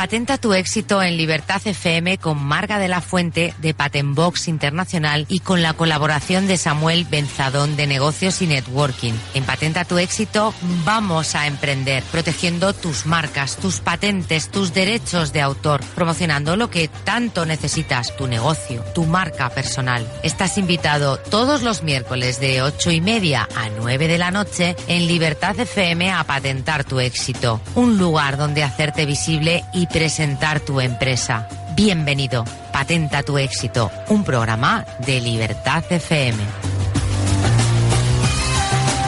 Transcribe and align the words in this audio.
Patenta 0.00 0.38
tu 0.38 0.54
éxito 0.54 1.02
en 1.02 1.18
Libertad 1.18 1.60
FM 1.62 2.16
con 2.16 2.42
Marga 2.42 2.78
de 2.78 2.88
la 2.88 3.02
Fuente 3.02 3.52
de 3.58 3.74
Patentbox 3.74 4.48
Internacional 4.48 5.26
y 5.28 5.40
con 5.40 5.60
la 5.60 5.74
colaboración 5.74 6.46
de 6.46 6.56
Samuel 6.56 7.04
Benzadón 7.04 7.76
de 7.76 7.86
Negocios 7.86 8.40
y 8.40 8.46
Networking. 8.46 9.12
En 9.34 9.44
Patenta 9.44 9.84
tu 9.84 9.98
éxito 9.98 10.54
vamos 10.86 11.34
a 11.34 11.46
emprender, 11.46 12.02
protegiendo 12.04 12.72
tus 12.72 13.04
marcas, 13.04 13.56
tus 13.56 13.80
patentes, 13.80 14.50
tus 14.50 14.72
derechos 14.72 15.34
de 15.34 15.42
autor, 15.42 15.82
promocionando 15.94 16.56
lo 16.56 16.70
que 16.70 16.88
tanto 16.88 17.44
necesitas, 17.44 18.16
tu 18.16 18.26
negocio, 18.26 18.82
tu 18.94 19.04
marca 19.04 19.50
personal. 19.50 20.10
Estás 20.22 20.56
invitado 20.56 21.18
todos 21.18 21.60
los 21.60 21.82
miércoles 21.82 22.40
de 22.40 22.62
ocho 22.62 22.90
y 22.90 23.02
media 23.02 23.46
a 23.54 23.68
9 23.68 24.08
de 24.08 24.16
la 24.16 24.30
noche 24.30 24.76
en 24.88 25.06
Libertad 25.06 25.60
FM 25.60 26.10
a 26.10 26.24
patentar 26.24 26.84
tu 26.84 27.00
éxito. 27.00 27.60
Un 27.74 27.98
lugar 27.98 28.38
donde 28.38 28.62
hacerte 28.62 29.04
visible 29.04 29.62
y 29.74 29.89
presentar 29.92 30.60
tu 30.60 30.80
empresa. 30.80 31.46
Bienvenido, 31.74 32.44
Patenta 32.72 33.22
tu 33.22 33.38
éxito, 33.38 33.90
un 34.08 34.24
programa 34.24 34.84
de 35.04 35.20
Libertad 35.20 35.82
FM. 35.90 36.38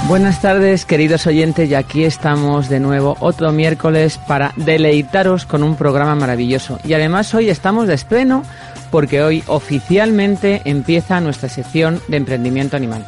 Buenas 0.08 0.40
tardes, 0.42 0.84
queridos 0.84 1.26
oyentes, 1.26 1.70
y 1.70 1.74
aquí 1.74 2.04
estamos 2.04 2.68
de 2.68 2.80
nuevo 2.80 3.16
otro 3.20 3.52
miércoles 3.52 4.18
para 4.26 4.52
deleitaros 4.56 5.46
con 5.46 5.62
un 5.62 5.76
programa 5.76 6.16
maravilloso. 6.16 6.80
Y 6.84 6.94
además 6.94 7.32
hoy 7.34 7.48
estamos 7.48 7.86
de 7.86 7.94
estreno 7.94 8.42
porque 8.90 9.22
hoy 9.22 9.44
oficialmente 9.46 10.62
empieza 10.64 11.20
nuestra 11.20 11.48
sección 11.48 12.00
de 12.08 12.16
emprendimiento 12.16 12.76
animal. 12.76 13.06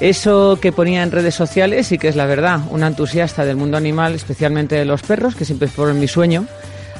Eso 0.00 0.58
que 0.60 0.72
ponía 0.72 1.02
en 1.02 1.10
redes 1.10 1.34
sociales 1.34 1.90
y 1.92 1.98
que 1.98 2.08
es 2.08 2.16
la 2.16 2.26
verdad, 2.26 2.60
un 2.70 2.82
entusiasta 2.82 3.44
del 3.44 3.56
mundo 3.56 3.76
animal, 3.76 4.14
especialmente 4.14 4.74
de 4.74 4.84
los 4.84 5.02
perros, 5.02 5.34
que 5.34 5.44
siempre 5.44 5.68
fue 5.68 5.94
mi 5.94 6.08
sueño, 6.08 6.46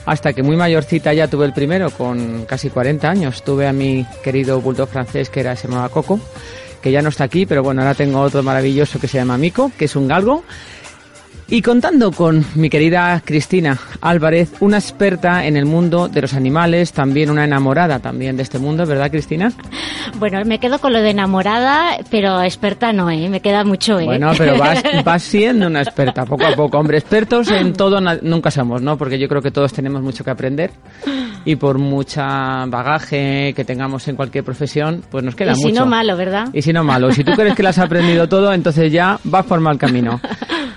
hasta 0.07 0.33
que 0.33 0.43
muy 0.43 0.57
mayorcita 0.57 1.13
ya 1.13 1.29
tuve 1.29 1.47
el 1.47 1.53
primero, 1.53 1.91
con 1.91 2.45
casi 2.45 2.71
40 2.71 3.09
años. 3.09 3.43
Tuve 3.43 3.67
a 3.67 3.73
mi 3.73 4.07
querido 4.23 4.61
bulldog 4.61 4.89
francés 4.89 5.31
que 5.31 5.41
era, 5.41 5.57
se 5.57 5.69
llamaba 5.69 5.89
Coco, 5.89 6.21
que 6.83 6.93
ya 6.93 7.03
no 7.03 7.09
está 7.09 7.25
aquí, 7.25 7.47
pero 7.47 7.63
bueno, 7.63 7.83
ahora 7.83 7.95
tengo 7.95 8.21
otro 8.21 8.43
maravilloso 8.43 8.99
que 8.99 9.09
se 9.09 9.19
llama 9.19 9.39
Mico, 9.39 9.73
que 9.79 9.87
es 9.87 9.97
un 9.97 10.09
galgo. 10.09 10.45
Y 11.49 11.61
contando 11.61 12.11
con 12.11 12.45
mi 12.55 12.71
querida 12.71 13.21
Cristina 13.25 13.79
Álvarez, 14.01 14.53
una 14.61 14.79
experta 14.79 15.47
en 15.47 15.57
el 15.57 15.67
mundo 15.67 16.09
de 16.09 16.23
los 16.23 16.33
animales, 16.33 16.93
también 16.93 17.29
una 17.29 17.45
enamorada 17.45 17.99
también 17.99 18.37
de 18.37 18.43
este 18.43 18.59
mundo, 18.59 18.87
¿verdad 18.87 19.11
Cristina? 19.11 19.53
Bueno, 20.19 20.43
me 20.47 20.59
quedo 20.59 20.79
con 20.79 20.95
lo 20.95 21.03
de 21.03 21.11
enamorada, 21.11 21.99
pero 22.11 22.43
experta 22.43 22.93
no, 22.93 23.11
¿eh? 23.11 23.29
me 23.29 23.41
queda 23.41 23.63
mucho. 23.63 23.99
¿eh? 23.99 24.07
Bueno, 24.07 24.33
pero 24.39 24.59
vas, 24.59 24.83
vas 25.05 25.23
siendo 25.23 25.67
una 25.67 25.83
experta, 25.83 26.25
poco 26.25 26.47
a 26.47 26.55
poco. 26.57 26.79
Hombre, 26.79 26.97
expertos 26.99 27.51
en 27.51 27.75
todo 27.75 28.01
nunca 28.01 28.51
somos, 28.51 28.81
¿no? 28.81 28.97
Porque 28.97 29.19
yo 29.19 29.29
creo 29.29 29.43
que 29.43 29.51
todos 29.51 29.73
tenemos 29.73 30.03
mucho 30.03 30.25
que 30.25 30.31
aprender 30.31 30.71
y 31.45 31.57
por 31.57 31.79
mucha 31.79 32.65
bagaje 32.67 33.53
que 33.55 33.65
tengamos 33.65 34.07
en 34.09 34.17
cualquier 34.17 34.45
profesión, 34.45 35.03
pues 35.11 35.25
nos 35.25 35.35
queda 35.35 35.53
y 35.53 35.57
mucho. 35.57 35.69
si 35.69 35.73
no 35.73 35.87
malo, 35.87 36.17
¿verdad? 36.17 36.49
Y 36.53 36.63
si 36.63 36.73
no 36.73 36.85
malo. 36.85 37.13
Si 37.13 37.25
tú 37.25 37.33
crees 37.37 37.55
que 37.55 37.63
lo 37.63 37.69
has 37.69 37.79
aprendido 37.79 38.29
todo, 38.29 38.53
entonces 38.53 38.93
ya 38.93 39.19
vas 39.25 39.45
por 39.45 39.61
mal 39.61 39.79
camino. 39.79 40.21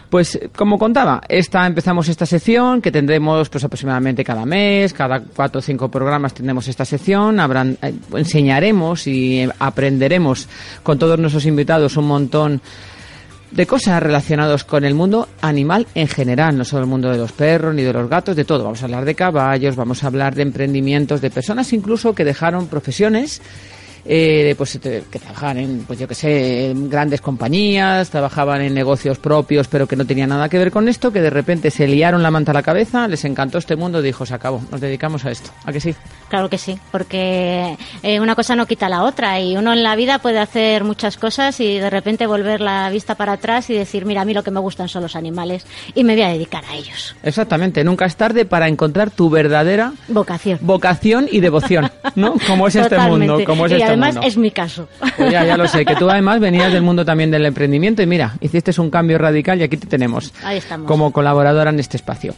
Pues 0.10 0.40
como 0.56 0.80
contaba, 0.80 1.22
esta 1.28 1.68
empezamos 1.68 2.08
esta 2.08 2.26
sección 2.26 2.82
que 2.82 2.94
tendremos 2.94 3.50
pues 3.50 3.66
aproximadamente 3.66 4.24
cada 4.24 4.46
mes, 4.46 4.94
cada 4.94 5.20
cuatro 5.20 5.60
o 5.60 5.62
cinco 5.62 5.92
programas 5.92 6.34
tendremos 6.34 6.66
esta 6.70 6.86
sección, 6.86 7.42
habrán, 7.42 7.78
eh, 7.82 7.94
enseñaremos 8.14 9.06
y 9.06 9.46
aprenderemos 9.60 10.48
con 10.82 10.98
todos 10.98 11.20
nuestros 11.20 11.46
invitados 11.46 11.98
un 11.98 12.08
montón 12.08 12.62
de 13.52 13.66
cosas 13.66 14.02
relacionadas 14.02 14.64
con 14.64 14.84
el 14.84 14.94
mundo 14.94 15.28
animal 15.42 15.88
en 15.96 16.08
general, 16.08 16.58
no 16.58 16.66
solo 16.66 16.84
el 16.84 16.90
mundo 16.90 17.10
de 17.10 17.18
los 17.18 17.32
perros 17.32 17.74
ni 17.74 17.84
de 17.84 17.94
los 17.94 18.10
gatos, 18.10 18.36
de 18.36 18.46
todo. 18.46 18.64
Vamos 18.64 18.82
a 18.82 18.86
hablar 18.86 19.06
de 19.06 19.16
caballos, 19.16 19.76
vamos 19.76 20.04
a 20.04 20.08
hablar 20.08 20.36
de 20.36 20.44
emprendimientos, 20.44 21.22
de 21.22 21.30
personas 21.30 21.72
incluso 21.74 22.14
que 22.14 22.26
dejaron 22.26 22.68
profesiones 22.68 23.42
eh, 24.10 24.56
pues 24.58 24.80
que 24.82 25.20
trabajaban 25.20 25.58
en, 25.58 25.80
pues 25.86 26.00
yo 26.00 26.08
que 26.08 26.16
sé, 26.16 26.72
en 26.72 26.90
grandes 26.90 27.20
compañías, 27.20 28.10
trabajaban 28.10 28.62
en 28.62 28.74
negocios 28.74 29.18
propios, 29.18 29.68
pero 29.68 29.86
que 29.86 29.98
no 29.98 30.06
tenían 30.06 30.30
nada 30.30 30.48
que 30.48 30.58
ver 30.58 30.72
con 30.72 30.88
esto, 30.88 31.12
que 31.12 31.22
de 31.22 31.30
repente 31.30 31.70
se 31.72 31.88
liaron 31.88 32.24
la 32.24 32.32
manta 32.32 32.52
a 32.52 32.54
la 32.54 32.64
cabeza, 32.64 33.08
les 33.10 33.26
encantó 33.26 33.58
este 33.58 33.76
mundo, 33.76 34.02
dijo, 34.02 34.26
se 34.26 34.34
acabó, 34.34 34.62
nos 34.72 34.80
dedicamos 34.80 35.26
a 35.26 35.32
esto. 35.32 35.52
¿A 35.66 35.74
que 35.74 35.82
sí? 35.82 35.94
Claro 36.30 36.50
que 36.50 36.58
sí, 36.58 36.78
porque 36.92 37.78
eh, 38.04 38.20
una 38.20 38.36
cosa 38.36 38.56
no 38.56 38.66
quita 38.66 38.90
la 38.90 39.04
otra 39.04 39.40
y 39.40 39.56
uno 39.56 39.74
en 39.74 39.84
la 39.84 39.96
vida 39.96 40.20
puede 40.20 40.40
hacer 40.40 40.84
muchas 40.84 41.18
cosas 41.18 41.60
y 41.60 41.80
de 41.80 41.90
repente 41.90 42.28
volver 42.28 42.62
la 42.62 42.90
vista 42.90 43.16
para 43.16 43.34
atrás 43.34 43.70
y 43.70 43.74
decir, 43.74 44.06
mira, 44.06 44.22
a 44.22 44.26
mí 44.26 44.34
lo 44.34 44.44
que 44.44 44.52
me 44.52 44.60
gustan 44.60 44.90
son 44.90 45.04
los 45.04 45.16
animales 45.16 45.66
y 45.96 46.04
me 46.04 46.14
voy 46.14 46.24
a 46.24 46.30
dedicar 46.30 46.64
a 46.70 46.76
ellos. 46.76 47.16
Exactamente, 47.24 47.84
nunca 47.84 48.06
es 48.06 48.16
tarde 48.16 48.46
para 48.46 48.68
encontrar 48.68 49.10
tu 49.12 49.30
verdadera 49.30 49.94
vocación, 50.10 50.60
vocación 50.62 51.28
y 51.32 51.40
devoción, 51.40 51.90
¿no? 52.16 52.36
Como 52.48 52.68
es 52.68 52.76
este 52.76 52.98
mundo, 53.00 53.40
como 53.46 53.66
es 53.66 53.72
y 53.72 53.76
este 53.76 53.88
además 53.88 54.16
mundo. 54.16 54.28
es 54.28 54.38
mi 54.38 54.52
caso. 54.52 54.88
Pues 55.18 55.32
ya, 55.32 55.46
ya 55.46 55.58
lo 55.58 55.68
sé, 55.68 55.86
que 55.86 55.96
tú 55.96 56.10
además 56.10 56.40
venías 56.40 56.72
del 56.74 56.82
mundo 56.84 57.06
también 57.06 57.32
del 57.32 57.46
emprendimiento 57.46 58.02
y 58.02 58.06
mira, 58.06 58.36
hiciste 58.42 58.72
un 58.82 58.90
cambio 58.90 59.18
radical 59.18 59.60
y 59.60 59.64
aquí 59.64 59.78
te 59.78 59.88
tenemos 59.88 60.34
Ahí 60.44 60.58
estamos. 60.58 60.88
como 60.88 61.12
colaboradora 61.12 61.70
en 61.70 61.80
este 61.80 61.98
espacio. 61.98 62.36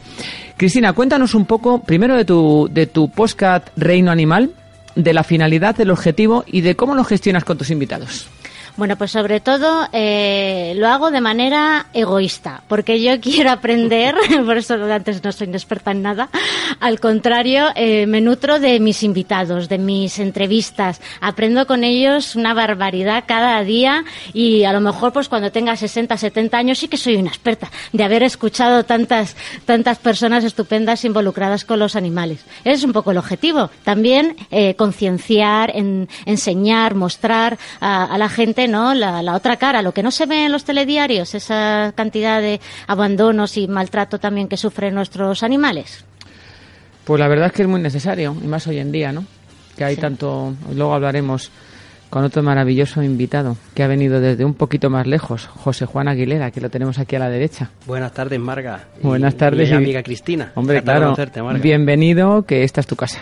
Cristina, 0.59 0.91
cuéntanos 0.91 1.35
un 1.35 1.45
poco 1.45 1.83
primero 1.83 2.17
de 2.17 2.25
tu, 2.25 2.67
de 2.69 2.85
tu 2.85 3.09
podcast 3.09 3.69
Reino 3.77 4.11
Animal, 4.11 4.51
de 4.93 5.13
la 5.13 5.23
finalidad, 5.23 5.73
del 5.73 5.89
objetivo 5.89 6.43
y 6.45 6.59
de 6.59 6.75
cómo 6.75 6.95
lo 6.95 7.05
gestionas 7.05 7.45
con 7.45 7.57
tus 7.57 7.69
invitados. 7.69 8.27
Bueno, 8.79 8.95
pues 8.95 9.11
sobre 9.11 9.41
todo 9.41 9.89
eh, 9.91 10.71
lo 10.77 10.87
hago 10.87 11.11
de 11.11 11.19
manera 11.19 11.87
egoísta, 11.91 12.63
porque 12.69 13.01
yo 13.01 13.19
quiero 13.21 13.51
aprender, 13.51 14.15
por 14.45 14.57
eso 14.57 14.75
antes 14.75 15.21
no 15.21 15.33
soy 15.33 15.49
experta 15.49 15.91
en 15.91 16.01
nada, 16.01 16.29
al 16.79 17.01
contrario, 17.01 17.67
eh, 17.75 18.07
me 18.07 18.21
nutro 18.21 18.57
de 18.57 18.79
mis 18.79 19.03
invitados, 19.03 19.67
de 19.67 19.79
mis 19.79 20.17
entrevistas, 20.19 21.01
aprendo 21.19 21.67
con 21.67 21.83
ellos 21.83 22.37
una 22.37 22.53
barbaridad 22.53 23.25
cada 23.27 23.61
día 23.65 24.05
y 24.31 24.63
a 24.63 24.71
lo 24.71 24.79
mejor 24.79 25.11
pues 25.11 25.27
cuando 25.27 25.51
tenga 25.51 25.75
60, 25.75 26.15
70 26.15 26.57
años 26.57 26.79
sí 26.79 26.87
que 26.87 26.95
soy 26.95 27.17
una 27.17 27.31
experta 27.31 27.69
de 27.91 28.03
haber 28.05 28.23
escuchado 28.23 28.85
tantas, 28.85 29.35
tantas 29.65 29.97
personas 29.97 30.45
estupendas 30.45 31.03
involucradas 31.03 31.65
con 31.65 31.79
los 31.79 31.97
animales. 31.97 32.45
Ese 32.63 32.75
es 32.75 32.83
un 32.85 32.93
poco 32.93 33.11
el 33.11 33.17
objetivo. 33.17 33.71
También 33.83 34.37
eh, 34.51 34.75
concienciar, 34.75 35.75
en, 35.75 36.07
enseñar, 36.25 36.95
mostrar 36.95 37.57
a, 37.81 38.05
a 38.05 38.17
la 38.17 38.29
gente 38.29 38.68
¿no? 38.69 38.93
La, 38.93 39.21
la, 39.21 39.35
otra 39.35 39.57
cara, 39.57 39.81
lo 39.81 39.93
que 39.93 40.03
no 40.03 40.11
se 40.11 40.25
ve 40.25 40.45
en 40.45 40.51
los 40.51 40.63
telediarios, 40.63 41.35
esa 41.35 41.93
cantidad 41.95 42.41
de 42.41 42.59
abandonos 42.87 43.57
y 43.57 43.67
maltrato 43.67 44.19
también 44.19 44.47
que 44.47 44.57
sufren 44.57 44.95
nuestros 44.95 45.43
animales. 45.43 46.05
Pues 47.03 47.19
la 47.19 47.27
verdad 47.27 47.47
es 47.47 47.53
que 47.53 47.63
es 47.63 47.67
muy 47.67 47.81
necesario, 47.81 48.35
y 48.41 48.47
más 48.47 48.67
hoy 48.67 48.77
en 48.79 48.91
día, 48.91 49.11
¿no? 49.11 49.25
Que 49.75 49.83
hay 49.83 49.95
sí. 49.95 50.01
tanto. 50.01 50.53
Luego 50.75 50.93
hablaremos 50.93 51.51
con 52.09 52.23
otro 52.23 52.41
maravilloso 52.43 53.03
invitado 53.03 53.57
que 53.73 53.83
ha 53.83 53.87
venido 53.87 54.19
desde 54.19 54.43
un 54.45 54.53
poquito 54.53 54.89
más 54.89 55.07
lejos, 55.07 55.47
José 55.47 55.85
Juan 55.85 56.07
Aguilera, 56.07 56.51
que 56.51 56.61
lo 56.61 56.69
tenemos 56.69 56.99
aquí 56.99 57.15
a 57.15 57.19
la 57.19 57.29
derecha. 57.29 57.69
Buenas 57.85 58.11
tardes, 58.13 58.39
Marga. 58.39 58.85
Buenas 59.01 59.35
tardes. 59.35 59.69
Y, 59.69 59.73
y 59.73 59.75
amiga 59.75 60.03
Cristina. 60.03 60.51
Hombre, 60.55 60.81
claro. 60.83 61.15
Bienvenido, 61.61 62.45
que 62.45 62.63
esta 62.63 62.81
es 62.81 62.87
tu 62.87 62.95
casa. 62.95 63.21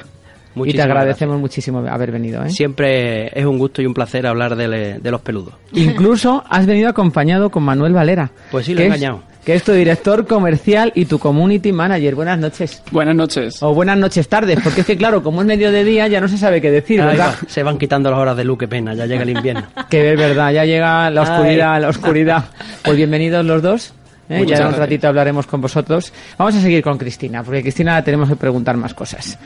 Muchísimas 0.57 0.74
y 0.74 0.77
te 0.77 0.81
agradecemos 0.81 1.36
gracias. 1.36 1.42
muchísimo 1.42 1.80
haber 1.80 2.12
venido. 2.12 2.44
¿eh? 2.44 2.50
Siempre 2.50 3.27
es 3.39 3.45
un 3.45 3.57
gusto 3.57 3.81
y 3.81 3.86
un 3.86 3.94
placer 3.94 4.27
hablar 4.27 4.56
de, 4.56 5.00
de 5.00 5.12
los 5.12 5.21
peludos. 5.21 5.54
Incluso 5.74 6.44
has 6.50 6.65
venido 6.65 6.89
acompañado 6.89 7.50
con 7.50 7.63
Manuel 7.63 7.94
Valera. 7.94 8.31
Pues 8.51 8.65
sí, 8.65 8.74
lo 8.74 8.81
he 8.81 8.83
es, 8.83 8.88
engañado. 8.88 9.24
Que 9.45 9.56
es 9.56 9.63
tu 9.63 9.71
director 9.71 10.27
comercial 10.27 10.92
y 10.94 11.06
tu 11.06 11.19
community 11.19 11.71
manager. 11.71 12.15
Buenas 12.15 12.38
noches. 12.38 12.83
Buenas 12.92 13.15
noches. 13.15 13.63
O 13.63 13.74
buenas 13.74 13.98
noches 13.98 14.27
tardes, 14.27 14.59
porque 14.62 14.81
es 14.81 14.88
que 14.88 14.98
claro, 14.98 15.24
como 15.24 15.39
es 15.42 15.48
medio 15.48 15.71
de 15.71 15.86
día 15.86 16.07
ya 16.09 16.19
no 16.19 16.27
se 16.27 16.38
sabe 16.38 16.59
qué 16.59 16.69
decir, 16.69 17.00
¿verdad? 17.00 17.33
Va, 17.42 17.48
se 17.48 17.63
van 17.63 17.77
quitando 17.77 18.12
las 18.12 18.19
horas 18.19 18.36
de 18.36 18.44
luz, 18.44 18.57
qué 18.57 18.68
pena, 18.68 18.94
ya 18.94 19.06
llega 19.06 19.24
el 19.24 19.30
invierno. 19.30 19.63
que 19.89 20.12
es 20.12 20.19
verdad, 20.19 20.51
ya 20.51 20.65
llega 20.65 21.09
la 21.09 21.21
oscuridad, 21.21 21.75
Ay. 21.75 21.81
la 21.81 21.88
oscuridad. 21.88 22.44
Pues 22.83 22.98
bienvenidos 22.98 23.45
los 23.45 23.62
dos. 23.62 23.94
¿Eh? 24.30 24.45
Ya 24.45 24.57
en 24.57 24.68
un 24.68 24.74
ratito 24.74 25.07
hablaremos 25.07 25.48
con 25.48 25.62
vosotros. 25.62 26.12
Vamos 26.38 26.56
a 26.56 26.59
seguir 26.62 26.83
con 26.83 26.98
Cristina, 26.98 27.44
porque 27.44 27.62
Cristina 27.62 27.94
la 27.94 28.04
tenemos 28.04 28.27
que 28.27 28.36
preguntar 28.36 28.75
más 28.75 28.94
cosas. 28.94 29.39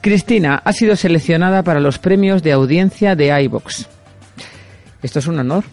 Cristina 0.00 0.60
ha 0.64 0.72
sido 0.72 0.96
seleccionada 0.96 1.62
para 1.62 1.80
los 1.80 1.98
premios 1.98 2.42
de 2.42 2.52
audiencia 2.52 3.16
de 3.16 3.42
iVox. 3.42 3.86
Esto 5.02 5.18
es 5.18 5.26
un 5.26 5.38
honor. 5.38 5.64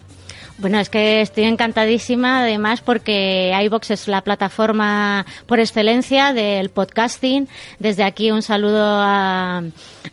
Bueno, 0.58 0.80
es 0.80 0.88
que 0.88 1.20
estoy 1.20 1.44
encantadísima, 1.44 2.40
además, 2.40 2.80
porque 2.80 3.52
iBox 3.64 3.90
es 3.90 4.08
la 4.08 4.22
plataforma 4.22 5.26
por 5.46 5.60
excelencia 5.60 6.32
del 6.32 6.70
podcasting. 6.70 7.46
Desde 7.78 8.04
aquí 8.04 8.30
un 8.30 8.40
saludo 8.40 8.82
a, 8.82 9.62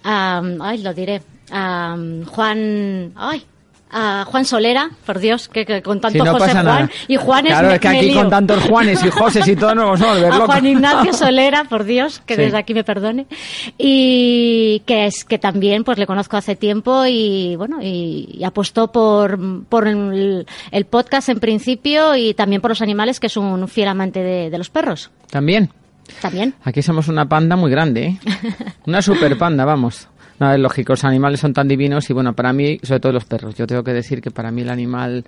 a 0.03 0.41
ay, 0.59 0.77
lo 0.79 0.93
diré, 0.93 1.21
a 1.49 1.95
Juan, 2.27 3.13
ay, 3.15 3.45
a 3.93 4.25
Juan 4.25 4.43
Solera, 4.45 4.89
por 5.05 5.19
Dios, 5.19 5.47
que, 5.47 5.65
que 5.65 5.81
con 5.83 6.01
tanto 6.01 6.17
Si 6.19 6.25
no 6.25 6.33
José 6.33 6.51
Juan 6.51 6.65
nada. 6.65 6.89
y 7.07 7.15
Juanes 7.15 7.51
Claro, 7.51 7.67
me- 7.69 7.73
es 7.75 7.79
que 7.79 7.87
aquí 7.87 8.13
con 8.13 8.29
tantos 8.29 8.63
Juanes 8.63 9.03
y 9.03 9.09
Joses 9.09 9.47
y 9.47 9.55
todo 9.55 9.75
nos 9.75 9.85
vamos 9.85 10.01
a 10.01 10.07
volver 10.13 10.25
a 10.25 10.29
locos. 10.35 10.45
Juan 10.47 10.65
Ignacio 10.65 11.13
Solera, 11.13 11.63
por 11.65 11.83
Dios, 11.83 12.21
que 12.25 12.35
Sí. 12.35 12.41
desde 12.41 12.57
aquí 12.57 12.73
me 12.73 12.83
perdone. 12.83 13.27
Y 13.77 14.81
que 14.85 15.05
es 15.05 15.25
que 15.25 15.37
también 15.37 15.83
pues 15.83 15.97
le 15.97 16.07
conozco 16.07 16.37
hace 16.37 16.55
tiempo 16.55 17.05
y 17.05 17.55
bueno, 17.55 17.79
y, 17.81 18.29
y 18.33 18.43
apostó 18.43 18.91
por, 18.91 19.37
por 19.69 19.87
el, 19.87 20.45
el 20.71 20.85
podcast 20.85 21.29
en 21.29 21.39
principio 21.39 22.15
y 22.15 22.33
también 22.33 22.61
por 22.61 22.71
los 22.71 22.81
animales, 22.81 23.19
que 23.19 23.27
es 23.27 23.37
un 23.37 23.67
fiel 23.67 23.87
amante 23.89 24.23
de, 24.23 24.49
de 24.49 24.57
los 24.57 24.69
perros. 24.69 25.11
También. 25.29 25.69
También. 26.21 26.53
Aquí 26.63 26.81
somos 26.81 27.07
una 27.07 27.27
panda 27.29 27.55
muy 27.55 27.71
grande, 27.71 28.05
¿eh? 28.07 28.19
Una 28.87 29.01
super 29.01 29.37
panda, 29.37 29.63
vamos. 29.63 30.09
No, 30.39 30.51
es 30.53 30.59
lógico, 30.59 30.93
los 30.93 31.03
animales 31.03 31.39
son 31.39 31.53
tan 31.53 31.67
divinos 31.67 32.09
y 32.09 32.13
bueno, 32.13 32.33
para 32.33 32.51
mí, 32.53 32.79
sobre 32.83 32.99
todo 32.99 33.11
los 33.13 33.25
perros, 33.25 33.55
yo 33.55 33.67
tengo 33.67 33.83
que 33.83 33.93
decir 33.93 34.21
que 34.21 34.31
para 34.31 34.51
mí 34.51 34.61
el 34.61 34.69
animal 34.69 35.23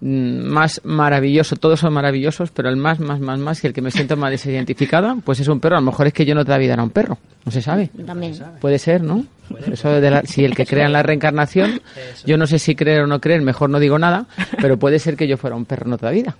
mm, 0.00 0.42
más 0.42 0.80
maravilloso, 0.84 1.56
todos 1.56 1.80
son 1.80 1.92
maravillosos, 1.92 2.50
pero 2.50 2.68
el 2.68 2.76
más, 2.76 2.98
más, 3.00 3.20
más, 3.20 3.38
más 3.38 3.62
y 3.64 3.68
el 3.68 3.72
que 3.72 3.80
me 3.80 3.90
siento 3.90 4.16
más 4.16 4.30
desidentificada, 4.30 5.16
pues 5.24 5.40
es 5.40 5.48
un 5.48 5.60
perro. 5.60 5.76
A 5.76 5.80
lo 5.80 5.86
mejor 5.86 6.06
es 6.08 6.12
que 6.12 6.24
yo 6.26 6.34
no 6.34 6.42
la 6.42 6.58
vida 6.58 6.74
era 6.74 6.82
un 6.82 6.90
perro, 6.90 7.18
no 7.44 7.52
se 7.52 7.62
sabe. 7.62 7.90
También. 8.06 8.34
Puede 8.60 8.78
ser, 8.78 9.02
¿no? 9.02 9.24
Eso 9.70 9.88
de 10.00 10.10
la- 10.10 10.22
si 10.22 10.44
el 10.44 10.54
que 10.56 10.66
crea 10.66 10.86
en 10.86 10.92
la 10.92 11.02
reencarnación, 11.02 11.80
yo 12.26 12.36
no 12.36 12.46
sé 12.46 12.58
si 12.58 12.74
creer 12.74 13.02
o 13.02 13.06
no 13.06 13.20
creer, 13.20 13.40
mejor 13.42 13.70
no 13.70 13.78
digo 13.78 13.98
nada, 13.98 14.26
pero 14.60 14.78
puede 14.78 14.98
ser 14.98 15.16
que 15.16 15.28
yo 15.28 15.36
fuera 15.36 15.54
un 15.56 15.64
perro 15.64 15.86
en 15.86 15.92
otra 15.92 16.10
vida. 16.10 16.36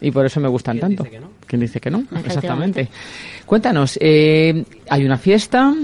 Y 0.00 0.10
por 0.10 0.24
eso 0.26 0.38
me 0.40 0.48
gustan 0.48 0.78
¿Quién 0.78 0.96
tanto. 0.96 1.04
dice 1.04 1.16
que 1.16 1.20
no? 1.20 1.30
¿Quién 1.46 1.60
dice 1.60 1.80
que 1.80 1.90
no? 1.90 2.04
Exactamente. 2.24 2.88
Cuéntanos, 3.46 3.98
eh, 4.00 4.64
hay 4.88 5.04
una 5.04 5.16
fiesta 5.18 5.74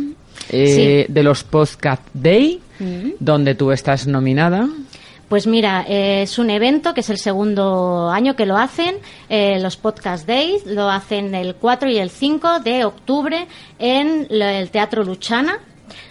eh, 0.50 1.06
de 1.08 1.22
los 1.22 1.44
Podcast 1.44 2.02
Day, 2.12 2.60
donde 3.20 3.54
tú 3.54 3.72
estás 3.72 4.06
nominada. 4.06 4.68
Pues 5.28 5.48
mira, 5.48 5.84
eh, 5.88 6.22
es 6.22 6.38
un 6.38 6.50
evento 6.50 6.94
que 6.94 7.00
es 7.00 7.10
el 7.10 7.18
segundo 7.18 8.10
año 8.10 8.36
que 8.36 8.46
lo 8.46 8.56
hacen, 8.56 8.96
eh, 9.28 9.58
los 9.60 9.76
Podcast 9.76 10.24
Days, 10.26 10.64
lo 10.66 10.88
hacen 10.88 11.34
el 11.34 11.56
4 11.56 11.90
y 11.90 11.98
el 11.98 12.10
5 12.10 12.60
de 12.60 12.84
octubre 12.84 13.48
en 13.80 14.28
el 14.30 14.70
Teatro 14.70 15.02
Luchana. 15.02 15.58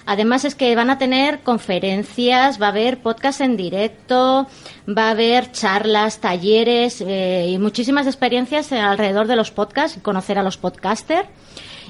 Además 0.05 0.43
es 0.43 0.53
que 0.53 0.75
van 0.75 0.89
a 0.89 0.97
tener 0.97 1.39
conferencias, 1.39 2.61
va 2.61 2.67
a 2.67 2.69
haber 2.69 3.01
podcast 3.01 3.39
en 3.39 3.55
directo, 3.55 4.47
va 4.85 5.07
a 5.07 5.11
haber 5.11 5.51
charlas, 5.53 6.19
talleres 6.19 7.01
eh, 7.01 7.47
y 7.49 7.57
muchísimas 7.57 8.07
experiencias 8.07 8.73
alrededor 8.73 9.27
de 9.27 9.37
los 9.37 9.51
podcasts, 9.51 9.97
conocer 10.01 10.37
a 10.37 10.43
los 10.43 10.57
podcasters. 10.57 11.29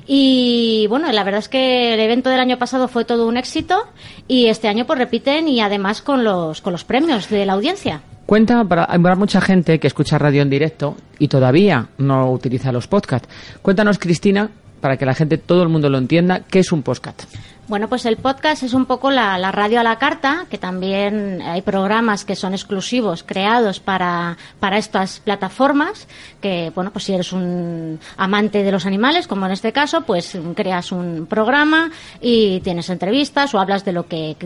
Y 0.07 0.85
bueno, 0.87 1.11
la 1.11 1.23
verdad 1.23 1.39
es 1.39 1.49
que 1.49 1.93
el 1.93 1.99
evento 1.99 2.29
del 2.29 2.39
año 2.39 2.57
pasado 2.57 2.87
fue 2.87 3.05
todo 3.05 3.27
un 3.27 3.37
éxito 3.37 3.87
y 4.27 4.47
este 4.47 4.67
año 4.67 4.85
pues 4.85 4.99
repiten 4.99 5.47
y 5.47 5.61
además 5.61 6.01
con 6.01 6.23
los, 6.23 6.61
con 6.61 6.73
los 6.73 6.83
premios 6.83 7.29
de 7.29 7.45
la 7.45 7.53
audiencia. 7.53 8.01
Cuenta, 8.25 8.63
para, 8.63 8.85
habrá 8.85 9.15
mucha 9.15 9.41
gente 9.41 9.79
que 9.79 9.87
escucha 9.87 10.17
radio 10.17 10.41
en 10.41 10.49
directo 10.49 10.95
y 11.19 11.27
todavía 11.27 11.89
no 11.97 12.31
utiliza 12.31 12.71
los 12.71 12.87
podcasts. 12.87 13.29
Cuéntanos, 13.61 13.99
Cristina, 13.99 14.49
para 14.81 14.97
que 14.97 15.05
la 15.05 15.13
gente, 15.13 15.37
todo 15.37 15.63
el 15.63 15.69
mundo 15.69 15.89
lo 15.89 15.97
entienda, 15.97 16.41
¿qué 16.41 16.59
es 16.59 16.71
un 16.71 16.83
podcast? 16.83 17.23
Bueno, 17.67 17.89
pues 17.89 18.05
el 18.05 18.17
podcast 18.17 18.61
es 18.61 18.75
un 18.75 18.85
poco 18.85 19.09
la, 19.09 19.51
radio 19.51 19.79
a 19.79 19.83
la 19.83 19.97
carta, 19.97 20.45
que 20.51 20.59
también 20.59 21.41
hay 21.41 21.63
programas 21.63 22.23
que 22.23 22.35
son 22.35 22.53
exclusivos, 22.53 23.23
creados 23.23 23.79
para, 23.79 24.37
para 24.59 24.77
estas 24.77 25.19
plataformas, 25.21 26.07
que, 26.41 26.71
bueno, 26.75 26.91
pues 26.91 27.05
si 27.05 27.15
eres 27.15 27.33
un 27.33 27.99
amante 28.17 28.61
de 28.61 28.71
los 28.71 28.85
animales, 28.85 29.25
como 29.25 29.47
en 29.47 29.51
este 29.51 29.71
caso, 29.71 30.01
pues 30.01 30.37
creas 30.53 30.91
un 30.91 31.25
programa 31.27 31.89
y 32.21 32.59
tienes 32.59 32.91
entrevistas 32.91 33.55
o 33.55 33.59
hablas 33.59 33.83
de 33.83 33.93
lo 33.93 34.07
que 34.07 34.37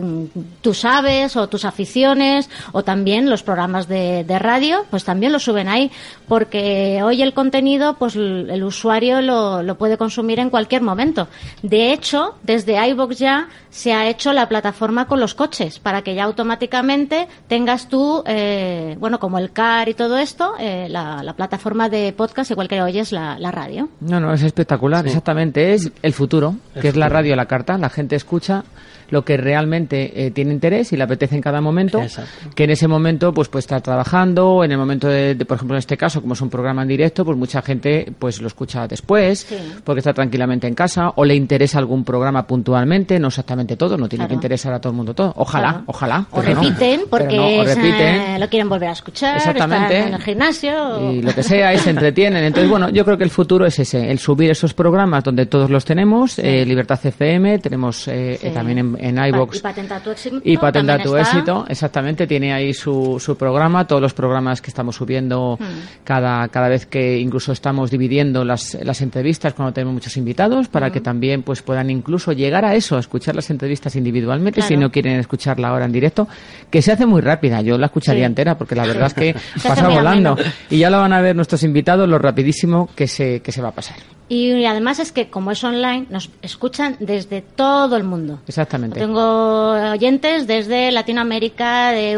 tú 0.62 0.72
sabes 0.72 1.36
o 1.36 1.46
tus 1.46 1.66
aficiones 1.66 2.48
o 2.72 2.84
también 2.84 3.28
los 3.28 3.42
programas 3.42 3.86
de, 3.86 4.24
de 4.24 4.38
radio, 4.38 4.86
pues 4.88 5.04
también 5.04 5.32
lo 5.32 5.40
suben 5.40 5.68
ahí, 5.68 5.90
porque 6.26 7.02
hoy 7.04 7.20
el 7.20 7.34
contenido, 7.34 7.98
pues 7.98 8.16
el 8.16 8.64
usuario 8.64 9.20
lo, 9.20 9.62
lo 9.62 9.74
puede 9.76 9.98
consumir 9.98 10.38
en 10.38 10.48
cualquier 10.48 10.80
momento. 10.80 11.28
De 11.62 11.92
hecho, 11.92 12.36
desde 12.44 12.82
iVoox 12.88 13.09
ya 13.18 13.48
se 13.70 13.92
ha 13.92 14.08
hecho 14.08 14.32
la 14.32 14.48
plataforma 14.48 15.06
con 15.06 15.20
los 15.20 15.34
coches, 15.34 15.78
para 15.78 16.02
que 16.02 16.14
ya 16.14 16.24
automáticamente 16.24 17.28
tengas 17.48 17.88
tú, 17.88 18.22
eh, 18.26 18.96
bueno, 18.98 19.18
como 19.18 19.38
el 19.38 19.52
CAR 19.52 19.88
y 19.88 19.94
todo 19.94 20.18
esto, 20.18 20.54
eh, 20.58 20.86
la, 20.88 21.22
la 21.22 21.34
plataforma 21.34 21.88
de 21.88 22.12
podcast, 22.12 22.50
igual 22.50 22.68
que 22.68 22.80
oyes 22.82 23.12
la, 23.12 23.38
la 23.38 23.50
radio. 23.50 23.88
No, 24.00 24.20
no, 24.20 24.32
es 24.32 24.42
espectacular, 24.42 25.06
exactamente. 25.06 25.74
Es 25.74 25.90
el 26.02 26.12
futuro, 26.12 26.56
El 26.74 26.82
que 26.82 26.88
es 26.88 26.96
la 26.96 27.08
radio 27.08 27.34
a 27.34 27.36
la 27.36 27.46
carta. 27.46 27.78
La 27.78 27.90
gente 27.90 28.16
escucha 28.16 28.64
lo 29.10 29.24
que 29.24 29.36
realmente 29.36 30.26
eh, 30.26 30.30
tiene 30.30 30.52
interés 30.52 30.92
y 30.92 30.96
le 30.96 31.04
apetece 31.04 31.34
en 31.34 31.42
cada 31.42 31.60
momento. 31.60 32.00
Exacto. 32.00 32.50
Que 32.54 32.64
en 32.64 32.70
ese 32.70 32.88
momento, 32.88 33.32
pues, 33.34 33.48
puede 33.48 33.60
estar 33.60 33.80
trabajando. 33.80 34.64
En 34.64 34.72
el 34.72 34.78
momento 34.78 35.08
de, 35.08 35.34
de, 35.34 35.44
por 35.44 35.56
ejemplo, 35.56 35.76
en 35.76 35.80
este 35.80 35.96
caso, 35.96 36.20
como 36.20 36.34
es 36.34 36.40
un 36.40 36.50
programa 36.50 36.82
en 36.82 36.88
directo, 36.88 37.24
pues 37.24 37.36
mucha 37.36 37.62
gente, 37.62 38.12
pues, 38.18 38.40
lo 38.40 38.46
escucha 38.46 38.86
después, 38.86 39.40
Sí. 39.40 39.56
porque 39.84 40.00
está 40.00 40.12
tranquilamente 40.12 40.66
en 40.66 40.74
casa, 40.74 41.12
o 41.16 41.24
le 41.24 41.34
interesa 41.34 41.78
algún 41.78 42.04
programa 42.04 42.46
puntualmente, 42.46 43.18
no 43.18 43.28
exactamente 43.28 43.76
todo, 43.76 43.96
no 43.96 44.08
tiene 44.08 44.22
Claro. 44.22 44.28
que 44.28 44.34
interesar 44.34 44.72
a 44.74 44.80
todo 44.80 44.90
el 44.92 44.96
mundo 44.96 45.14
todo. 45.14 45.32
Ojalá, 45.36 45.68
Claro. 45.70 45.84
ojalá. 45.86 46.26
O 46.30 46.42
no. 46.42 46.42
repiten, 46.42 47.02
porque 47.10 47.36
no, 47.36 47.46
o 47.46 47.62
es, 47.62 47.74
repiten. 47.76 48.14
eh, 48.20 48.36
lo 48.38 48.48
quieren 48.48 48.68
volver 48.68 48.88
a 48.88 48.92
escuchar, 48.92 49.36
Exactamente. 49.36 49.94
están 49.98 50.08
en 50.08 50.14
el 50.14 50.22
gimnasio. 50.22 51.12
Y 51.12 51.22
lo 51.22 51.32
que 51.34 51.42
sea, 51.42 51.74
y 51.74 51.78
se 51.78 51.90
entretienen. 51.90 52.44
Entonces, 52.44 52.70
bueno, 52.70 52.88
yo 52.90 53.04
creo 53.04 53.16
que 53.18 53.24
el 53.24 53.30
futuro 53.30 53.66
es 53.66 53.78
ese, 53.78 54.10
el 54.10 54.18
subir 54.18 54.50
esos 54.50 54.74
programas 54.74 55.24
donde 55.24 55.46
todos 55.46 55.70
los 55.70 55.84
tenemos, 55.84 56.38
eh, 56.38 56.64
Libertad 56.66 56.98
FM, 57.02 57.58
tenemos 57.58 58.06
eh, 58.08 58.36
Sí. 58.40 58.46
eh, 58.48 58.50
también 58.50 58.78
en, 58.78 58.96
en 59.00 59.18
iVoox. 59.18 59.56
Y 59.56 59.60
patenta 59.60 60.00
tu 60.00 60.10
éxito. 60.10 60.40
Y 60.44 60.56
Patenta 60.58 60.98
tu 60.98 61.16
está. 61.16 61.20
éxito, 61.36 61.64
exactamente, 61.68 62.26
tiene 62.26 62.52
ahí 62.52 62.72
su, 62.74 63.18
su 63.18 63.36
programa, 63.36 63.86
todos 63.86 64.00
los 64.02 64.14
programas 64.14 64.60
que 64.60 64.68
estamos 64.70 64.96
subiendo 64.96 65.56
Hmm. 65.60 65.64
cada, 66.04 66.46
cada 66.48 66.68
vez 66.68 66.86
que 66.86 67.18
incluso 67.18 67.52
estamos 67.52 67.90
dividiendo 67.90 68.44
las, 68.44 68.76
las 68.82 69.00
entrevistas 69.00 69.54
cuando 69.54 69.72
tenemos 69.72 69.94
muchos 69.94 70.16
invitados, 70.16 70.68
para 70.68 70.88
Hmm. 70.88 70.92
que 70.92 71.00
también 71.00 71.42
pues 71.42 71.62
puedan 71.62 71.90
incluso 71.90 72.32
llegar 72.32 72.64
a 72.64 72.74
eso, 72.74 72.96
a 72.96 73.00
escuchar 73.00 73.34
las 73.34 73.50
entrevistas 73.50 73.96
individualmente, 73.96 74.62
si 74.62 74.76
no 74.76 74.90
quieren 74.90 75.18
escucharla 75.18 75.68
ahora 75.68 75.86
en 75.86 75.92
directo, 75.92 76.28
que 76.70 76.82
se 76.82 76.92
hace 76.92 77.06
muy 77.06 77.20
rápida, 77.20 77.60
yo 77.62 77.78
la 77.78 77.86
escucharía 77.86 78.22
Sí. 78.24 78.26
entera, 78.26 78.56
porque 78.58 78.74
la 78.74 78.84
verdad 78.86 79.06
es 79.06 79.14
que 79.14 79.34
pasa 79.66 79.88
volando. 79.88 80.30
ameno. 80.32 80.36
Y 80.68 80.78
ya 80.78 80.90
lo 80.90 80.98
van 80.98 81.12
a 81.12 81.20
ver 81.20 81.34
nuestros 81.34 81.62
invitados, 81.62 82.08
lo 82.08 82.18
rapidísimo 82.18 82.88
que 82.94 83.06
se, 83.08 83.40
que 83.40 83.52
se 83.52 83.62
va 83.62 83.68
a 83.68 83.72
pasar. 83.72 83.96
Y 84.30 84.64
además 84.64 85.00
es 85.00 85.10
que 85.10 85.28
como 85.28 85.50
es 85.50 85.64
online, 85.64 86.06
nos 86.08 86.30
escuchan 86.40 86.94
desde 87.00 87.42
todo 87.42 87.96
el 87.96 88.04
mundo. 88.04 88.38
Exactamente. 88.46 89.00
Tengo 89.00 89.72
oyentes 89.72 90.46
desde 90.46 90.92
Latinoamérica, 90.92 91.90
de, 91.90 92.16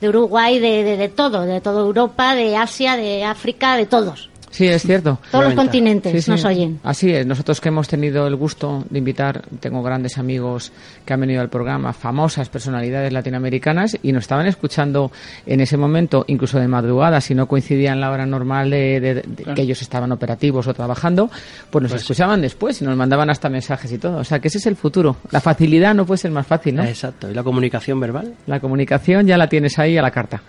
de 0.00 0.08
Uruguay, 0.08 0.60
de, 0.60 0.84
de, 0.84 0.96
de 0.96 1.08
todo, 1.08 1.40
de 1.40 1.60
toda 1.60 1.80
Europa, 1.80 2.36
de 2.36 2.56
Asia, 2.56 2.96
de 2.96 3.24
África, 3.24 3.76
de 3.76 3.86
todos. 3.86 4.30
Sí, 4.58 4.66
es 4.66 4.82
cierto. 4.82 5.20
Todos 5.30 5.44
los 5.44 5.54
continentes 5.54 6.10
Sí, 6.12 6.20
sí. 6.22 6.30
nos 6.32 6.44
oyen. 6.44 6.80
Así 6.82 7.12
es, 7.12 7.24
nosotros 7.24 7.60
que 7.60 7.68
hemos 7.68 7.86
tenido 7.86 8.26
el 8.26 8.34
gusto 8.34 8.84
de 8.90 8.98
invitar, 8.98 9.42
tengo 9.60 9.84
grandes 9.84 10.18
amigos 10.18 10.72
que 11.06 11.14
han 11.14 11.20
venido 11.20 11.40
al 11.40 11.48
programa, 11.48 11.92
famosas 11.92 12.48
personalidades 12.48 13.12
latinoamericanas, 13.12 13.96
y 14.02 14.10
nos 14.10 14.24
estaban 14.24 14.46
escuchando 14.48 15.12
en 15.46 15.60
ese 15.60 15.76
momento, 15.76 16.24
incluso 16.26 16.58
de 16.58 16.66
madrugada, 16.66 17.20
si 17.20 17.36
no 17.36 17.46
coincidía 17.46 17.92
en 17.92 18.00
la 18.00 18.10
hora 18.10 18.26
normal 18.26 18.70
de, 18.70 18.98
de- 19.00 19.14
de 19.14 19.54
que 19.54 19.62
ellos 19.62 19.80
estaban 19.80 20.10
operativos 20.10 20.66
o 20.66 20.74
trabajando, 20.74 21.30
pues 21.70 21.84
nos 21.84 21.92
escuchaban 21.92 22.40
después 22.40 22.82
y 22.82 22.84
nos 22.84 22.96
mandaban 22.96 23.30
hasta 23.30 23.48
mensajes 23.48 23.92
y 23.92 23.98
todo. 23.98 24.16
O 24.16 24.24
sea 24.24 24.40
que 24.40 24.48
ese 24.48 24.58
es 24.58 24.66
el 24.66 24.74
futuro. 24.74 25.18
La 25.30 25.40
facilidad 25.40 25.94
no 25.94 26.04
puede 26.04 26.18
ser 26.18 26.32
más 26.32 26.48
fácil, 26.48 26.74
¿no? 26.74 26.82
Exacto. 26.82 27.30
¿Y 27.30 27.34
la 27.34 27.44
comunicación 27.44 28.00
verbal? 28.00 28.34
La 28.48 28.58
comunicación 28.58 29.24
ya 29.24 29.38
la 29.38 29.48
tienes 29.48 29.78
ahí 29.78 29.96
a 29.96 30.02
la 30.02 30.10
carta. 30.10 30.42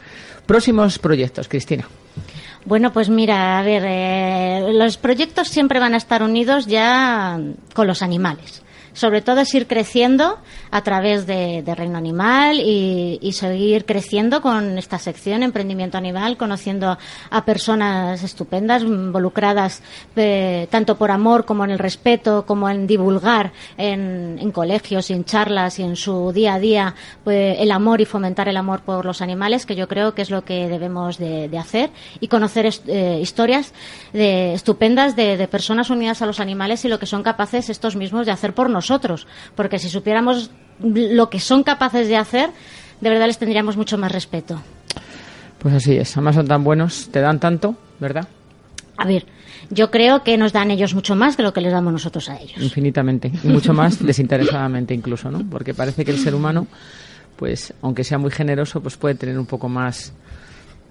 Próximos 0.48 0.98
proyectos, 0.98 1.48
Cristina. 1.48 1.86
Bueno, 2.66 2.92
pues 2.92 3.10
mira, 3.10 3.58
a 3.58 3.64
ver, 3.64 3.84
eh, 3.86 4.74
los 4.74 4.98
proyectos 4.98 5.48
siempre 5.48 5.80
van 5.80 5.94
a 5.94 5.98
estar 5.98 6.22
unidos 6.22 6.68
ya 6.68 7.40
con 7.74 7.88
los 7.88 8.02
animales. 8.02 8.64
Sobre 9.00 9.22
todo 9.22 9.40
es 9.40 9.56
ir 9.56 9.66
creciendo 9.66 10.40
a 10.72 10.82
través 10.82 11.26
de, 11.26 11.64
Reino 11.74 11.98
Animal 11.98 12.60
y, 12.60 13.32
seguir 13.32 13.86
creciendo 13.86 14.42
con 14.42 14.78
esta 14.78 15.00
sección 15.00 15.42
Emprendimiento 15.42 15.98
Animal, 15.98 16.36
conociendo 16.36 16.98
a 17.30 17.46
personas 17.46 18.22
estupendas, 18.24 18.84
involucradas 18.84 19.82
eh, 20.18 20.68
tanto 20.70 20.98
por 20.98 21.12
amor 21.12 21.46
como 21.46 21.64
en 21.64 21.72
el 21.72 21.80
respeto, 21.80 22.46
como 22.46 22.70
en 22.70 22.88
divulgar 22.88 23.54
en, 23.78 24.52
colegios 24.52 25.10
en 25.12 25.24
charlas 25.24 25.80
y 25.80 25.84
en 25.84 25.96
su 25.96 26.34
día 26.34 26.56
a 26.56 26.60
día 26.60 26.96
pues, 27.24 27.58
el 27.58 27.72
amor 27.72 28.02
y 28.02 28.06
fomentar 28.06 28.50
el 28.50 28.58
amor 28.58 28.82
por 28.82 29.06
los 29.06 29.22
animales, 29.22 29.66
que 29.66 29.78
yo 29.78 29.88
creo 29.88 30.14
que 30.14 30.24
es 30.24 30.30
lo 30.30 30.44
que 30.44 30.68
debemos 30.68 31.18
de, 31.18 31.50
hacer 31.58 31.90
y 32.20 32.28
conocer 32.28 32.70
eh, 32.88 33.20
historias 33.22 33.74
de, 34.12 34.54
estupendas 34.54 35.16
de 35.16 35.48
personas 35.48 35.90
unidas 35.90 36.22
a 36.22 36.26
los 36.26 36.42
animales 36.42 36.84
y 36.84 36.90
lo 36.90 37.00
que 37.00 37.06
son 37.06 37.24
capaces 37.24 37.70
estos 37.70 37.96
mismos 37.96 38.26
de 38.26 38.34
hacer 38.34 38.54
por 38.54 38.70
nosotros. 38.70 38.89
Porque 39.56 39.80
si 39.80 39.90
supiéramos 39.90 40.52
lo 40.82 41.30
que 41.30 41.40
son 41.40 41.64
capaces 41.64 42.08
de 42.08 42.18
hacer, 42.18 42.50
de 43.02 43.10
verdad 43.10 43.28
les 43.28 43.38
tendríamos 43.38 43.78
mucho 43.78 43.98
más 43.98 44.12
respeto. 44.12 44.62
Pues 45.60 45.76
así 45.76 45.98
es, 45.98 46.16
además 46.16 46.36
son 46.36 46.48
tan 46.48 46.64
buenos, 46.64 47.10
te 47.12 47.20
dan 47.20 47.40
tanto, 47.40 47.76
¿verdad? 48.00 48.28
A 48.98 49.06
ver, 49.06 49.26
yo 49.70 49.92
creo 49.92 50.24
que 50.24 50.38
nos 50.38 50.54
dan 50.54 50.72
ellos 50.72 50.94
mucho 50.94 51.16
más 51.16 51.38
de 51.38 51.44
lo 51.44 51.54
que 51.54 51.62
les 51.62 51.72
damos 51.72 51.94
nosotros 51.94 52.30
a 52.30 52.38
ellos. 52.38 52.62
Infinitamente, 52.62 53.32
y 53.44 53.48
mucho 53.48 53.74
más 53.74 54.04
desinteresadamente 54.06 54.94
incluso, 54.94 55.30
¿no? 55.30 55.44
Porque 55.50 55.74
parece 55.74 56.06
que 56.06 56.12
el 56.12 56.18
ser 56.18 56.34
humano, 56.34 56.68
pues, 57.36 57.74
aunque 57.82 58.04
sea 58.04 58.18
muy 58.18 58.32
generoso, 58.32 58.82
pues 58.82 58.98
puede 58.98 59.16
tener 59.16 59.38
un 59.38 59.46
poco 59.46 59.70
más 59.70 60.14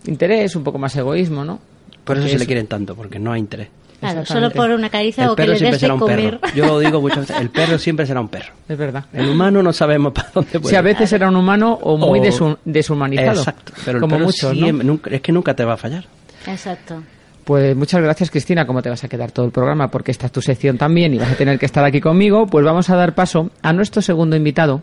interés, 0.07 0.55
un 0.55 0.65
poco 0.65 0.79
más 0.79 0.95
egoísmo, 0.97 1.45
¿no? 1.45 1.61
Por 2.05 2.17
eso 2.17 2.25
Porque 2.25 2.33
se 2.33 2.39
le 2.39 2.47
quieren 2.47 2.67
tanto, 2.67 2.95
porque 2.95 3.19
no 3.19 3.33
hay 3.33 3.41
interés. 3.41 3.69
Claro, 4.01 4.25
solo 4.25 4.51
por 4.51 4.71
una 4.71 4.91
caricia 4.91 5.25
El 5.25 5.31
o 5.31 5.35
que 5.37 5.43
siempre 5.45 5.65
des 5.71 5.73
de 5.73 5.79
será 5.81 5.97
comer. 5.97 6.39
perro. 6.41 6.55
Yo 6.55 6.67
lo 6.67 6.79
digo 6.79 7.01
muchas 7.01 7.21
veces, 7.27 7.37
el 7.41 7.51
perro 7.51 7.79
siempre 7.79 8.07
será 8.07 8.21
un 8.21 8.29
perro. 8.29 8.53
Es 8.69 8.79
verdad. 8.79 9.05
El 9.13 9.29
humano 9.29 9.61
no 9.63 9.73
sabemos 9.73 10.13
para 10.13 10.31
dónde 10.33 10.61
puede 10.61 10.71
Sí, 10.71 10.77
a 10.77 10.83
veces 10.83 11.13
era 11.13 11.29
un 11.29 11.35
humano 11.37 11.79
o 11.83 11.97
muy 11.97 12.21
O- 12.21 12.59
deshumanizado. 12.65 13.41
Exacto, 13.41 13.73
pero 13.85 13.99
el 13.99 14.01
como 14.01 14.15
perro 14.17 14.27
muchos, 14.27 14.55
¿no? 14.57 14.63
siempre- 14.65 14.87
nunca- 14.87 15.11
es 15.11 15.21
que 15.21 15.33
nunca 15.33 15.55
te 15.55 15.65
va 15.65 15.73
a 15.75 15.77
fallar. 15.77 16.05
Exacto. 16.47 17.03
Pues 17.45 17.75
muchas 17.75 18.01
gracias, 18.03 18.31
Cristina. 18.31 18.67
¿Cómo 18.67 18.83
te 18.83 18.91
vas 18.91 19.03
a 19.03 19.09
quedar 19.09 19.33
todo 19.33 19.47
el 19.47 19.53
programa? 19.53 19.91
Porque 19.91 20.11
esta 20.13 20.27
es 20.27 20.33
tu 20.33 20.43
sección 20.43 20.77
también 20.79 21.15
y 21.15 21.19
vas 21.19 21.33
a 21.33 21.35
tener 21.35 21.59
que 21.59 21.67
estar 21.67 21.83
aquí 21.85 22.01
conmigo. 22.01 22.47
Pues 22.47 22.65
vamos 22.65 22.91
a 22.91 22.97
dar 22.97 23.15
paso 23.15 23.51
a 23.63 23.73
nuestro 23.73 24.01
segundo 24.03 24.37
invitado, 24.37 24.83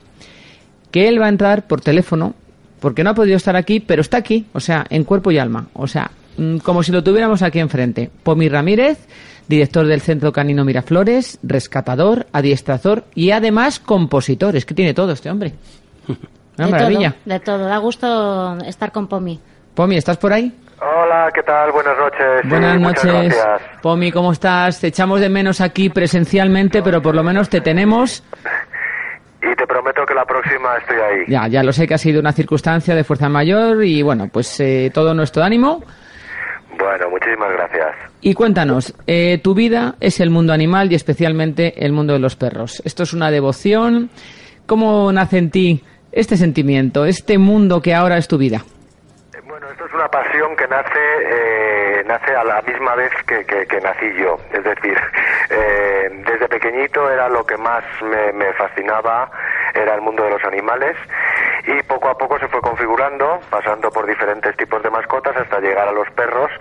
que 0.91 1.07
él 1.07 1.21
va 1.21 1.27
a 1.27 1.29
entrar 1.29 1.67
por 1.67 1.79
teléfono, 1.81 2.33
porque 2.79 3.03
no 3.03 3.11
ha 3.11 3.13
podido 3.13 3.37
estar 3.37 3.55
aquí, 3.55 3.79
pero 3.79 4.01
está 4.01 4.17
aquí, 4.17 4.45
o 4.53 4.59
sea, 4.59 4.85
en 4.89 5.03
cuerpo 5.03 5.31
y 5.31 5.37
alma. 5.37 5.67
O 5.73 5.87
sea, 5.87 6.09
como 6.63 6.83
si 6.83 6.91
lo 6.91 7.03
tuviéramos 7.03 7.41
aquí 7.41 7.59
enfrente. 7.59 8.09
Pomi 8.23 8.49
Ramírez, 8.49 9.07
director 9.47 9.85
del 9.85 10.01
Centro 10.01 10.31
Canino 10.31 10.65
Miraflores, 10.65 11.39
rescatador, 11.43 12.27
adiestrador 12.33 13.05
y 13.13 13.31
además 13.31 13.79
compositor. 13.79 14.55
Es 14.55 14.65
que 14.65 14.73
tiene 14.73 14.93
todo 14.93 15.11
este 15.11 15.29
hombre. 15.29 15.53
Una 16.57 16.67
de 16.67 16.71
maravilla. 16.71 17.11
todo, 17.11 17.33
de 17.33 17.39
todo. 17.39 17.65
Da 17.65 17.77
gusto 17.77 18.57
estar 18.65 18.91
con 18.91 19.07
Pomi. 19.07 19.39
Pomi, 19.73 19.97
¿estás 19.97 20.17
por 20.17 20.31
ahí? 20.31 20.53
Hola, 20.81 21.29
¿qué 21.33 21.41
tal? 21.43 21.71
Buenas 21.71 21.97
noches. 21.97 22.49
Buenas 22.49 22.79
noches. 22.79 23.35
Pomi, 23.81 24.11
¿cómo 24.11 24.31
estás? 24.31 24.79
Te 24.79 24.87
echamos 24.87 25.19
de 25.19 25.29
menos 25.29 25.61
aquí 25.61 25.89
presencialmente, 25.89 26.81
pero 26.81 27.01
por 27.01 27.15
lo 27.15 27.23
menos 27.23 27.49
te 27.49 27.61
tenemos. 27.61 28.23
Y 29.41 29.55
te 29.55 29.67
prometo 29.67 30.03
que 30.07 30.15
la 30.15 30.25
próxima 30.25 30.75
estoy 30.77 30.97
ahí. 30.97 31.25
Ya, 31.27 31.47
ya 31.47 31.61
lo 31.61 31.71
sé 31.71 31.85
que 31.85 31.93
ha 31.93 31.99
sido 31.99 32.19
una 32.19 32.31
circunstancia 32.31 32.95
de 32.95 33.03
fuerza 33.03 33.29
mayor 33.29 33.83
y 33.83 34.01
bueno, 34.01 34.27
pues 34.27 34.59
eh, 34.59 34.89
todo 34.91 35.13
nuestro 35.13 35.43
ánimo. 35.43 35.83
Bueno, 36.85 37.09
muchísimas 37.09 37.51
gracias. 37.51 37.87
Y 38.21 38.35
cuéntanos, 38.35 38.93
eh, 39.07 39.39
tu 39.43 39.55
vida 39.55 39.95
es 39.99 40.19
el 40.19 40.29
mundo 40.29 40.53
animal 40.53 40.91
y 40.91 40.95
especialmente 40.95 41.83
el 41.83 41.91
mundo 41.91 42.13
de 42.13 42.19
los 42.19 42.35
perros. 42.35 42.79
Esto 42.85 43.01
es 43.03 43.13
una 43.13 43.31
devoción. 43.31 44.11
¿Cómo 44.67 45.11
nace 45.11 45.39
en 45.39 45.49
ti 45.49 45.83
este 46.11 46.37
sentimiento, 46.37 47.05
este 47.05 47.39
mundo 47.39 47.81
que 47.81 47.95
ahora 47.95 48.17
es 48.17 48.27
tu 48.27 48.37
vida? 48.37 48.63
Una 50.05 50.11
pasión 50.11 50.55
que 50.55 50.67
nace 50.67 50.99
eh, 50.99 52.03
nace 52.05 52.35
a 52.35 52.43
la 52.43 52.61
misma 52.61 52.93
vez 52.95 53.11
que, 53.25 53.43
que- 53.45 53.65
nací 53.81 54.13
yo. 54.15 54.37
Es 54.51 54.63
decir, 54.63 54.97
eh, 55.49 56.09
desde 56.27 56.47
pequeñito 56.47 57.09
era 57.09 57.27
lo 57.29 57.43
que 57.45 57.57
más 57.57 57.83
me, 58.03 58.31
me 58.33 58.53
fascinaba, 58.53 59.29
era 59.73 59.95
el 59.95 60.01
mundo 60.01 60.23
de 60.23 60.29
los 60.31 60.43
animales. 60.43 60.95
Y 61.67 61.81
poco 61.83 62.09
a 62.09 62.17
poco 62.17 62.37
se 62.39 62.47
fue 62.47 62.61
configurando, 62.61 63.39
pasando 63.49 63.89
por 63.91 64.05
diferentes 64.05 64.55
tipos 64.57 64.81
de 64.83 64.89
mascotas 64.91 65.35
hasta 65.37 65.59
llegar 65.59 65.87
a 65.87 65.91
los 65.91 66.09
perros, 66.11 66.51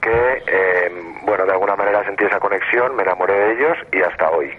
que, 0.00 0.42
eh, 0.46 0.92
bueno, 1.22 1.44
de 1.46 1.52
alguna 1.52 1.74
manera 1.76 2.04
sentí 2.04 2.24
esa 2.24 2.38
conexión, 2.40 2.94
me 2.96 3.02
enamoré 3.02 3.34
de 3.34 3.52
ellos 3.54 3.78
y 3.92 4.02
hasta 4.02 4.30
hoy. 4.30 4.56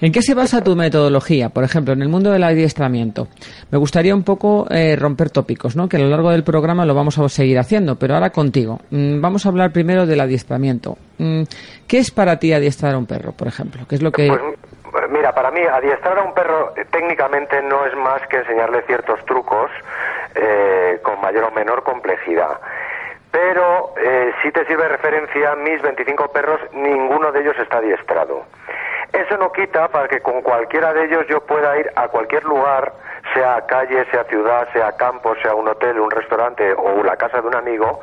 ¿En 0.00 0.12
qué 0.12 0.22
se 0.22 0.34
basa 0.34 0.64
tu 0.64 0.74
metodología? 0.76 1.50
Por 1.50 1.64
ejemplo, 1.64 1.92
en 1.92 2.00
el 2.00 2.08
mundo 2.08 2.30
del 2.30 2.42
adiestramiento. 2.42 3.28
Me 3.70 3.78
gustaría 3.78 4.14
un 4.14 4.24
poco 4.24 4.66
eh, 4.70 4.96
romper 4.96 5.30
tópicos, 5.30 5.76
¿no? 5.76 5.88
Que 5.88 5.98
a 5.98 6.00
lo 6.00 6.08
largo 6.08 6.30
del 6.30 6.42
programa 6.42 6.86
lo 6.86 6.94
vamos 6.94 7.18
a 7.18 7.28
seguir 7.28 7.58
haciendo, 7.58 7.96
pero 7.96 8.14
ahora 8.14 8.30
contigo. 8.30 8.78
Mm, 8.90 9.20
vamos 9.20 9.44
a 9.44 9.50
hablar 9.50 9.72
primero 9.72 10.06
del 10.06 10.20
adiestramiento. 10.20 10.96
Mm, 11.18 11.42
¿Qué 11.86 11.98
es 11.98 12.10
para 12.10 12.38
ti 12.38 12.52
adiestrar 12.52 12.94
a 12.94 12.98
un 12.98 13.06
perro, 13.06 13.32
por 13.32 13.48
ejemplo? 13.48 13.82
¿Qué 13.88 13.96
es 13.96 14.02
lo 14.02 14.10
que 14.10 14.28
Pues 14.28 15.10
mira, 15.10 15.34
para 15.34 15.50
mí 15.50 15.60
adiestrar 15.60 16.18
a 16.18 16.22
un 16.22 16.32
perro 16.32 16.72
eh, 16.76 16.86
técnicamente 16.90 17.60
no 17.62 17.84
es 17.84 17.94
más 17.96 18.26
que 18.28 18.38
enseñarle 18.38 18.82
ciertos 18.86 19.24
trucos 19.26 19.70
eh, 20.34 20.98
con 21.02 21.20
mayor 21.20 21.44
o 21.44 21.50
menor 21.50 21.82
complejidad. 21.82 22.58
Pero 23.30 23.94
eh, 23.96 24.32
si 24.42 24.50
te 24.50 24.64
sirve 24.66 24.84
de 24.84 24.88
referencia, 24.88 25.54
mis 25.56 25.80
25 25.82 26.28
perros, 26.32 26.60
ninguno 26.72 27.30
de 27.30 27.40
ellos 27.40 27.56
está 27.60 27.78
adiestrado. 27.78 28.44
Eso 29.12 29.36
no 29.36 29.52
quita 29.52 29.88
para 29.88 30.06
que 30.08 30.20
con 30.20 30.40
cualquiera 30.42 30.92
de 30.92 31.04
ellos 31.04 31.26
yo 31.28 31.40
pueda 31.40 31.76
ir 31.78 31.90
a 31.96 32.08
cualquier 32.08 32.44
lugar, 32.44 32.92
sea 33.34 33.66
calle, 33.66 34.04
sea 34.10 34.24
ciudad, 34.24 34.68
sea 34.72 34.92
campo, 34.96 35.34
sea 35.42 35.54
un 35.54 35.68
hotel, 35.68 35.98
un 35.98 36.10
restaurante 36.10 36.72
o 36.72 37.02
la 37.02 37.16
casa 37.16 37.40
de 37.40 37.48
un 37.48 37.54
amigo, 37.56 38.00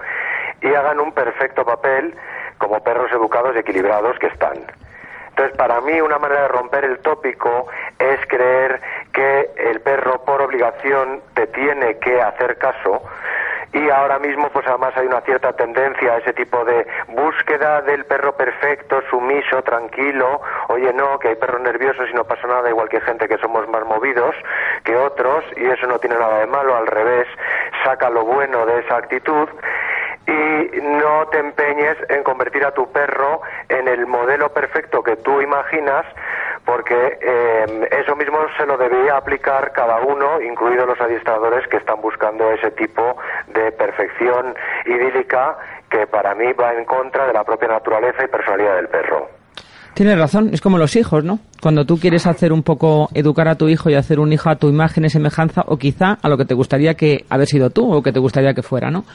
y 0.61 0.73
hagan 0.73 0.99
un 0.99 1.13
perfecto 1.13 1.63
papel 1.63 2.13
como 2.57 2.83
perros 2.83 3.11
educados 3.11 3.55
y 3.55 3.59
equilibrados 3.59 4.17
que 4.19 4.27
están. 4.27 4.57
Entonces, 5.29 5.55
para 5.55 5.79
mí, 5.81 6.01
una 6.01 6.17
manera 6.17 6.41
de 6.41 6.47
romper 6.47 6.83
el 6.83 6.97
tópico 6.99 7.67
es 7.99 8.19
creer 8.27 8.81
que 9.13 9.51
el 9.55 9.79
perro, 9.81 10.23
por 10.25 10.41
obligación, 10.41 11.21
te 11.35 11.45
tiene 11.47 11.99
que 11.99 12.19
hacer 12.19 12.57
caso. 12.57 13.03
Y 13.74 13.89
ahora 13.89 14.17
mismo, 14.19 14.50
pues 14.50 14.65
además 14.67 14.93
hay 14.95 15.07
una 15.07 15.21
cierta 15.21 15.53
tendencia 15.53 16.13
a 16.13 16.17
ese 16.17 16.33
tipo 16.33 16.63
de 16.63 16.88
búsqueda 17.09 17.81
del 17.81 18.05
perro 18.05 18.36
perfecto, 18.36 19.01
sumiso, 19.09 19.62
tranquilo. 19.62 20.41
Oye, 20.69 20.93
no, 20.93 21.19
que 21.19 21.29
hay 21.29 21.36
perros 21.36 21.62
nerviosos 21.62 22.09
y 22.09 22.13
no 22.13 22.24
pasa 22.24 22.47
nada, 22.47 22.69
igual 22.69 22.89
que 22.89 23.01
gente 23.01 23.27
que 23.27 23.38
somos 23.38 23.67
más 23.69 23.86
movidos 23.86 24.36
que 24.83 24.95
otros, 24.95 25.43
y 25.57 25.65
eso 25.65 25.86
no 25.88 26.00
tiene 26.00 26.17
nada 26.17 26.39
de 26.39 26.47
malo, 26.47 26.75
al 26.75 26.88
revés, 26.88 27.27
saca 27.83 28.09
lo 28.09 28.24
bueno 28.24 28.65
de 28.65 28.79
esa 28.79 28.97
actitud 28.97 29.50
y 30.27 30.81
no 30.81 31.25
te 31.27 31.39
empeñes 31.39 31.97
en 32.09 32.21
convertir 32.24 32.65
a 32.65 32.71
tu 32.71 32.91
perro 32.91 33.41
en 33.69 33.88
el 33.88 34.05
modelo 34.05 34.50
perfecto 34.50 35.01
que 35.01 35.15
tú 35.17 35.41
imaginas, 35.41 36.05
porque 36.67 37.17
eh, 37.21 37.88
eso 38.01 38.13
mismo 38.17 38.39
se 38.57 38.65
lo 38.65 38.77
debería 38.77 39.15
aplicar 39.15 39.71
cada 39.71 40.01
uno, 40.01 40.41
incluidos 40.41 40.86
los 40.86 41.00
adiestradores 41.00 41.65
que 41.69 41.77
están 41.77 42.01
buscando 42.01 42.51
ese 42.51 42.71
tipo 42.71 43.15
de 43.47 43.71
perfección 43.71 44.53
idílica 44.86 45.57
que 45.89 46.05
para 46.07 46.36
mí 46.36 46.51
va 46.51 46.74
en 46.74 46.83
contra 46.83 47.25
de 47.25 47.31
la 47.31 47.45
propia 47.45 47.69
naturaleza 47.69 48.25
y 48.25 48.27
personalidad 48.27 48.75
del 48.75 48.89
perro. 48.89 49.29
Tienes 49.93 50.19
razón, 50.19 50.50
es 50.51 50.59
como 50.59 50.77
los 50.77 50.97
hijos, 50.97 51.24
¿no? 51.24 51.39
Cuando 51.62 51.86
tú 51.86 51.97
quieres 51.97 52.27
hacer 52.27 52.51
un 52.51 52.63
poco, 52.63 53.07
educar 53.13 53.47
a 53.47 53.55
tu 53.55 53.69
hijo 53.69 53.89
y 53.89 53.95
hacer 53.95 54.19
un 54.19 54.33
hijo 54.33 54.50
a 54.50 54.57
tu 54.57 54.67
imagen 54.67 55.05
y 55.05 55.09
semejanza, 55.09 55.63
o 55.67 55.77
quizá 55.77 56.17
a 56.21 56.27
lo 56.27 56.38
que 56.38 56.43
te 56.43 56.53
gustaría 56.53 56.95
que 56.95 57.25
haber 57.29 57.47
sido 57.47 57.69
tú 57.69 57.91
o 57.91 58.03
que 58.03 58.12
te 58.12 58.19
gustaría 58.19 58.53
que 58.53 58.62
fuera, 58.62 58.91
¿no? 58.91 59.05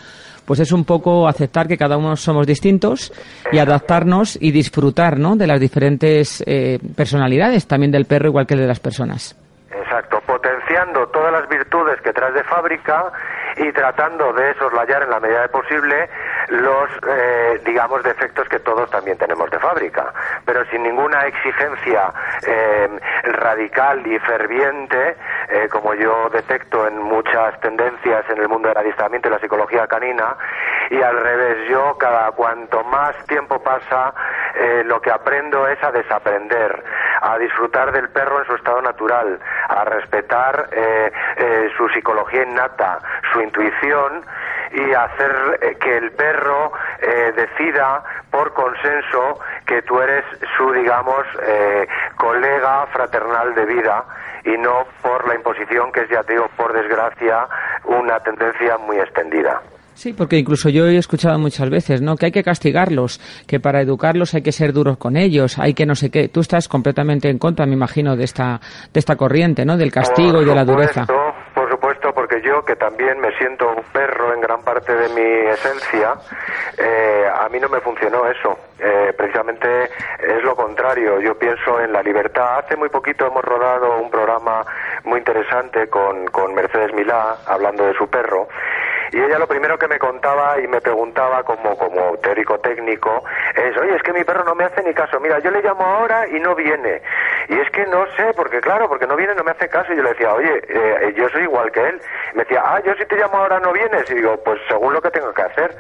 Pues 0.47 0.61
es 0.61 0.73
un 0.73 0.85
poco 0.85 1.29
aceptar 1.29 1.69
que 1.69 1.77
cada 1.77 1.97
uno 1.97 2.17
somos 2.17 2.47
distintos 2.47 3.13
y 3.53 3.59
adaptarnos 3.59 4.37
y 4.41 4.51
disfrutar, 4.51 5.19
¿no? 5.19 5.37
De 5.37 5.47
las 5.47 5.61
diferentes 5.61 6.43
eh, 6.47 6.79
personalidades, 6.97 7.67
también 7.67 7.93
del 7.93 8.07
perro 8.07 8.29
igual 8.29 8.47
que 8.47 8.57
de 8.57 8.67
las 8.67 8.81
personas. 8.81 9.37
Exacto, 9.71 10.21
potenciando 10.27 11.07
todas 11.09 11.33
las 11.33 11.49
virtudes 11.49 12.01
que 12.03 12.13
traes 12.13 12.35
de 12.35 12.45
fábrica 12.45 13.13
y 13.57 13.73
tratando 13.73 14.33
de 14.33 14.55
soslayar 14.55 15.03
en 15.03 15.11
la 15.11 15.21
medida 15.21 15.43
de 15.43 15.49
posible 15.49 16.09
los, 16.49 16.91
eh, 17.09 17.61
digamos, 17.65 18.03
defectos 18.03 18.49
que 18.49 18.59
todos 18.61 18.91
también 18.91 19.19
tenemos 19.19 19.51
de 19.51 19.59
fábrica, 19.59 20.13
pero 20.45 20.65
sin 20.67 20.83
ninguna 20.83 21.27
exigencia 21.27 22.13
eh, 22.47 22.89
radical 23.25 24.07
y 24.07 24.19
ferviente, 24.21 25.17
eh, 25.49 25.69
como 25.71 25.95
yo 25.95 26.29
detecto 26.31 26.87
en 26.87 26.99
muchas 26.99 27.59
tendencias 27.61 28.25
en 28.31 28.39
el 28.39 28.49
mundo 28.49 28.69
del 28.69 28.79
adiestramiento 28.79 29.29
y 29.29 29.31
la 29.33 29.39
psicología 29.39 29.87
canina, 29.87 30.37
y 30.91 31.01
al 31.01 31.19
revés, 31.21 31.69
yo 31.69 31.97
cada 31.99 32.33
cuanto 32.33 32.83
más 32.85 33.15
tiempo 33.27 33.63
pasa, 33.63 34.13
eh, 34.55 34.83
lo 34.85 35.01
que 35.01 35.11
aprendo 35.11 35.67
es 35.69 35.83
a 35.83 35.91
desaprender, 35.91 36.85
a 37.23 37.39
disfrutar 37.39 37.93
del 37.93 38.09
perro 38.11 38.41
en 38.41 38.47
su 38.47 38.55
estado 38.55 38.83
natural, 38.83 39.39
a 39.69 39.85
respetar 39.85 40.69
eh, 40.73 41.71
su 41.77 41.89
psicología 41.91 42.43
innata, 42.43 42.99
su 43.33 43.41
intuición 43.41 44.25
y 44.73 44.95
hacer 44.95 45.59
eh, 45.61 45.77
que 45.81 45.97
el 45.97 46.11
perro 46.13 46.73
eh, 47.01 47.33
decida 47.37 48.03
por 48.31 48.53
consenso 48.55 49.39
que 49.67 49.83
tú 49.83 50.01
eres 50.01 50.25
su, 50.57 50.73
digamos, 50.73 51.25
eh, 51.43 51.87
colega 52.17 52.87
fraternal 52.93 53.55
de 53.55 53.67
vida 53.67 54.05
y 54.45 54.57
no 54.59 54.87
por 55.03 55.27
la 55.29 55.35
imposición 55.35 55.93
que 55.93 56.01
es, 56.01 56.09
ya 56.09 56.23
te 56.23 56.35
digo, 56.35 56.49
por 56.57 56.73
desgracia, 56.73 57.47
una 57.85 58.19
tendencia 58.21 58.79
muy 58.79 58.99
extendida. 58.99 59.61
Sí, 59.95 60.15
porque 60.15 60.39
incluso 60.39 60.69
yo 60.69 60.87
he 60.87 60.97
escuchado 60.97 61.39
muchas 61.39 61.69
veces, 61.69 62.01
¿no? 62.01 62.17
Que 62.17 62.27
hay 62.27 62.33
que 62.33 62.43
castigarlos, 62.43 63.21
que 63.47 63.61
para 63.61 63.83
educarlos 63.83 64.35
hay 64.35 64.43
que 64.43 64.53
ser 64.53 64.73
duros 64.73 64.97
con 64.97 65.17
ellos, 65.17 65.59
hay 65.59 65.75
que 65.75 65.85
no 65.85 65.95
sé 65.95 66.11
qué. 66.11 66.29
Tú 66.29 66.41
estás 66.41 66.67
completamente 66.67 67.29
en 67.29 67.39
contra, 67.39 67.67
me 67.67 67.75
imagino, 67.75 68.17
de 68.17 68.25
esta, 68.25 68.61
de 68.93 68.99
esta 68.99 69.17
corriente, 69.17 69.65
¿no? 69.65 69.77
Del 69.77 69.93
castigo 69.93 70.33
Por 70.33 70.43
y 70.43 70.47
de 70.47 70.55
la 70.55 70.65
dureza. 70.65 71.03
supuesto, 71.03 71.22
que 72.65 72.77
también 72.77 73.21
me 73.21 73.37
siento 73.39 73.69
un 73.69 73.83
perro 73.93 74.35
en 74.35 74.41
gran 74.41 74.63
parte 74.63 74.95
de 74.95 75.09
mi 75.11 75.49
esencia, 75.51 76.15
eh, 76.79 77.27
a 77.33 77.49
mí 77.49 77.59
no 77.61 77.69
me 77.69 77.81
funcionó 77.81 78.27
eso. 78.27 78.59
Eh, 78.79 79.13
precisamente 79.17 79.85
es 80.19 80.43
lo 80.43 80.57
contrario. 80.57 81.21
Yo 81.21 81.39
pienso 81.39 81.81
en 81.81 81.93
la 81.93 82.03
libertad. 82.03 82.59
Hace 82.59 82.77
muy 82.77 82.89
poquito 82.89 83.27
hemos 83.27 83.45
rodado 83.45 83.99
un 83.99 84.11
programa 84.11 84.65
muy 85.05 85.19
interesante 85.19 85.89
con, 85.89 86.27
con 86.27 86.55
Mercedes 86.55 86.93
Milá, 86.93 87.37
hablando 87.47 87.87
de 87.87 87.95
su 87.95 88.09
perro. 88.09 88.49
Y 89.13 89.21
ella 89.21 89.39
lo 89.39 89.47
primero 89.47 89.79
que 89.79 89.87
me 89.89 89.99
contaba 89.99 90.59
y 90.59 90.67
me 90.67 90.81
preguntaba 90.81 91.43
como, 91.43 91.77
como 91.77 92.17
teórico 92.19 92.59
técnico 92.61 93.23
es, 93.55 93.77
oye, 93.77 93.95
es 93.97 94.03
que 94.03 94.13
mi 94.13 94.25
perro 94.25 94.43
no 94.45 94.55
me 94.55 94.65
hace 94.65 94.83
ni 94.83 94.95
caso. 94.95 95.21
Mira, 95.21 95.39
yo 95.41 95.51
le 95.51 95.63
llamo 95.63 95.85
ahora 95.85 96.27
y 96.29 96.41
no 96.41 96.55
viene. 96.55 97.03
Y 97.49 97.59
es 97.59 97.71
que 97.71 97.85
no 97.87 98.07
sé, 98.17 98.33
porque 98.35 98.61
claro, 98.63 98.89
porque 98.89 99.07
no 99.07 99.15
viene, 99.15 99.35
no 99.35 99.45
me 99.45 99.51
hace 99.51 99.69
caso. 99.69 99.93
Y 99.93 99.97
yo 99.97 100.03
le 100.03 100.11
decía, 100.11 100.33
oye, 100.33 100.63
eh, 100.67 101.13
yo 101.15 101.29
soy 101.29 101.43
igual 101.43 101.71
que 101.73 101.81
él. 101.81 102.01
me 102.35 102.45
decía, 102.45 102.63
ah, 102.65 102.81
yo 102.81 102.95
si 102.95 103.05
te 103.05 103.17
llamo 103.17 103.37
ahora 103.37 103.61
no 103.61 103.73
vienes. 103.73 104.11
Y 104.11 104.15
digo, 104.15 104.35
pues 104.43 104.59
según 104.67 104.95
lo 104.95 105.03
que 105.03 105.11
tengo 105.11 105.33
que 105.35 105.43
hacer. 105.43 105.77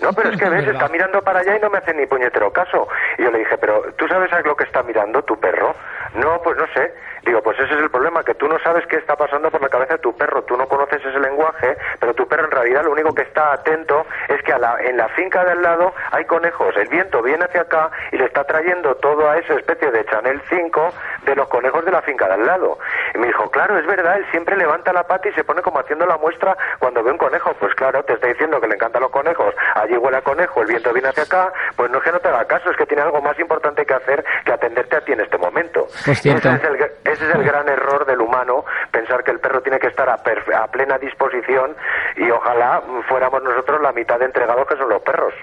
No, 0.00 0.12
pero 0.12 0.30
es 0.30 0.36
que 0.36 0.48
ves, 0.48 0.66
está 0.66 0.88
mirando 0.88 1.22
para 1.22 1.38
allá 1.38 1.56
y 1.56 1.60
no 1.60 1.70
me 1.70 1.78
hace 1.78 1.94
ni 1.94 2.06
puñetero 2.06 2.52
caso. 2.52 2.88
Y 3.16 3.22
yo 3.22 3.30
le 3.30 3.38
dije, 3.38 3.56
pero 3.58 3.80
¿tú 3.96 4.08
sabes 4.08 4.32
a 4.32 4.40
lo 4.40 4.56
que 4.56 4.64
está 4.64 4.82
mirando 4.82 5.22
tu 5.22 5.38
perro? 5.38 5.72
No, 6.14 6.42
pues 6.42 6.56
no 6.56 6.66
sé. 6.74 6.92
Digo, 7.24 7.40
pues 7.42 7.58
ese 7.60 7.74
es 7.74 7.80
el 7.80 7.90
problema, 7.90 8.24
que 8.24 8.34
tú 8.34 8.48
no 8.48 8.58
sabes 8.60 8.84
qué 8.86 8.96
está 8.96 9.14
pasando 9.14 9.50
por 9.50 9.62
la 9.62 9.68
cabeza 9.68 9.94
de 9.94 10.00
tu 10.00 10.16
perro, 10.16 10.42
tú 10.42 10.56
no 10.56 10.66
conoces 10.66 11.04
ese 11.04 11.20
lenguaje, 11.20 11.76
pero 12.00 12.14
tu 12.14 12.26
perro 12.26 12.46
en 12.46 12.50
realidad 12.50 12.84
lo 12.84 12.92
único 12.92 13.14
que 13.14 13.22
está 13.22 13.52
atento 13.52 14.04
es 14.28 14.42
que 14.42 14.52
a 14.52 14.58
la, 14.58 14.76
en 14.80 14.96
la 14.96 15.08
finca 15.10 15.44
del 15.44 15.62
lado 15.62 15.94
hay 16.10 16.24
conejos, 16.24 16.76
el 16.76 16.88
viento 16.88 17.22
viene 17.22 17.44
hacia 17.44 17.62
acá 17.62 17.90
y 18.10 18.16
le 18.16 18.24
está 18.24 18.44
trayendo 18.44 18.96
todo 18.96 19.28
a 19.30 19.38
esa 19.38 19.54
especie 19.54 19.90
de 19.90 20.04
Chanel 20.06 20.42
5 20.48 20.88
de 21.24 21.36
los 21.36 21.48
conejos 21.48 21.84
de 21.84 21.92
la 21.92 22.02
finca 22.02 22.28
del 22.28 22.44
lado. 22.44 22.78
Y 23.14 23.18
me 23.18 23.28
dijo, 23.28 23.48
claro, 23.50 23.78
es 23.78 23.86
verdad, 23.86 24.16
él 24.16 24.26
siempre 24.30 24.56
levanta 24.56 24.92
la 24.92 25.04
pata 25.04 25.28
y 25.28 25.32
se 25.32 25.44
pone 25.44 25.62
como 25.62 25.78
haciendo 25.78 26.06
la 26.06 26.16
muestra 26.18 26.56
cuando 26.78 27.02
ve 27.02 27.12
un 27.12 27.18
conejo. 27.18 27.54
Pues 27.54 27.74
claro, 27.74 28.02
te 28.02 28.14
está 28.14 28.26
diciendo 28.26 28.60
que 28.60 28.66
le 28.66 28.74
encantan 28.74 29.02
los 29.02 29.10
conejos, 29.10 29.54
allí 29.74 29.96
huele 29.96 30.16
a 30.16 30.22
conejo, 30.22 30.62
el 30.62 30.68
viento 30.68 30.92
viene 30.92 31.08
hacia 31.08 31.22
acá, 31.22 31.52
pues 31.76 31.90
no 31.90 31.98
es 31.98 32.04
que 32.04 32.12
no 32.12 32.18
te 32.18 32.28
haga 32.28 32.44
caso, 32.46 32.70
es 32.70 32.76
que 32.76 32.86
tiene 32.86 33.02
algo 33.02 33.20
más 33.20 33.38
importante 33.38 33.84
que 33.86 33.94
hacer 33.94 34.24
que 34.44 34.52
atenderte 34.52 34.96
a 34.96 35.00
ti 35.00 35.12
en 35.12 35.20
este 35.20 35.38
momento. 35.38 35.86
Pues 36.04 36.24
ese, 36.26 36.30
es 36.30 36.44
el, 36.44 37.11
ese 37.12 37.28
es 37.28 37.34
el 37.34 37.44
gran 37.44 37.68
error 37.68 38.06
del 38.06 38.20
humano, 38.20 38.64
pensar 38.90 39.22
que 39.24 39.30
el 39.30 39.40
perro 39.40 39.60
tiene 39.60 39.78
que 39.78 39.88
estar 39.88 40.08
a, 40.08 40.14
a 40.14 40.66
plena 40.68 40.98
disposición 40.98 41.76
y 42.16 42.30
ojalá 42.30 42.82
fuéramos 43.08 43.42
nosotros 43.42 43.80
la 43.82 43.92
mitad 43.92 44.18
de 44.18 44.26
entregados 44.26 44.66
que 44.66 44.76
son 44.76 44.88
los 44.88 45.02
perros. 45.02 45.34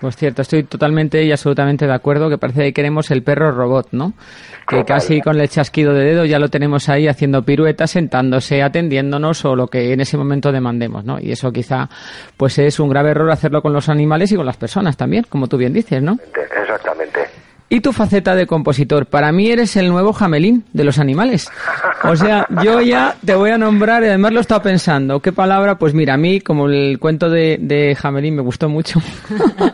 Pues 0.00 0.16
cierto, 0.16 0.42
estoy 0.42 0.62
totalmente 0.62 1.24
y 1.24 1.32
absolutamente 1.32 1.84
de 1.86 1.92
acuerdo 1.92 2.30
que 2.30 2.38
parece 2.38 2.62
que 2.62 2.72
queremos 2.72 3.10
el 3.10 3.24
perro 3.24 3.50
robot, 3.50 3.88
¿no? 3.90 4.12
Que 4.68 4.84
casi 4.84 5.20
con 5.20 5.40
el 5.40 5.48
chasquido 5.48 5.92
de 5.92 6.04
dedo 6.04 6.24
ya 6.24 6.38
lo 6.38 6.50
tenemos 6.50 6.88
ahí 6.88 7.08
haciendo 7.08 7.42
piruetas, 7.42 7.90
sentándose, 7.90 8.62
atendiéndonos 8.62 9.44
o 9.44 9.56
lo 9.56 9.66
que 9.66 9.92
en 9.92 10.00
ese 10.00 10.16
momento 10.16 10.52
demandemos, 10.52 11.04
¿no? 11.04 11.18
Y 11.18 11.32
eso 11.32 11.50
quizá 11.50 11.88
pues 12.36 12.60
es 12.60 12.78
un 12.78 12.90
grave 12.90 13.10
error 13.10 13.28
hacerlo 13.32 13.60
con 13.60 13.72
los 13.72 13.88
animales 13.88 14.30
y 14.30 14.36
con 14.36 14.46
las 14.46 14.56
personas 14.56 14.96
también, 14.96 15.24
como 15.28 15.48
tú 15.48 15.56
bien 15.56 15.72
dices, 15.72 16.00
¿no? 16.00 16.16
Exactamente. 16.32 17.26
Y 17.70 17.80
tu 17.80 17.92
faceta 17.92 18.34
de 18.34 18.46
compositor. 18.46 19.06
Para 19.06 19.30
mí 19.30 19.50
eres 19.50 19.76
el 19.76 19.88
nuevo 19.88 20.14
Jamelín 20.14 20.64
de 20.72 20.84
los 20.84 20.98
animales. 20.98 21.50
O 22.02 22.16
sea, 22.16 22.46
yo 22.62 22.80
ya 22.80 23.14
te 23.24 23.34
voy 23.34 23.50
a 23.50 23.58
nombrar, 23.58 24.02
y 24.02 24.06
además 24.06 24.32
lo 24.32 24.38
he 24.38 24.40
estado 24.40 24.62
pensando. 24.62 25.20
¿Qué 25.20 25.32
palabra? 25.32 25.76
Pues 25.76 25.92
mira, 25.92 26.14
a 26.14 26.16
mí, 26.16 26.40
como 26.40 26.66
el 26.66 26.98
cuento 26.98 27.28
de, 27.28 27.58
de 27.60 27.94
Jamelín 27.94 28.36
me 28.36 28.42
gustó 28.42 28.70
mucho, 28.70 29.00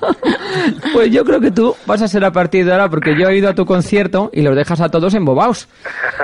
pues 0.92 1.12
yo 1.12 1.24
creo 1.24 1.40
que 1.40 1.52
tú 1.52 1.76
vas 1.86 2.02
a 2.02 2.08
ser 2.08 2.24
a 2.24 2.32
partir 2.32 2.64
de 2.64 2.72
ahora, 2.72 2.90
porque 2.90 3.16
yo 3.16 3.28
he 3.28 3.36
ido 3.36 3.48
a 3.48 3.54
tu 3.54 3.64
concierto 3.64 4.28
y 4.32 4.42
los 4.42 4.56
dejas 4.56 4.80
a 4.80 4.88
todos 4.88 5.14
embobados. 5.14 5.68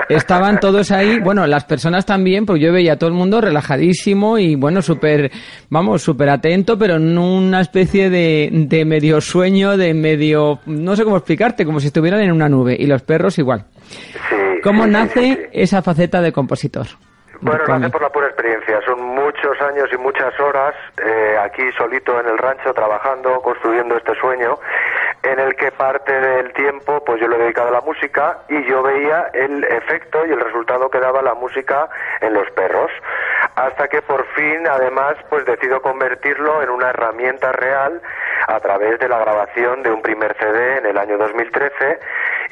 Estaban 0.09 0.59
todos 0.59 0.91
ahí, 0.91 1.19
bueno, 1.19 1.47
las 1.47 1.63
personas 1.63 2.05
también, 2.05 2.45
porque 2.45 2.63
yo 2.63 2.73
veía 2.73 2.93
a 2.93 2.97
todo 2.97 3.09
el 3.09 3.15
mundo 3.15 3.39
relajadísimo 3.39 4.37
y, 4.37 4.55
bueno, 4.55 4.81
súper, 4.81 5.31
vamos, 5.69 6.01
súper 6.01 6.29
atento, 6.29 6.77
pero 6.77 6.97
en 6.97 7.17
una 7.17 7.61
especie 7.61 8.09
de, 8.09 8.49
de 8.51 8.83
medio 8.83 9.21
sueño, 9.21 9.77
de 9.77 9.93
medio, 9.93 10.59
no 10.65 10.97
sé 10.97 11.05
cómo 11.05 11.15
explicarte 11.15 11.60
como 11.65 11.79
si 11.79 11.87
estuvieran 11.87 12.21
en 12.21 12.31
una 12.31 12.49
nube, 12.49 12.75
y 12.77 12.85
los 12.87 13.01
perros 13.03 13.37
igual. 13.39 13.65
¿Cómo 14.63 14.85
nace 14.85 15.49
esa 15.53 15.81
faceta 15.81 16.21
de 16.21 16.31
compositor? 16.31 16.85
Bueno, 17.41 17.63
nace 17.67 17.89
por 17.89 18.03
la 18.03 18.09
pura 18.09 18.27
experiencia. 18.27 18.79
Son 18.85 19.01
muchos 19.01 19.59
años 19.61 19.89
y 19.91 19.97
muchas 19.97 20.39
horas 20.39 20.75
eh, 21.03 21.35
aquí 21.43 21.63
solito 21.75 22.19
en 22.19 22.27
el 22.27 22.37
rancho 22.37 22.71
trabajando, 22.71 23.41
construyendo 23.41 23.97
este 23.97 24.13
sueño, 24.19 24.59
en 25.23 25.39
el 25.39 25.55
que 25.55 25.71
parte 25.71 26.13
del 26.13 26.53
tiempo 26.53 27.03
pues 27.03 27.19
yo 27.19 27.27
lo 27.27 27.37
he 27.37 27.39
dedicado 27.39 27.69
a 27.69 27.71
la 27.71 27.81
música 27.81 28.37
y 28.47 28.63
yo 28.69 28.83
veía 28.83 29.31
el 29.33 29.63
efecto 29.63 30.23
y 30.27 30.31
el 30.31 30.39
resultado 30.39 30.89
que 30.89 30.99
daba 30.99 31.23
la 31.23 31.33
música 31.33 31.89
en 32.21 32.33
los 32.35 32.47
perros. 32.51 32.91
Hasta 33.55 33.87
que 33.89 34.01
por 34.01 34.25
fin, 34.33 34.65
además, 34.67 35.15
pues 35.29 35.45
decido 35.45 35.81
convertirlo 35.81 36.63
en 36.63 36.69
una 36.69 36.89
herramienta 36.89 37.51
real 37.51 38.01
a 38.47 38.59
través 38.59 38.99
de 38.99 39.09
la 39.09 39.19
grabación 39.19 39.83
de 39.83 39.91
un 39.91 40.01
primer 40.01 40.35
CD 40.37 40.77
en 40.77 40.85
el 40.85 40.97
año 40.97 41.17
2013 41.17 41.99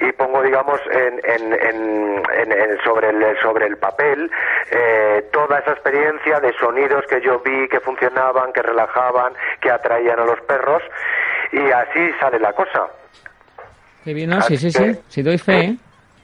y 0.02 0.12
pongo, 0.14 0.42
digamos, 0.42 0.80
en, 0.92 1.20
sobre, 2.84 3.10
el, 3.10 3.38
sobre 3.42 3.68
el 3.68 3.78
papel 3.78 4.30
eh, 4.72 5.26
toda 5.32 5.60
esa 5.60 5.72
experiencia 5.72 6.40
de 6.40 6.54
sonidos 6.54 7.06
que 7.10 7.22
yo 7.22 7.40
vi 7.40 7.68
que 7.70 7.80
funcionaban, 7.80 8.52
que 8.54 8.62
relajaban, 8.62 9.34
que 9.62 9.72
atraían 9.72 10.20
a 10.20 10.26
los 10.26 10.40
perros 10.42 10.84
y 11.52 11.72
así 11.72 12.12
sale 12.20 12.40
la 12.40 12.54
cosa. 12.54 12.88
Qué 14.04 14.14
bien, 14.14 14.42
sí, 14.44 14.58
sí, 14.58 14.72
sí, 14.72 15.00
sí, 15.08 15.22
doy 15.22 15.38
fe. 15.38 15.60
¿eh? 15.60 15.78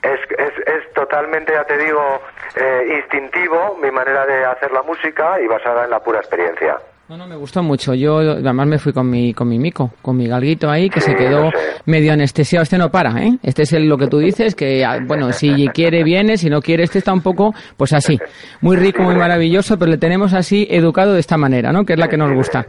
Es, 0.06 0.20
es, 0.38 0.54
es, 0.68 0.94
totalmente, 0.94 1.52
ya 1.54 1.64
te 1.64 1.78
digo, 1.78 2.22
eh, 2.56 3.00
instintivo 3.00 3.76
mi 3.82 3.90
manera 3.90 4.26
de 4.26 4.46
hacer 4.46 4.72
la 4.72 4.84
música 4.84 5.42
y 5.42 5.48
basada 5.48 5.86
en 5.86 5.90
la 5.90 6.00
pura 6.00 6.20
experiencia. 6.20 6.78
No, 7.08 7.18
no, 7.18 7.28
me 7.28 7.36
gustó 7.36 7.62
mucho. 7.62 7.94
Yo 7.94 8.18
además 8.18 8.66
me 8.66 8.80
fui 8.80 8.92
con 8.92 9.08
mi, 9.08 9.32
con 9.32 9.48
mi 9.48 9.60
mico, 9.60 9.92
con 10.02 10.18
mi 10.18 10.28
galguito 10.28 10.72
ahí, 10.72 10.90
que 10.90 11.02
se 11.02 11.16
quedó 11.16 11.52
medio 11.86 12.14
anestesiado. 12.14 12.64
Este 12.64 12.80
no 12.80 12.90
para, 12.90 13.12
¿eh? 13.22 13.38
Este 13.44 13.62
es 13.62 13.74
lo 13.74 13.96
que 13.96 14.08
tú 14.08 14.18
dices, 14.18 14.56
que, 14.56 14.84
ah, 14.84 14.98
bueno, 15.06 15.32
si 15.32 15.68
quiere 15.68 16.04
viene, 16.04 16.38
si 16.38 16.50
no 16.50 16.62
quiere 16.62 16.84
este 16.84 16.98
está 16.98 17.14
un 17.14 17.22
poco, 17.22 17.54
pues 17.78 17.94
así. 17.94 18.18
Muy 18.62 18.78
rico, 18.78 19.04
muy 19.04 19.16
maravilloso, 19.16 19.78
pero 19.78 19.92
le 19.92 20.00
tenemos 20.00 20.34
así 20.34 20.68
educado 20.70 21.14
de 21.14 21.20
esta 21.20 21.38
manera, 21.38 21.72
¿no? 21.72 21.86
Que 21.86 21.94
es 21.94 22.00
la 22.00 22.08
que 22.08 22.18
nos 22.18 22.34
gusta. 22.34 22.66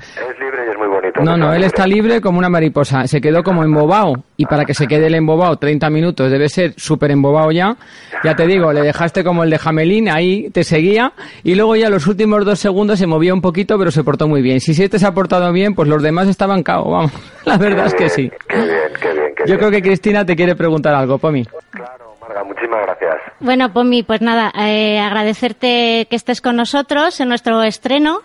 No, 1.22 1.37
no, 1.37 1.52
él 1.52 1.64
está 1.64 1.87
libre 1.87 2.20
como 2.20 2.38
una 2.38 2.48
mariposa. 2.48 3.07
Se 3.07 3.20
quedó 3.20 3.42
como 3.42 3.64
embobado. 3.64 4.14
Y 4.37 4.46
para 4.46 4.64
que 4.64 4.74
se 4.74 4.87
quede 4.87 5.07
el 5.07 5.14
embobado 5.14 5.57
30 5.57 5.88
minutos, 5.90 6.31
debe 6.31 6.48
ser 6.48 6.74
súper 6.76 7.11
embobado 7.11 7.50
ya. 7.52 7.76
Ya 8.22 8.35
te 8.35 8.46
digo, 8.46 8.72
le 8.72 8.83
dejaste 8.83 9.24
como 9.24 9.44
el 9.44 9.50
de 9.50 9.59
Jamelín, 9.59 10.09
ahí 10.09 10.50
te 10.50 10.62
seguía. 10.64 11.12
Y 11.42 11.55
luego 11.55 11.76
ya 11.76 11.88
los 11.88 12.07
últimos 12.07 12.44
dos 12.44 12.59
segundos 12.59 12.98
se 12.98 13.07
movía 13.07 13.33
un 13.33 13.40
poquito, 13.40 13.79
pero 13.79 13.90
se 13.90 14.05
portó 14.05 14.29
muy 14.29 14.42
bien. 14.42 14.61
Si 14.61 14.72
este 14.83 14.98
se 14.98 15.07
ha 15.07 15.12
portado 15.12 15.50
bien, 15.52 15.74
pues 15.74 15.88
los 15.88 16.02
demás 16.02 16.29
estaban 16.29 16.62
cao, 16.62 16.90
vamos. 16.90 17.12
La 17.44 17.57
verdad 17.57 17.87
es 17.87 17.94
que 17.94 18.09
sí. 18.09 18.31
Qué 18.48 18.57
bien, 18.57 18.68
qué 19.00 19.12
bien, 19.12 19.33
Yo 19.46 19.59
creo 19.59 19.70
que 19.70 19.83
Cristina 19.83 20.24
te 20.24 20.37
quiere 20.37 20.55
preguntar 20.55 20.94
algo, 20.94 21.18
Pomi. 21.18 21.44
Claro, 21.70 22.16
Marga, 22.20 22.44
muchísimas 22.44 22.83
gracias. 22.83 23.14
Bueno, 23.40 23.72
Pomi, 23.72 24.02
pues 24.02 24.20
nada, 24.20 24.52
eh, 24.59 24.98
agradecerte 24.98 26.07
que 26.11 26.16
estés 26.16 26.40
con 26.40 26.57
nosotros 26.57 27.20
en 27.20 27.29
nuestro 27.29 27.62
estreno. 27.62 28.20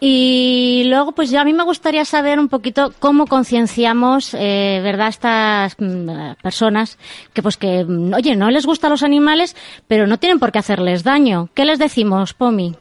Y 0.00 0.84
luego, 0.88 1.12
pues 1.12 1.30
ya 1.30 1.40
a 1.40 1.44
mí 1.44 1.52
me 1.52 1.62
gustaría 1.62 2.04
saber 2.04 2.38
un 2.38 2.48
poquito 2.48 2.90
cómo 2.98 3.26
concienciamos, 3.26 4.34
eh, 4.34 4.80
¿verdad?, 4.82 5.08
estas 5.08 5.76
mm, 5.78 6.34
personas 6.42 6.98
que, 7.32 7.42
pues 7.42 7.56
que, 7.56 7.84
mm, 7.86 8.12
oye, 8.14 8.36
no 8.36 8.50
les 8.50 8.66
gustan 8.66 8.90
los 8.90 9.02
animales, 9.02 9.56
pero 9.88 10.06
no 10.06 10.18
tienen 10.18 10.40
por 10.40 10.52
qué 10.52 10.58
hacerles 10.58 11.04
daño. 11.04 11.48
¿Qué 11.54 11.64
les 11.64 11.78
decimos, 11.78 12.34
Pomi? 12.34 12.76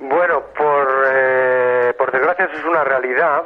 Bueno, 0.00 0.42
por, 0.56 0.88
eh, 1.12 1.94
por 1.96 2.10
desgracia 2.10 2.48
es 2.52 2.64
una 2.64 2.84
realidad 2.84 3.42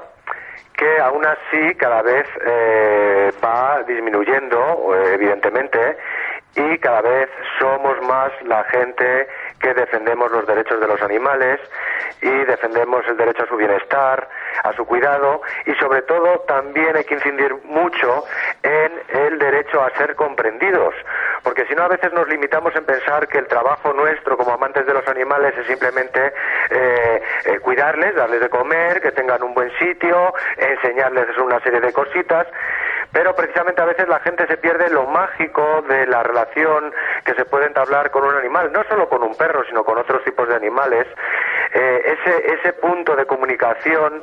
que 0.77 0.99
aún 1.01 1.25
así 1.27 1.75
cada 1.77 2.03
vez 2.03 2.27
eh, 2.47 3.31
va 3.45 3.83
disminuyendo, 3.87 4.95
evidentemente, 5.13 5.99
y 6.57 6.79
cada 6.79 7.03
vez 7.03 7.29
somos 7.59 8.01
más 8.03 8.33
la 8.47 8.65
gente 8.65 9.29
que 9.61 9.75
defendemos 9.75 10.31
los 10.33 10.47
derechos 10.47 10.81
de 10.81 10.87
los 10.87 11.01
animales 11.03 11.61
y 12.23 12.31
defendemos 12.45 13.07
el 13.09 13.17
derecho 13.17 13.45
a 13.45 13.47
su 13.47 13.57
bienestar, 13.57 14.29
a 14.63 14.73
su 14.73 14.85
cuidado 14.87 15.43
y 15.67 15.75
sobre 15.75 16.03
todo 16.03 16.41
también 16.41 16.97
hay 16.97 17.05
que 17.05 17.15
incidir 17.15 17.55
mucho 17.65 18.25
en 18.63 18.93
el 19.09 19.39
derecho 19.39 19.83
a 19.83 19.91
ser 19.97 20.15
comprendidos, 20.17 20.95
porque 21.43 21.67
si 21.67 21.75
no 21.75 21.83
a 21.83 21.89
veces 21.89 22.13
nos 22.13 22.29
limitamos 22.29 22.75
en 22.77 22.85
pensar 22.85 23.29
que 23.29 23.39
el 23.39 23.47
trabajo 23.47 23.93
nuestro 23.93 24.37
como 24.37 24.53
amantes 24.53 24.87
de 24.87 24.95
los 24.95 25.07
animales 25.09 25.57
es 25.57 25.67
simplemente 25.67 26.33
eh, 26.71 27.23
eh, 27.45 27.59
cuidarles, 27.61 28.15
darles 28.15 28.41
de 28.41 28.49
comer, 28.49 29.01
que 29.01 29.13
tengan 29.13 29.43
un 29.43 29.55
buen 29.55 29.71
sitio, 29.79 30.35
enseñarles 30.57 31.37
una 31.39 31.61
serie 31.61 31.81
de 31.81 31.93
cositas, 31.93 32.47
pero 33.13 33.35
precisamente 33.35 33.83
a 33.83 33.87
veces 33.87 34.09
la 34.09 34.21
gente 34.21 34.47
se 34.47 34.57
pierde 34.57 34.91
lo 34.91 35.07
mágico 35.07 35.83
de 35.89 36.07
la 36.07 36.23
relación 36.23 36.93
que 37.25 37.35
se 37.35 37.45
puede 37.45 37.67
entablar 37.67 38.11
con 38.11 38.25
un 38.25 38.35
animal, 38.35 38.73
no 38.73 38.85
solo 38.85 39.09
con 39.09 39.23
un 39.23 39.37
perro, 39.37 39.65
sino 39.65 39.85
con 39.85 39.99
otros 39.99 40.23
tipos 40.25 40.49
de 40.49 40.55
animales, 40.55 41.07
eh, 41.75 42.17
ese, 42.19 42.53
ese 42.55 42.73
punto 42.75 43.17
de 43.17 43.27
comunicación 43.27 44.23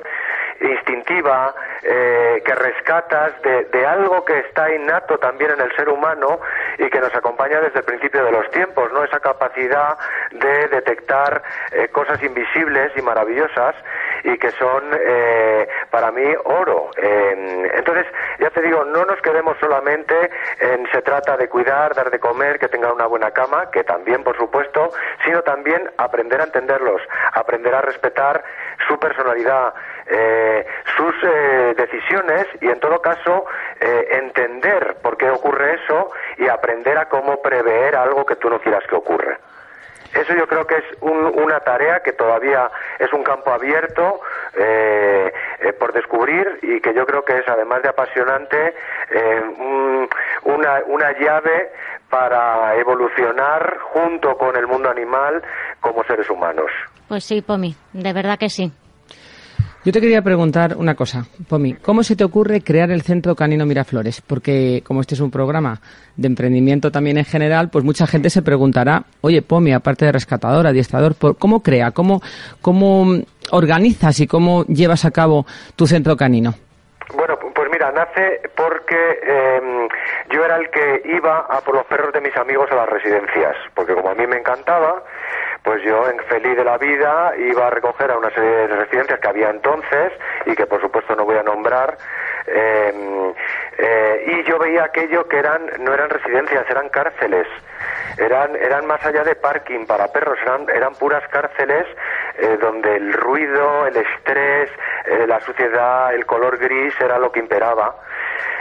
instintiva 0.62 1.54
eh, 1.84 2.42
que 2.44 2.56
rescatas 2.56 3.42
de, 3.42 3.66
de, 3.66 3.86
algo 3.86 4.26
que 4.26 4.40
está 4.40 4.74
innato 4.74 5.18
también 5.18 5.52
en 5.52 5.62
el 5.62 5.76
ser 5.76 5.90
humano 5.90 6.40
y 6.78 6.90
que 6.90 7.00
nos 7.00 7.14
acompaña 7.16 7.60
desde 7.62 7.80
el 7.80 7.86
principio 7.86 8.24
de 8.24 8.32
los 8.32 8.50
tiempos, 8.52 8.92
¿no? 8.92 9.04
Esa 9.04 9.20
capacidad 9.20 9.98
de 10.32 10.68
detectar 10.68 11.42
eh, 11.72 11.88
cosas 11.90 12.22
invisibles 12.24 12.92
y 12.96 13.02
maravillosas 13.02 13.76
y 14.24 14.38
que 14.38 14.52
son 14.52 14.84
eh, 14.94 15.68
para 15.92 16.12
mí 16.12 16.26
oro. 16.46 16.90
entonces, 16.98 18.06
ya 18.40 18.50
te 18.50 18.62
digo, 18.62 18.84
no 18.86 19.06
nos 19.06 19.22
quedemos 19.22 19.58
solamente 19.60 20.30
en 20.60 20.88
se 20.92 21.02
trata 21.02 21.38
de 21.38 21.48
cuidar, 21.48 21.94
dar 21.94 22.10
de 22.10 22.20
comer, 22.20 22.60
que 22.60 22.68
tengan 22.68 22.92
una 22.94 23.06
buena 23.06 23.32
cama, 23.32 23.70
que 23.72 23.84
también, 23.84 24.24
por 24.24 24.38
supuesto, 24.38 24.92
sino 25.24 25.42
también 25.44 25.90
aprender 25.98 26.42
a 26.42 26.46
entenderlos, 26.46 27.02
aprender 27.34 27.74
a 27.76 27.82
respetar 27.82 28.44
su 28.88 29.00
personalidad, 29.00 29.74
eh, 30.10 30.66
sus 30.96 31.16
eh, 31.24 31.74
decisiones 31.76 32.48
y 32.62 32.68
en 32.68 32.80
todo 32.80 33.02
caso 33.02 33.46
eh, 33.80 34.08
entender 34.12 34.98
por 35.02 35.18
qué 35.18 35.30
ocurre 35.30 35.76
eso 35.84 36.12
y 36.38 36.48
aprender 36.48 36.98
a 36.98 37.06
cómo 37.06 37.42
prever 37.42 37.96
algo 37.96 38.26
que 38.26 38.36
tú 38.36 38.50
no 38.50 38.60
quieras 38.60 38.84
que 38.88 38.96
ocurra. 38.96 39.38
Eso 40.14 40.34
yo 40.36 40.48
creo 40.48 40.66
que 40.66 40.76
es 40.76 40.84
una 41.02 41.60
tarea 41.60 42.00
que 42.00 42.14
todavía 42.14 42.70
es 43.00 43.12
un 43.14 43.24
campo 43.24 43.52
abierto 43.52 44.22
eh, 44.58 45.32
eh, 45.60 45.74
por 45.74 45.94
descubrir 45.94 46.60
y 46.62 46.80
que 46.80 46.94
yo 46.94 47.06
creo 47.06 47.24
que 47.24 47.38
es, 47.38 47.48
además 47.48 47.82
de 47.84 47.90
apasionante, 47.90 48.74
eh, 49.12 49.42
una, 50.44 50.82
una 50.88 51.12
llave 51.20 51.72
para 52.10 52.76
evolucionar 52.78 53.78
junto 53.80 54.38
con 54.38 54.56
el 54.56 54.66
mundo 54.66 54.90
animal 54.90 55.44
como 55.82 56.04
seres 56.06 56.30
humanos. 56.30 56.72
Pues 57.08 57.26
sí, 57.26 57.42
Pomi, 57.42 57.76
de 57.94 58.14
verdad 58.14 58.38
que 58.40 58.50
sí. 58.50 58.72
Yo 59.88 59.94
te 59.94 60.02
quería 60.02 60.22
preguntar 60.22 60.76
una 60.76 60.96
cosa, 60.96 61.24
Pomi. 61.48 61.76
¿Cómo 61.76 62.04
se 62.04 62.18
te 62.18 62.26
ocurre 62.26 62.60
crear 62.60 62.92
el 62.92 63.04
Centro 63.04 63.36
Canino 63.36 63.66
Miraflores? 63.66 64.20
Porque 64.20 64.84
como 64.86 65.00
este 65.00 65.16
es 65.16 65.22
un 65.22 65.32
programa 65.32 65.80
de 66.18 66.28
emprendimiento 66.28 66.92
también 66.92 67.18
en 67.18 67.24
general, 67.24 67.70
pues 67.70 67.86
mucha 67.86 68.06
gente 68.06 68.30
se 68.30 68.42
preguntará, 68.42 69.04
oye, 69.22 69.42
Pomi, 69.42 69.72
aparte 69.72 70.04
de 70.04 70.12
rescatador, 70.12 70.68
adiestrador, 70.68 71.16
¿cómo 71.40 71.64
crea? 71.64 71.92
¿Cómo, 71.92 72.20
cómo 72.62 73.16
organizas 73.52 74.20
y 74.20 74.28
cómo 74.28 74.66
llevas 74.66 75.06
a 75.06 75.12
cabo 75.12 75.46
tu 75.78 75.88
Centro 75.88 76.18
Canino? 76.18 76.54
Bueno, 77.16 77.40
pues 77.56 77.70
mira, 77.72 77.90
nace 77.94 78.42
porque 78.58 79.20
em, 79.24 79.88
yo 80.34 80.44
era 80.44 80.58
el 80.58 80.70
que 80.70 81.02
iba 81.16 81.48
a 81.50 81.62
por 81.62 81.76
los 81.76 81.86
perros 81.86 82.12
de 82.12 82.20
mis 82.20 82.36
amigos 82.36 82.70
a 82.74 82.76
las 82.76 82.90
residencias, 82.90 83.56
porque 83.74 83.94
como 83.94 84.10
a 84.10 84.16
mí 84.16 84.28
me 84.28 84.36
encantaba, 84.36 85.02
pues 85.68 85.84
yo 85.84 86.10
en 86.10 86.18
feliz 86.30 86.56
de 86.56 86.64
la 86.64 86.78
vida 86.78 87.34
iba 87.38 87.68
a 87.68 87.70
recoger 87.70 88.10
a 88.10 88.18
una 88.18 88.30
serie 88.30 88.50
de 88.50 88.68
residencias 88.68 89.20
que 89.20 89.28
había 89.28 89.50
entonces 89.50 90.14
y 90.46 90.56
que 90.56 90.66
por 90.66 90.80
supuesto 90.80 91.14
no 91.14 91.26
voy 91.26 91.36
a 91.36 91.44
nombrar 91.44 91.98
em, 92.46 93.34
eh, 93.78 94.24
y 94.28 94.44
yo 94.50 94.58
veía 94.60 94.86
aquello 94.86 95.28
que 95.28 95.36
eran 95.36 95.70
no 95.80 95.94
eran 95.94 96.10
residencias 96.10 96.66
eran 96.70 96.88
cárceles. 96.88 97.48
Eran 98.18 98.56
eran 98.56 98.88
más 98.88 99.06
allá 99.06 99.26
de 99.26 99.36
parking 99.36 99.86
para 99.86 100.08
perros 100.08 100.40
eran 100.42 100.70
eran 100.74 100.94
puras 100.96 101.28
cárceles 101.28 101.86
eh, 102.38 102.58
donde 102.62 102.96
el 102.96 103.12
ruido 103.12 103.88
el 103.88 103.98
estrés 103.98 104.70
eh, 105.06 105.26
la 105.28 105.42
suciedad 105.42 106.16
el 106.16 106.26
color 106.26 106.60
gris 106.60 106.94
era 107.02 107.20
lo 107.20 107.30
que 107.30 107.42
imperaba 107.42 107.94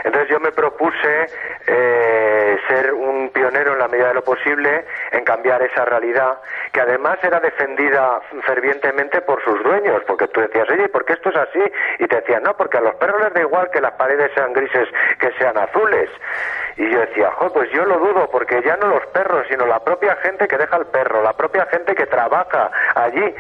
entonces 0.07 0.31
yo 0.31 0.38
me 0.38 0.53
propuse 0.53 1.27
eh, 1.66 2.59
ser 2.69 2.95
un 2.95 3.29
pionero 3.31 3.73
en 3.73 3.81
la 3.81 3.88
medida 3.88 4.09
de 4.09 4.14
lo 4.14 4.23
posible 4.23 4.85
en 5.11 5.25
cambiar 5.25 5.61
esa 5.62 5.85
realidad, 5.85 6.38
que 6.73 6.81
además 6.81 7.19
era 7.25 7.40
defendida 7.40 8.21
fervientemente 8.45 9.21
por 9.23 9.42
sus 9.42 9.61
dueños, 9.64 10.01
porque 10.07 10.29
tú 10.29 10.40
decías, 10.40 10.71
oye, 10.71 10.88
¿por 10.90 11.05
qué 11.05 11.14
esto 11.14 11.31
es 11.31 11.37
así? 11.37 11.61
Y 11.99 12.07
te 12.07 12.21
decían, 12.21 12.45
no, 12.45 12.57
porque 12.57 12.79
a 12.79 12.83
los 12.83 12.95
perros 12.95 13.21
les 13.21 13.35
da 13.35 13.40
igual 13.40 13.69
que 13.73 13.81
las 13.81 13.95
paredes 13.95 14.31
sean 14.37 14.53
grises 14.53 14.88
que 15.19 15.33
sean 15.40 15.59
azules. 15.59 16.09
Y 16.77 16.88
yo 16.88 17.01
decía, 17.01 17.33
pues 17.53 17.69
yo 17.73 17.85
lo 17.85 17.99
dudo, 17.99 18.31
porque 18.31 18.62
ya 18.62 18.77
no 18.77 18.87
los 18.87 19.07
perros, 19.07 19.45
sino 19.49 19.66
la 19.66 19.83
propia 19.83 20.14
gente 20.23 20.47
que 20.47 20.57
deja 20.57 20.77
el 20.77 20.87
perro, 20.87 21.21
la 21.21 21.33
propia 21.33 21.66
gente 21.66 21.97
que 21.97 22.07
trabaja 22.07 22.71
allí 22.95 23.35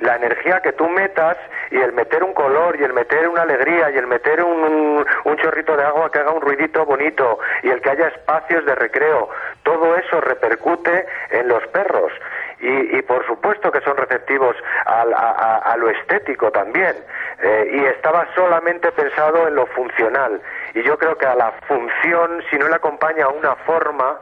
la 0.00 0.16
energía 0.16 0.60
que 0.60 0.72
tú 0.72 0.88
metas 0.88 1.36
y 1.70 1.76
el 1.76 1.92
meter 1.92 2.24
un 2.24 2.32
color 2.34 2.76
y 2.78 2.84
el 2.84 2.92
meter 2.92 3.28
una 3.28 3.42
alegría 3.42 3.90
y 3.90 3.96
el 3.96 4.06
meter 4.06 4.42
un, 4.42 5.06
un, 5.24 5.36
chorrito 5.36 5.76
de 5.76 5.84
agua 5.84 6.10
que 6.10 6.18
haga 6.18 6.32
un 6.32 6.40
ruidito 6.40 6.84
bonito 6.84 7.38
y 7.62 7.70
el 7.70 7.80
que 7.80 7.90
haya 7.90 8.08
espacios 8.08 8.64
de 8.64 8.74
recreo, 8.74 9.28
todo 9.62 9.96
eso 9.96 10.20
repercute 10.20 11.06
en 11.30 11.48
los 11.48 11.66
perros. 11.68 12.12
Y, 12.60 12.98
y, 12.98 13.02
por 13.02 13.26
supuesto 13.26 13.72
que 13.72 13.80
son 13.80 13.96
receptivos 13.96 14.54
a, 14.84 15.76
lo 15.78 15.88
estético 15.88 16.50
también. 16.50 16.94
Eh, 17.42 17.70
y 17.72 17.84
estaba 17.86 18.26
solamente 18.34 18.92
pensado 18.92 19.48
en 19.48 19.54
lo 19.54 19.64
funcional. 19.68 20.42
Y 20.74 20.82
yo 20.82 20.98
creo 20.98 21.16
que 21.16 21.24
a 21.24 21.34
la 21.34 21.52
función, 21.66 22.42
si 22.50 22.58
no 22.58 22.68
le 22.68 22.74
acompaña 22.74 23.28
una 23.28 23.54
forma, 23.64 24.18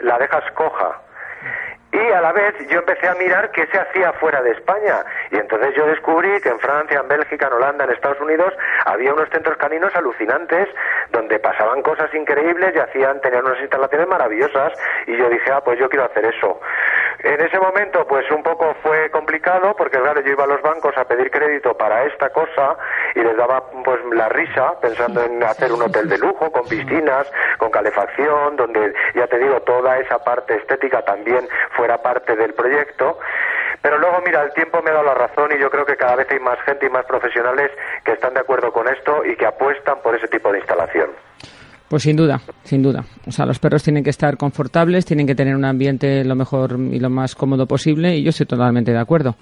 la 0.00 0.18
dejas 0.18 0.44
coja. 0.52 1.00
Y 1.92 2.12
a 2.12 2.20
la 2.20 2.32
vez 2.32 2.54
yo 2.68 2.78
empecé 2.78 3.08
a 3.08 3.14
mirar 3.14 3.50
qué 3.50 3.66
se 3.66 3.78
hacía 3.78 4.12
fuera 4.14 4.40
de 4.42 4.52
España. 4.52 5.04
Y 5.30 5.36
entonces 5.36 5.74
yo 5.74 5.86
descubrí 5.86 6.40
que 6.40 6.48
en 6.48 6.60
Francia, 6.60 7.00
en 7.00 7.08
Bélgica, 7.08 7.48
en 7.48 7.54
Holanda, 7.54 7.84
en 7.84 7.90
Estados 7.90 8.20
Unidos, 8.20 8.52
había 8.84 9.12
unos 9.12 9.28
centros 9.30 9.56
caninos 9.58 9.94
alucinantes 9.96 10.68
donde 11.10 11.38
pasaban 11.40 11.82
cosas 11.82 12.12
increíbles 12.14 12.74
y 12.76 12.78
hacían, 12.78 13.20
tenían 13.20 13.44
unas 13.44 13.60
instalaciones 13.60 14.06
maravillosas. 14.06 14.72
Y 15.06 15.16
yo 15.16 15.28
dije, 15.28 15.50
ah, 15.50 15.62
pues 15.64 15.80
yo 15.80 15.88
quiero 15.88 16.04
hacer 16.04 16.24
eso. 16.26 16.60
En 17.18 17.40
ese 17.40 17.58
momento, 17.58 18.06
pues 18.06 18.30
un 18.30 18.42
poco 18.42 18.74
fue 18.82 19.10
complicado 19.10 19.74
porque, 19.76 19.98
claro, 19.98 20.20
yo 20.20 20.32
iba 20.32 20.44
a 20.44 20.46
los 20.46 20.62
bancos 20.62 20.96
a 20.96 21.04
pedir 21.04 21.30
crédito 21.30 21.76
para 21.76 22.04
esta 22.04 22.30
cosa 22.30 22.76
y 23.14 23.20
les 23.20 23.36
daba 23.36 23.70
pues 23.84 24.00
la 24.12 24.28
risa 24.28 24.80
pensando 24.80 25.22
en 25.22 25.42
hacer 25.42 25.72
un 25.72 25.82
hotel 25.82 26.08
de 26.08 26.18
lujo 26.18 26.50
con 26.50 26.66
piscinas, 26.66 27.30
con 27.58 27.70
calefacción, 27.70 28.56
donde, 28.56 28.94
ya 29.14 29.26
te 29.26 29.38
digo, 29.38 29.60
toda 29.62 29.98
esa 29.98 30.22
parte 30.24 30.54
estética 30.56 31.02
también 31.02 31.46
fuera 31.76 31.98
parte 31.98 32.36
del 32.36 32.54
proyecto. 32.54 33.18
Pero 33.82 33.98
luego, 33.98 34.20
mira, 34.24 34.42
el 34.42 34.52
tiempo 34.52 34.82
me 34.82 34.90
ha 34.90 34.94
dado 34.94 35.06
la 35.06 35.14
razón 35.14 35.50
y 35.52 35.58
yo 35.58 35.70
creo 35.70 35.86
que 35.86 35.96
cada 35.96 36.16
vez 36.16 36.30
hay 36.30 36.40
más 36.40 36.60
gente 36.62 36.86
y 36.86 36.90
más 36.90 37.04
profesionales 37.06 37.70
que 38.04 38.12
están 38.12 38.34
de 38.34 38.40
acuerdo 38.40 38.72
con 38.72 38.88
esto 38.88 39.24
y 39.24 39.36
que 39.36 39.46
apuestan 39.46 40.00
por 40.02 40.14
ese 40.14 40.28
tipo 40.28 40.52
de 40.52 40.58
instalación. 40.58 41.29
Pues 41.90 42.04
sin 42.04 42.14
duda, 42.14 42.40
sin 42.62 42.84
duda. 42.84 43.04
O 43.26 43.32
sea, 43.32 43.44
los 43.46 43.58
perros 43.58 43.82
tienen 43.82 44.04
que 44.04 44.10
estar 44.10 44.36
confortables, 44.36 45.04
tienen 45.04 45.26
que 45.26 45.34
tener 45.34 45.56
un 45.56 45.64
ambiente 45.64 46.24
lo 46.24 46.36
mejor 46.36 46.78
y 46.78 47.00
lo 47.00 47.10
más 47.10 47.34
cómodo 47.34 47.66
posible 47.66 48.16
y 48.16 48.22
yo 48.22 48.30
estoy 48.30 48.46
totalmente 48.46 48.92
de 48.92 48.98
acuerdo. 49.00 49.34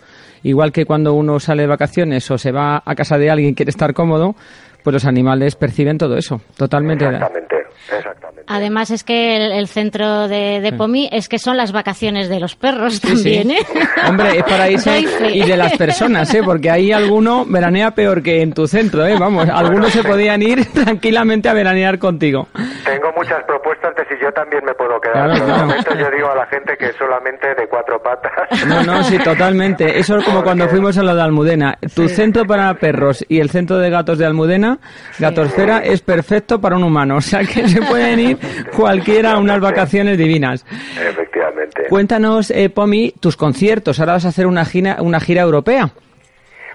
Igual 0.45 0.73
que 0.73 0.87
cuando 0.87 1.13
uno 1.13 1.39
sale 1.41 1.65
de 1.65 1.69
vacaciones 1.69 2.31
o 2.31 2.39
se 2.39 2.51
va 2.51 2.83
a 2.83 2.95
casa 2.95 3.19
de 3.19 3.29
alguien 3.29 3.51
y 3.51 3.55
quiere 3.55 3.69
estar 3.69 3.93
cómodo, 3.93 4.35
pues 4.83 4.95
los 4.95 5.05
animales 5.05 5.57
perciben 5.57 5.99
todo 5.99 6.17
eso. 6.17 6.41
Totalmente. 6.57 7.05
Exactamente, 7.05 7.55
exactamente. 7.91 8.45
Además 8.47 8.91
es 8.91 9.05
que 9.05 9.37
el, 9.37 9.69
centro 9.69 10.29
de, 10.29 10.61
de, 10.61 10.73
Pomi 10.73 11.09
es 11.13 11.29
que 11.29 11.39
son 11.39 11.57
las 11.57 11.73
vacaciones 11.73 12.29
de 12.29 12.41
los 12.41 12.57
perros 12.57 13.01
también, 13.01 13.51
¿eh? 13.51 13.59
Hombre, 14.09 14.39
es 14.39 14.45
para 14.45 14.71
irse 14.71 15.01
y 15.01 15.45
de 15.45 15.57
las 15.57 15.77
personas, 15.77 16.33
¿eh? 16.35 16.43
Porque 16.45 16.71
ahí 16.71 16.93
alguno 16.93 17.45
veranea 17.47 17.93
peor 17.93 18.23
que 18.23 18.43
en 18.43 18.53
tu 18.53 18.67
centro, 18.67 19.07
¿eh? 19.07 19.17
Vamos, 19.19 19.49
algunos 19.49 19.93
se 19.93 20.03
podían 20.03 20.43
ir 20.43 20.67
tranquilamente 20.73 21.49
a 21.49 21.55
veranear 21.55 21.99
contigo. 21.99 22.49
Tengo 22.85 23.13
muchas 23.17 23.43
propuestas 23.45 23.95
yo 24.21 24.33
también 24.33 24.65
me 24.65 24.75
puedo 24.75 25.01
quedar. 25.01 25.31
Claro, 25.31 25.95
yo 25.99 26.11
digo 26.11 26.31
a 26.31 26.37
la 26.37 26.47
gente 26.47 26.77
que 26.77 26.93
solamente 26.93 27.55
de 27.55 27.67
cuatro 27.69 28.01
patas. 28.03 28.33
No, 28.67 28.83
no, 28.83 29.03
sí, 29.05 29.19
totalmente. 29.19 29.99
Eso 29.99 30.19
es 30.19 30.25
como 30.25 30.43
cuando 30.43 30.69
fuimos 30.69 30.97
a 30.99 31.03
lo 31.03 31.15
de 31.15 31.23
Almudena. 31.23 31.79
Tu 31.95 32.09
centro 32.09 32.45
para 32.45 32.73
perros 32.75 33.25
y 33.29 33.41
el 33.41 33.51
centro 33.51 33.79
de 33.79 33.91
gatos 33.91 34.19
de 34.19 34.27
Almudena, 34.27 34.79
Gatosfera, 35.19 35.79
es 35.79 36.03
perfecto 36.03 36.61
para 36.61 36.77
un 36.77 36.85
humano. 36.85 37.17
O 37.17 37.21
sea 37.21 37.41
que 37.41 37.69
se 37.69 37.83
pueden 37.83 38.21
ir 38.21 38.39
cualquiera 38.77 39.39
unas 39.39 39.61
vacaciones 39.61 40.19
divinas. 40.19 40.65
Efectivamente. 41.01 41.87
Cuéntanos, 41.89 42.51
eh, 42.51 42.71
Pomi, 42.71 43.13
tus 43.21 43.37
conciertos. 43.37 44.01
Ahora 44.01 44.15
vas 44.15 44.25
a 44.25 44.29
hacer 44.29 44.47
una 44.47 44.65
gira, 44.65 44.97
una 45.01 45.21
gira 45.21 45.43
europea. 45.43 45.91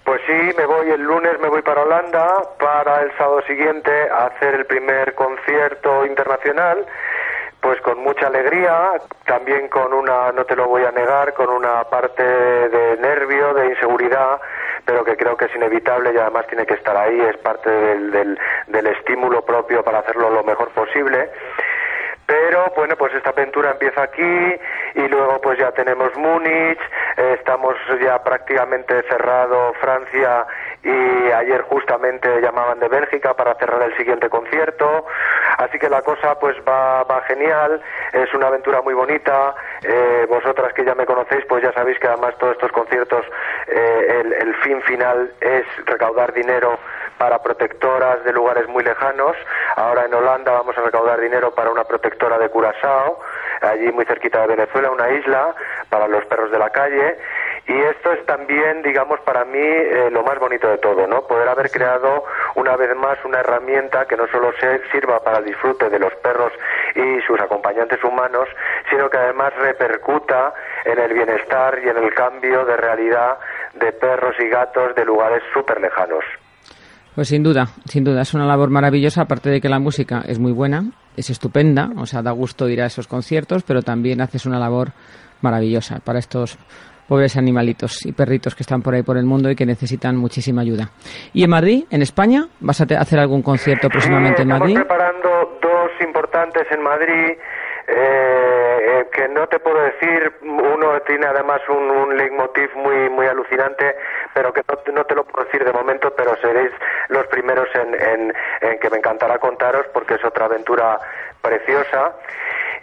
Pues 0.06 0.20
sí, 0.28 0.34
me 0.58 0.66
voy 0.66 0.90
el 0.90 1.02
lunes, 1.02 1.40
me 1.42 1.48
voy 1.48 1.62
para 1.62 1.82
Holanda 1.84 2.28
para 2.60 3.04
el 3.04 3.18
sábado 3.18 3.42
siguiente 3.48 3.90
a 4.12 4.26
hacer 4.26 4.56
el 4.56 4.66
primer 4.66 5.16
concierto 5.16 6.06
internacional 6.06 6.86
pues 7.64 7.80
con 7.80 7.98
mucha 8.04 8.28
alegría, 8.28 8.92
también 9.26 9.70
con 9.70 9.94
una, 9.94 10.34
no 10.34 10.44
te 10.44 10.54
lo 10.54 10.68
voy 10.68 10.84
a 10.84 10.92
negar, 10.92 11.34
con 11.34 11.50
una 11.50 11.86
parte 11.86 12.22
de 12.22 12.98
nervio, 12.98 13.54
de 13.54 13.68
inseguridad, 13.68 14.42
pero 14.86 15.06
que 15.06 15.16
creo 15.16 15.38
que 15.38 15.46
es 15.46 15.56
inevitable 15.56 16.12
y 16.14 16.18
además 16.18 16.46
tiene 16.48 16.66
que 16.66 16.74
estar 16.74 16.98
ahí, 16.98 17.18
es 17.22 17.38
parte 17.38 17.70
del, 17.70 18.12
del, 18.12 18.40
del 18.68 18.88
estímulo 18.88 19.46
propio 19.46 19.82
para 19.82 20.00
hacerlo 20.00 20.30
lo 20.30 20.44
mejor 20.44 20.72
posible. 20.72 21.32
Pero 22.26 22.72
bueno, 22.76 22.96
pues 22.96 23.14
esta 23.14 23.32
aventura 23.32 23.72
empieza 23.72 24.04
aquí 24.04 24.56
y 24.96 25.08
luego 25.08 25.42
pues 25.42 25.60
ya 25.60 25.72
tenemos 25.72 26.16
Múnich, 26.16 26.80
estamos 27.18 27.76
ya 28.02 28.24
prácticamente 28.24 29.04
cerrado 29.04 29.74
Francia 29.82 30.46
y 30.84 31.32
ayer 31.32 31.62
justamente 31.64 32.42
llamaban 32.42 32.80
de 32.80 32.88
Bélgica 32.88 33.34
para 33.34 33.56
cerrar 33.56 33.82
el 33.84 33.98
siguiente 33.98 34.30
concierto, 34.30 35.06
así 35.58 35.78
que 35.80 35.90
la 35.90 36.02
cosa 36.02 36.40
pues 36.40 36.56
va, 36.68 37.04
va 37.04 37.22
genial, 37.24 37.82
es 38.14 38.34
una 38.34 38.48
aventura 38.48 38.82
muy 38.82 38.94
bonita, 38.94 39.56
eh, 39.84 40.26
vosotras 40.30 40.74
que 40.74 40.86
ya 40.86 40.96
me 40.96 41.06
conocéis 41.06 41.46
pues 41.46 41.64
ya 41.64 41.74
sabéis 41.74 42.00
que 42.00 42.08
además 42.08 42.38
todos 42.38 42.54
estos 42.54 42.72
conciertos 42.72 43.26
eh, 43.68 44.24
el 44.40 44.56
fin 44.56 44.82
final 44.84 45.32
es 45.42 45.66
recaudar 45.86 46.34
dinero 46.34 46.80
para 47.24 47.42
protectoras 47.42 48.22
de 48.26 48.34
lugares 48.34 48.68
muy 48.68 48.84
lejanos. 48.84 49.34
Ahora 49.78 50.04
en 50.04 50.14
Holanda 50.14 50.52
vamos 50.52 50.78
a 50.78 50.82
recaudar 50.82 51.22
dinero 51.22 51.56
para 51.56 51.72
una 51.72 51.86
protectora 51.86 52.38
de 52.38 52.50
Curazao, 52.50 53.18
allí 53.62 53.90
muy 53.94 54.04
cerquita 54.04 54.42
de 54.42 54.48
Venezuela, 54.48 54.92
una 54.92 55.10
isla 55.10 55.56
para 55.90 56.10
los 56.10 56.26
perros 56.26 56.52
de 56.52 56.60
la 56.60 56.70
calle. 56.72 57.18
Y 57.66 57.80
esto 57.80 58.12
es 58.12 58.26
también, 58.26 58.82
digamos, 58.82 59.22
para 59.22 59.46
mí 59.46 59.58
eh, 59.58 60.10
lo 60.12 60.22
más 60.24 60.38
bonito 60.38 60.68
de 60.68 60.80
todo, 60.80 61.08
¿no? 61.08 61.26
Poder 61.26 61.48
haber 61.48 61.72
creado 61.72 62.26
una 62.56 62.76
vez 62.76 62.94
más 62.98 63.18
una 63.24 63.40
herramienta 63.40 64.06
que 64.06 64.18
no 64.18 64.28
solo 64.28 64.52
se 64.60 64.82
sirva 64.92 65.24
para 65.24 65.38
el 65.38 65.46
disfrute 65.46 65.90
de 65.90 66.00
los 66.00 66.14
perros 66.16 66.52
y 66.94 67.22
sus 67.22 67.40
acompañantes 67.40 68.04
humanos, 68.04 68.50
sino 68.90 69.10
que 69.10 69.16
además 69.16 69.56
repercuta 69.56 70.54
en 70.84 71.00
el 71.00 71.14
bienestar 71.14 71.80
y 71.82 71.88
en 71.88 72.04
el 72.04 72.14
cambio 72.14 72.66
de 72.66 72.76
realidad 72.76 73.38
de 73.76 73.94
perros 73.94 74.36
y 74.40 74.50
gatos 74.50 74.94
de 74.96 75.06
lugares 75.06 75.42
súper 75.54 75.80
lejanos. 75.80 76.26
Pues 77.16 77.28
sin 77.28 77.44
duda, 77.44 77.68
sin 77.86 78.04
duda, 78.04 78.22
es 78.22 78.34
una 78.34 78.48
labor 78.48 78.72
maravillosa, 78.72 79.22
aparte 79.22 79.52
de 79.52 79.62
que 79.62 79.70
la 79.70 79.80
música 79.80 80.24
es 80.28 80.40
muy 80.40 80.52
buena, 80.52 80.84
es 81.16 81.30
estupenda, 81.30 81.92
o 81.98 82.08
sea, 82.08 82.24
da 82.24 82.32
gusto 82.32 82.68
ir 82.68 82.82
a 82.82 82.88
esos 82.88 83.08
conciertos, 83.08 83.62
pero 83.64 83.84
también 83.84 84.20
haces 84.20 84.48
una 84.48 84.58
labor 84.58 84.94
maravillosa 85.42 86.00
para 86.00 86.18
estos 86.18 86.58
pobres 87.08 87.38
animalitos 87.38 88.06
y 88.06 88.14
perritos 88.14 88.56
que 88.56 88.64
están 88.64 88.82
por 88.82 88.96
ahí 88.96 89.04
por 89.04 89.18
el 89.18 89.26
mundo 89.26 89.52
y 89.52 89.56
que 89.56 89.66
necesitan 89.66 90.16
muchísima 90.16 90.62
ayuda. 90.62 90.90
¿Y 91.34 91.44
en 91.44 91.50
Madrid, 91.52 91.84
en 91.92 92.02
España? 92.02 92.48
¿Vas 92.60 92.82
a 92.82 92.86
hacer 92.86 93.20
algún 93.20 93.44
concierto 93.44 93.90
próximamente 93.90 94.42
en 94.42 94.48
Madrid? 94.48 94.78
Estamos 94.78 94.88
preparando 94.88 95.60
dos 95.62 95.92
importantes 96.02 96.64
en 96.72 96.82
Madrid. 96.82 97.38
Eh, 97.88 99.08
que 99.12 99.28
no 99.28 99.48
te 99.48 99.60
puedo 99.60 99.80
decir, 99.82 100.34
uno 100.42 101.00
tiene 101.02 101.26
además 101.28 101.62
un, 101.70 101.90
un 101.90 102.18
leitmotiv 102.18 102.74
muy 102.76 103.10
muy 103.10 103.28
alucinante, 103.28 103.96
pero 104.34 104.54
que 104.54 104.62
no, 104.68 104.94
no, 104.94 105.06
te 105.06 105.16
lo 105.16 105.24
puedo 105.26 105.46
decir 105.46 105.64
de 105.64 105.72
momento, 105.72 106.14
pero 106.16 106.36
seréis 106.38 106.72
los 107.10 107.28
primeros 107.28 107.68
en, 107.76 107.94
en, 107.94 108.34
en 108.62 108.80
que 108.80 108.90
me 108.90 108.98
encantará 108.98 109.38
contaros 109.38 109.86
porque 109.94 110.16
es 110.16 110.24
otra 110.24 110.46
aventura 110.46 111.00
preciosa. 111.42 112.14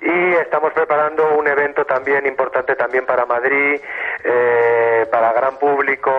Y 0.02 0.32
estamos 0.34 0.72
preparando 0.72 1.34
un 1.34 1.46
evento 1.46 1.84
también 1.84 2.26
importante 2.26 2.74
también 2.74 3.04
para 3.04 3.26
Madrid, 3.26 3.80
eh, 4.24 5.06
para 5.10 5.32
gran 5.32 5.58
público, 5.58 6.12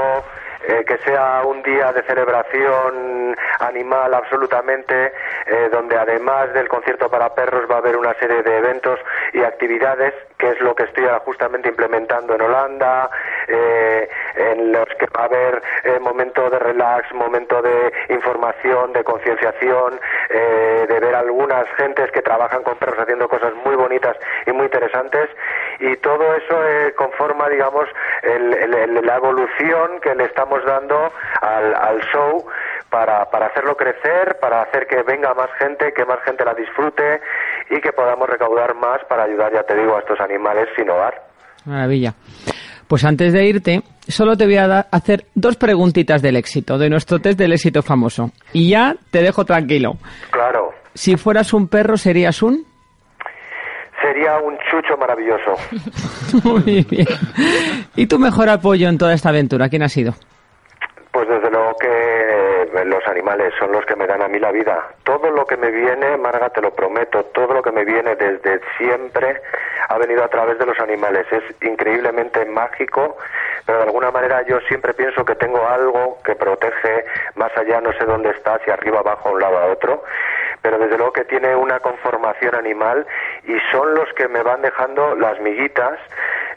eh, 0.68 0.84
que 0.86 0.98
sea 1.00 1.44
un 1.46 1.62
día 1.64 1.92
de 1.94 2.04
celebración 2.04 3.36
animal 3.60 4.14
absolutamente, 4.14 5.14
eh, 5.48 5.70
donde 5.72 5.98
además 5.98 6.54
del 6.54 6.68
concierto 6.68 7.10
para 7.10 7.34
perros 7.34 7.70
va 7.70 7.76
a 7.76 7.80
haber 7.80 7.98
una 7.98 8.14
serie 8.16 8.44
de 8.44 8.58
eventos 8.58 9.00
y 9.34 9.44
actividades, 9.44 10.14
que 10.38 10.50
es 10.50 10.60
lo 10.62 10.74
que 10.76 10.84
estoy 10.84 11.06
justamente 11.26 11.70
implementando 11.70 12.36
en 12.36 12.42
Holanda, 12.42 13.10
eh, 13.48 14.10
en 14.36 14.72
los 14.72 14.88
que 15.00 15.06
va 15.16 15.22
a 15.22 15.26
haber 15.26 15.62
eh, 15.84 16.00
momento 16.00 16.50
de 16.50 16.60
relax, 16.60 17.14
momento 17.14 17.62
de 17.62 17.92
información, 18.10 18.94
de 18.94 19.04
concienciación, 19.04 20.00
eh, 20.30 20.86
de 20.88 21.00
ver 21.00 21.16
algunas 21.16 21.66
gentes 21.78 22.12
que 22.12 22.22
trabajan 22.22 22.64
con 22.64 22.76
perros 22.78 23.00
haciendo 23.00 23.28
cosas 23.28 23.54
muy 23.66 23.76
bonitas 23.76 24.18
y 24.46 24.52
muy 24.52 24.66
interesantes, 24.66 25.30
y 25.82 25.98
todo 25.98 26.24
eso 26.36 26.64
eh, 26.66 26.94
conforma, 26.96 27.50
digamos, 27.50 27.86
el, 28.24 28.54
el, 28.54 29.06
la 29.06 29.16
evolución 29.18 30.00
que 30.02 30.14
le 30.16 30.26
estamos 30.26 30.64
dando 30.66 31.12
al, 31.42 31.74
al 31.76 32.00
show 32.12 32.46
para, 32.90 33.26
para 33.26 33.48
hacerlo 33.48 33.76
crecer, 33.76 34.38
para 34.40 34.62
hacer 34.62 34.86
que 34.88 35.02
venga 35.04 35.34
más 35.34 35.50
gente, 35.60 35.92
que 35.94 36.06
más 36.06 36.20
gente 36.24 36.46
la 36.46 36.54
disfrute 36.54 37.22
y 37.70 37.80
que 37.82 37.92
podamos 37.94 38.30
recaudar 38.30 38.76
más 38.76 39.00
para 39.10 39.24
ayudar, 39.24 39.52
ya 39.54 39.64
te 39.64 39.76
digo, 39.76 39.96
a 39.96 40.00
estos 40.00 40.20
animales 40.20 40.68
sin 40.76 40.90
hogar. 40.90 41.14
Maravilla. 41.66 42.14
Pues 42.88 43.06
antes 43.06 43.32
de 43.32 43.46
irte, 43.46 43.82
solo 44.08 44.36
te 44.36 44.46
voy 44.46 44.58
a 44.58 44.82
hacer 44.92 45.26
dos 45.34 45.56
preguntitas 45.56 46.22
del 46.22 46.36
éxito, 46.36 46.78
de 46.78 46.90
nuestro 46.90 47.20
test 47.20 47.40
del 47.40 47.54
éxito 47.54 47.82
famoso. 47.82 48.32
Y 48.52 48.70
ya 48.72 48.96
te 49.12 49.22
dejo 49.22 49.46
tranquilo. 49.46 49.94
Claro, 50.30 50.74
Si 50.94 51.16
fueras 51.16 51.54
un 51.54 51.70
perro, 51.70 51.96
¿serías 51.96 52.44
un? 52.44 52.66
Sería 54.02 54.38
un 54.40 54.58
chucho 54.70 54.98
maravilloso. 54.98 55.56
Muy 56.44 56.86
bien. 56.90 57.08
¿Y 57.96 58.08
tu 58.08 58.20
mejor 58.20 58.50
apoyo 58.50 58.90
en 58.90 58.98
toda 58.98 59.14
esta 59.14 59.30
aventura? 59.30 59.70
¿Quién 59.70 59.84
ha 59.84 59.90
sido? 59.90 60.14
Pues 61.12 61.28
desde 61.28 61.52
luego 61.52 61.76
que 61.78 61.88
eh, 61.88 62.86
los 62.86 63.06
animales 63.06 63.54
son 63.60 63.72
los 63.72 63.86
que 63.86 63.96
me 63.96 64.08
dan 64.08 64.22
a 64.22 64.28
mí 64.28 64.40
la 64.40 64.52
vida. 64.52 64.88
Todo 65.04 65.30
lo 65.30 65.46
que 65.46 65.58
me 65.58 65.70
viene, 65.70 66.18
Marga, 66.18 66.50
te 66.50 66.62
lo 66.62 66.74
prometo, 66.74 67.24
todo 67.26 67.54
lo 67.54 67.62
que 67.62 67.72
me 67.72 67.84
viene 67.84 68.16
desde 68.16 68.62
siempre 68.78 69.42
ha 69.90 69.98
venido 69.98 70.24
a 70.24 70.30
través 70.30 70.58
de 70.58 70.66
los 70.66 70.80
animales. 70.80 71.26
Es 71.32 71.44
increíblemente 71.68 72.46
mágico, 72.46 73.18
pero 73.66 73.80
de 73.80 73.84
alguna 73.86 74.10
manera 74.12 74.46
yo 74.48 74.60
siempre 74.62 74.94
pienso 74.94 75.26
que 75.26 75.36
tengo 75.36 75.68
algo 75.68 76.18
que 76.24 76.36
protege 76.36 77.04
más 77.36 77.52
allá, 77.58 77.82
no 77.82 77.92
sé 77.94 78.06
dónde 78.06 78.30
está, 78.30 78.60
si 78.64 78.72
arriba, 78.72 79.00
abajo, 79.00 79.30
a 79.30 79.32
un 79.34 79.40
lado, 79.42 79.58
a 79.58 79.66
otro, 79.66 80.04
pero 80.62 80.78
desde 80.78 80.98
luego 80.98 81.14
que 81.14 81.26
tiene 81.26 81.56
una 81.56 81.80
conformación 81.80 82.56
animal 82.56 83.06
y 83.44 83.58
son 83.72 83.94
los 83.94 84.12
que 84.14 84.28
me 84.28 84.44
van 84.44 84.62
dejando 84.62 85.16
las 85.16 85.40
miguitas 85.40 86.00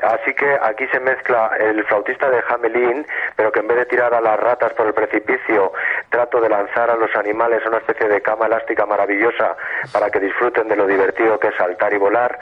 Así 0.04 0.34
que 0.34 0.58
aquí 0.62 0.86
se 0.88 1.00
mezcla 1.00 1.50
el 1.58 1.82
flautista 1.84 2.28
de 2.28 2.42
Hamelin, 2.48 3.06
pero 3.36 3.50
que 3.50 3.60
en 3.60 3.68
vez 3.68 3.78
de 3.78 3.86
tirar 3.86 4.12
a 4.12 4.20
las 4.20 4.38
ratas 4.38 4.72
por 4.74 4.86
el 4.86 4.92
precipicio, 4.92 5.72
trato 6.10 6.40
de 6.40 6.48
lanzar 6.48 6.90
a 6.90 6.96
los 6.96 7.14
animales 7.16 7.64
una 7.66 7.78
especie 7.78 8.08
de 8.08 8.20
cama 8.20 8.46
elástica 8.46 8.84
maravillosa 8.84 9.56
para 9.92 10.10
que 10.10 10.20
disfruten 10.20 10.68
de 10.68 10.76
lo 10.76 10.86
divertido 10.86 11.38
que 11.38 11.48
es 11.48 11.54
saltar 11.56 11.94
y 11.94 11.98
volar. 11.98 12.38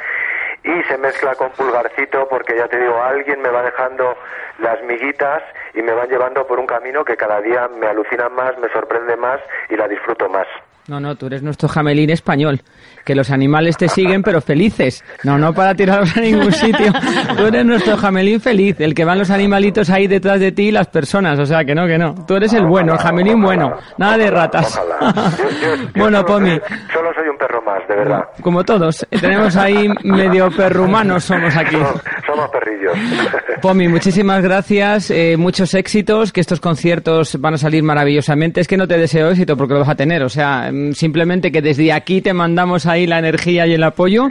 Y 0.64 0.82
se 0.84 0.98
mezcla 0.98 1.34
con 1.36 1.50
Pulgarcito 1.50 2.28
porque 2.28 2.56
ya 2.56 2.68
te 2.68 2.78
digo, 2.78 3.00
alguien 3.00 3.40
me 3.40 3.50
va 3.50 3.62
dejando 3.62 4.16
las 4.58 4.82
miguitas 4.82 5.42
y 5.74 5.82
me 5.82 5.92
van 5.92 6.08
llevando 6.08 6.46
por 6.46 6.58
un 6.58 6.66
camino 6.66 7.04
que 7.04 7.16
cada 7.16 7.40
día 7.40 7.68
me 7.68 7.86
alucina 7.86 8.28
más, 8.28 8.58
me 8.58 8.68
sorprende 8.70 9.16
más 9.16 9.40
y 9.68 9.76
la 9.76 9.86
disfruto 9.86 10.28
más. 10.28 10.46
No, 10.88 10.98
no, 10.98 11.14
tú 11.14 11.26
eres 11.26 11.42
nuestro 11.42 11.68
jamelín 11.68 12.10
español. 12.10 12.60
Que 13.04 13.14
los 13.14 13.30
animales 13.30 13.76
te 13.76 13.88
siguen, 13.88 14.22
pero 14.22 14.40
felices. 14.40 15.04
No, 15.24 15.38
no 15.38 15.52
para 15.54 15.74
tirarlos 15.74 16.16
a 16.16 16.20
ningún 16.20 16.52
sitio. 16.52 16.92
Tú 17.36 17.46
eres 17.46 17.64
nuestro 17.64 17.96
jamelín 17.96 18.40
feliz, 18.40 18.76
el 18.80 18.94
que 18.94 19.04
van 19.04 19.18
los 19.18 19.30
animalitos 19.30 19.90
ahí 19.90 20.06
detrás 20.08 20.40
de 20.40 20.52
ti 20.52 20.68
y 20.68 20.70
las 20.72 20.88
personas. 20.88 21.38
O 21.38 21.46
sea, 21.46 21.64
que 21.64 21.74
no, 21.74 21.86
que 21.86 21.98
no. 21.98 22.14
Tú 22.26 22.34
eres 22.36 22.52
el 22.52 22.64
bueno, 22.66 22.92
el 22.94 22.98
jamelín 22.98 23.40
bueno. 23.40 23.76
Nada 23.98 24.18
de 24.18 24.30
ratas. 24.30 24.76
Ojalá. 24.78 25.12
Yo- 25.38 25.50
yo- 25.50 25.76
yo 25.82 25.88
Bueno, 25.94 26.18
solo 26.18 26.26
Pomi, 26.26 26.50
soy- 26.50 26.60
solo 26.92 27.14
soy 27.14 27.28
un 27.28 27.38
perro 27.38 27.51
de 27.88 27.94
verdad. 27.94 28.24
como 28.42 28.64
todos, 28.64 29.06
tenemos 29.20 29.56
ahí 29.56 29.88
medio 30.02 30.50
perrumanos 30.50 31.24
somos 31.24 31.56
aquí. 31.56 31.76
Somos, 31.76 32.02
somos 32.26 32.48
perrillos. 32.50 32.92
Pomi, 33.62 33.88
muchísimas 33.88 34.42
gracias, 34.42 35.10
eh, 35.10 35.36
muchos 35.38 35.74
éxitos, 35.74 36.32
que 36.32 36.40
estos 36.40 36.60
conciertos 36.60 37.40
van 37.40 37.54
a 37.54 37.58
salir 37.58 37.82
maravillosamente. 37.82 38.60
Es 38.60 38.68
que 38.68 38.76
no 38.76 38.88
te 38.88 38.98
deseo 38.98 39.30
éxito 39.30 39.56
porque 39.56 39.74
lo 39.74 39.80
vas 39.80 39.88
a 39.88 39.94
tener, 39.94 40.22
o 40.22 40.28
sea, 40.28 40.70
mm, 40.72 40.92
simplemente 40.92 41.52
que 41.52 41.62
desde 41.62 41.92
aquí 41.92 42.20
te 42.20 42.32
mandamos 42.32 42.86
ahí 42.86 43.06
la 43.06 43.18
energía 43.18 43.66
y 43.66 43.74
el 43.74 43.82
apoyo. 43.84 44.28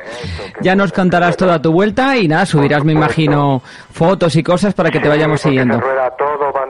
Ya 0.61 0.75
nos 0.75 0.91
contarás 0.91 1.37
toda 1.37 1.61
tu 1.61 1.71
vuelta 1.71 2.17
y 2.17 2.27
nada, 2.27 2.45
subirás, 2.45 2.83
me 2.83 2.93
imagino, 2.93 3.61
fotos 3.91 4.35
y 4.35 4.43
cosas 4.43 4.73
para 4.73 4.89
que 4.89 4.99
te 4.99 5.07
vayamos 5.07 5.41
siguiendo. 5.41 5.79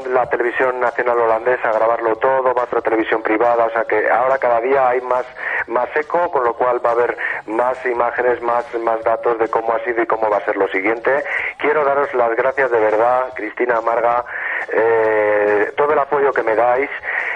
La 0.08 0.26
televisión 0.30 0.80
nacional 0.80 1.20
holandesa 1.20 1.70
a 1.70 1.74
grabarlo 1.74 2.16
todo, 2.18 2.54
va 2.54 2.64
otra 2.64 2.82
televisión 2.82 3.22
privada, 3.22 3.66
o 3.66 3.70
sea 3.72 3.84
que 3.86 4.10
ahora 4.10 4.38
cada 4.38 4.60
día 4.62 4.90
hay 4.90 5.02
más, 5.02 5.26
más 5.68 5.88
eco, 5.96 6.32
con 6.32 6.44
lo 6.44 6.54
cual 6.54 6.84
va 6.86 6.90
a 6.90 6.94
haber 6.94 7.18
más 7.48 7.84
imágenes, 7.86 8.42
más, 8.42 8.66
más 8.80 9.04
datos 9.04 9.38
de 9.40 9.48
cómo 9.50 9.74
ha 9.74 9.80
sido 9.84 10.02
y 10.02 10.08
cómo 10.08 10.30
va 10.30 10.38
a 10.38 10.46
ser 10.46 10.58
lo 10.58 10.68
siguiente. 10.70 11.24
Quiero 11.58 11.84
daros 11.86 12.14
las 12.14 12.36
gracias 12.36 12.72
de 12.72 12.80
verdad, 12.80 13.34
Cristina 13.36 13.78
Amarga, 13.78 14.26
eh, 14.74 15.72
todo 15.78 15.94
el 15.94 16.00
apoyo 16.00 16.32
que 16.32 16.44
me 16.44 16.56
dais, 16.56 16.90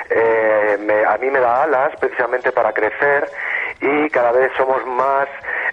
eh, 0.10 0.78
me- 0.82 1.06
a 1.06 1.18
mí 1.18 1.30
me 1.30 1.40
da 1.40 1.64
alas 1.64 1.94
precisamente 2.00 2.52
para 2.52 2.74
crecer 2.74 3.30
y 3.82 4.10
cada 4.10 4.32
vez 4.32 4.52
somos 4.58 4.86
más 4.86 5.28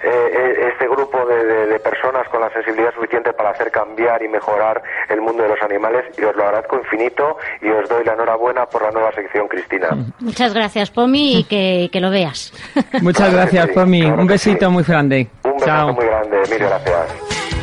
eh, 0.04 0.08
eh, 0.10 0.68
este 0.72 0.88
grupo 0.88 1.24
de, 1.26 1.44
de- 1.44 1.66
de 1.66 1.78
personas 1.80 2.28
con 2.28 2.40
la 2.40 2.50
sensibilidad 2.50 2.92
suficiente 2.94 3.32
para 3.32 3.50
hacer 3.50 3.70
cambiar 3.70 4.22
y 4.22 4.28
mejorar 4.28 4.82
el 5.08 5.20
mundo 5.20 5.44
de 5.44 5.50
los 5.50 5.62
animales 5.62 6.04
y 6.18 6.24
os 6.24 6.34
lo 6.34 6.44
agradezco 6.44 6.76
infinito 6.76 7.36
y 7.60 7.68
os 7.70 7.88
doy 7.88 8.04
la 8.04 8.14
enhorabuena 8.14 8.66
por 8.66 8.82
la 8.82 8.90
nueva 8.90 9.12
sección, 9.12 9.46
Cristina. 9.48 9.88
Muchas 10.20 10.52
gracias, 10.54 10.90
Pomi, 10.90 11.38
y 11.40 11.44
que, 11.44 11.88
que 11.92 12.00
lo 12.00 12.10
veas. 12.10 12.52
Muchas 13.00 13.28
Claro 13.28 13.36
gracias, 13.42 13.66
sí, 13.68 13.72
Pomi. 13.74 14.00
claro 14.02 14.20
Un 14.20 14.26
besito 14.26 14.66
sí. 14.66 14.72
muy 14.72 14.82
grande. 14.82 15.28
Un 15.44 15.58
Chao. 15.58 15.92
muy 15.92 16.04
grande, 16.06 16.38
mil 16.50 16.58
gracias. 16.58 17.61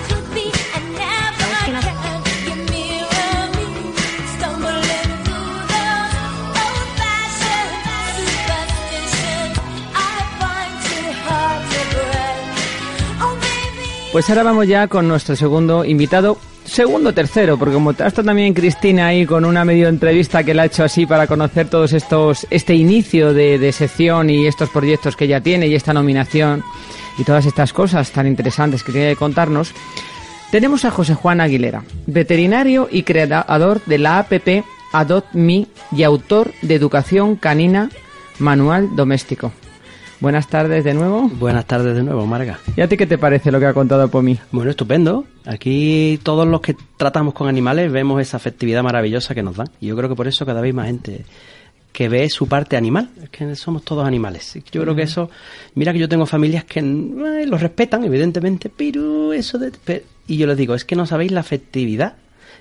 Pues 14.11 14.27
ahora 14.29 14.41
vamos 14.41 14.67
ya 14.67 14.87
con 14.87 15.07
nuestro 15.07 15.35
segundo 15.35 15.85
invitado. 15.85 16.37
Segundo, 16.65 17.13
tercero, 17.13 17.57
porque 17.57 17.75
como 17.75 17.91
está 17.91 18.23
también 18.23 18.55
Cristina 18.55 19.07
ahí 19.07 19.25
con 19.25 19.45
una 19.45 19.63
medio 19.63 19.87
entrevista 19.87 20.43
que 20.43 20.53
le 20.53 20.61
ha 20.61 20.65
hecho 20.65 20.83
así 20.83 21.05
para 21.05 21.27
conocer 21.27 21.69
todos 21.69 21.93
estos, 21.93 22.47
este 22.49 22.73
inicio 22.73 23.33
de, 23.33 23.59
de 23.59 23.71
sección 23.71 24.31
y 24.31 24.47
estos 24.47 24.69
proyectos 24.69 25.15
que 25.15 25.25
ella 25.25 25.41
tiene 25.41 25.67
y 25.67 25.75
esta 25.75 25.93
nominación 25.93 26.63
y 27.19 27.23
todas 27.23 27.45
estas 27.45 27.71
cosas 27.71 28.11
tan 28.11 28.25
interesantes 28.25 28.83
que 28.83 28.91
tiene 28.91 29.09
que 29.09 29.15
contarnos. 29.15 29.73
Tenemos 30.51 30.85
a 30.85 30.91
José 30.91 31.13
Juan 31.13 31.39
Aguilera, 31.39 31.83
veterinario 32.07 32.89
y 32.91 33.03
creador 33.03 33.83
de 33.85 33.97
la 33.99 34.17
APP 34.19 34.63
Adopt 34.91 35.33
Me 35.33 35.67
y 35.91 36.03
autor 36.03 36.51
de 36.63 36.73
Educación 36.73 37.35
Canina 37.35 37.89
Manual 38.39 38.95
Doméstico. 38.95 39.51
Buenas 40.19 40.47
tardes 40.49 40.83
de 40.83 40.93
nuevo. 40.93 41.29
Buenas 41.29 41.65
tardes 41.65 41.95
de 41.95 42.03
nuevo, 42.03 42.25
Marga. 42.25 42.59
¿Y 42.75 42.81
a 42.81 42.89
ti 42.89 42.97
qué 42.97 43.07
te 43.07 43.17
parece 43.17 43.51
lo 43.51 43.59
que 43.59 43.67
ha 43.67 43.73
contado 43.73 44.09
Pomi? 44.09 44.37
Bueno, 44.51 44.69
estupendo. 44.71 45.25
Aquí 45.45 46.19
todos 46.23 46.45
los 46.45 46.59
que 46.59 46.75
tratamos 46.97 47.33
con 47.33 47.47
animales 47.47 47.89
vemos 47.89 48.21
esa 48.21 48.35
afectividad 48.37 48.83
maravillosa 48.83 49.33
que 49.33 49.43
nos 49.43 49.55
dan. 49.55 49.69
Y 49.79 49.87
yo 49.87 49.95
creo 49.95 50.09
que 50.09 50.15
por 50.15 50.27
eso 50.27 50.45
cada 50.45 50.59
vez 50.59 50.73
más 50.73 50.87
gente 50.87 51.23
que 51.93 52.09
ve 52.09 52.29
su 52.29 52.47
parte 52.47 52.75
animal. 52.75 53.09
Es 53.23 53.29
que 53.29 53.55
somos 53.55 53.83
todos 53.85 54.05
animales. 54.05 54.59
Yo 54.73 54.81
creo 54.81 54.93
que 54.93 55.03
eso... 55.03 55.29
Mira 55.75 55.93
que 55.93 55.99
yo 55.99 56.09
tengo 56.09 56.25
familias 56.25 56.65
que 56.65 56.79
eh, 56.81 57.45
lo 57.47 57.57
respetan, 57.57 58.03
evidentemente, 58.03 58.69
pero 58.75 59.31
eso 59.31 59.57
de... 59.57 59.71
pero- 59.85 60.03
y 60.27 60.35
yo 60.37 60.45
les 60.47 60.57
digo, 60.57 60.75
es 60.75 60.83
que 60.85 60.95
no 60.97 61.05
sabéis 61.07 61.31
la 61.31 61.39
afectividad 61.39 62.13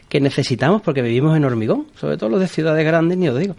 que 0.08 0.20
necesitamos 0.20 0.80
porque 0.80 1.02
vivimos 1.02 1.36
en 1.36 1.44
hormigón, 1.44 1.86
sobre 2.00 2.16
todo 2.16 2.30
los 2.30 2.40
de 2.40 2.48
ciudades 2.48 2.86
grandes, 2.86 3.18
ni 3.18 3.28
os 3.28 3.38
digo 3.38 3.56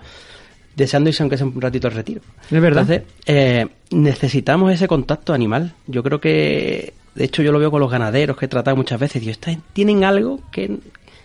deseando 0.80 1.10
irse 1.10 1.22
aunque 1.22 1.38
sea 1.38 1.46
un 1.46 1.62
ratito 1.62 1.88
al 1.88 1.94
retiro. 1.94 2.22
Es 2.50 2.62
verdad. 2.62 2.84
Entonces, 2.90 3.04
eh, 3.26 3.68
necesitamos 3.92 4.74
ese 4.74 4.88
contacto 4.88 5.34
animal. 5.34 5.74
Yo 5.88 6.02
creo 6.02 6.20
que, 6.20 6.94
de 7.16 7.24
hecho, 7.24 7.44
yo 7.44 7.52
lo 7.52 7.60
veo 7.60 7.70
con 7.70 7.82
los 7.82 7.92
ganaderos 7.92 8.38
que 8.38 8.46
he 8.46 8.48
tratado 8.48 8.76
muchas 8.76 9.00
veces. 9.00 9.22
Y 9.22 9.58
tienen 9.74 10.04
algo 10.04 10.40
que, 10.52 10.80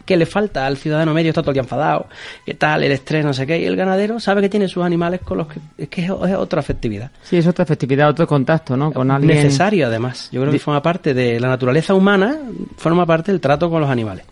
que 0.05 0.17
le 0.17 0.27
falta 0.27 0.67
al 0.67 0.77
ciudadano 0.77 1.15
medio, 1.15 1.31
está 1.31 1.43
todo 1.43 1.53
el 1.53 1.55
día 1.55 1.63
enfadado, 1.63 2.09
qué 2.45 2.55
tal, 2.55 2.83
el 2.83 2.93
estrés, 2.93 3.25
no 3.25 3.33
sé 3.33 3.47
qué. 3.47 3.59
Y 3.59 3.65
el 3.65 3.77
ganadero 3.77 4.19
sabe 4.19 4.43
que 4.43 4.49
tiene 4.49 4.69
sus 4.69 4.83
animales 4.83 5.21
con 5.21 5.39
los 5.39 5.47
que. 5.47 5.61
Es 5.79 5.89
que 5.89 6.05
es, 6.05 6.11
otra 6.11 6.61
afectividad. 6.61 7.11
Sí, 7.23 7.37
es 7.37 7.47
otra 7.47 7.63
afectividad, 7.63 8.09
otro 8.11 8.27
contacto, 8.27 8.77
¿no? 8.77 8.93
Con 8.93 9.11
alguien. 9.11 9.37
Necesario, 9.37 9.87
además. 9.87 10.29
Yo 10.33 10.41
creo 10.41 10.53
que 10.53 10.59
forma 10.59 10.83
parte 10.83 11.15
de 11.15 11.39
la 11.39 11.49
naturaleza 11.49 11.95
humana, 11.95 12.37
forma 12.77 13.07
parte 13.07 13.31
del 13.31 13.41
trato 13.41 13.71
con 13.71 13.81
los 13.81 13.91
animales. 13.91 14.25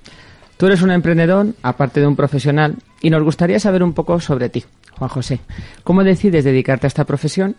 Tú 0.57 0.67
eres 0.67 0.83
un 0.83 0.91
emprendedor, 0.93 1.47
aparte 1.63 2.01
de 2.01 2.07
un 2.07 2.15
profesional, 2.15 2.77
y 3.01 3.11
nos 3.11 3.23
gustaría 3.25 3.59
saber 3.59 3.83
un 3.83 3.95
poco 3.95 4.21
sobre 4.21 4.49
ti. 4.49 4.65
Juan 5.03 5.09
José. 5.09 5.41
¿Cómo 5.83 6.05
decides 6.05 6.45
dedicarte 6.45 6.87
a 6.87 6.89
esta 6.89 7.05
profesión? 7.05 7.57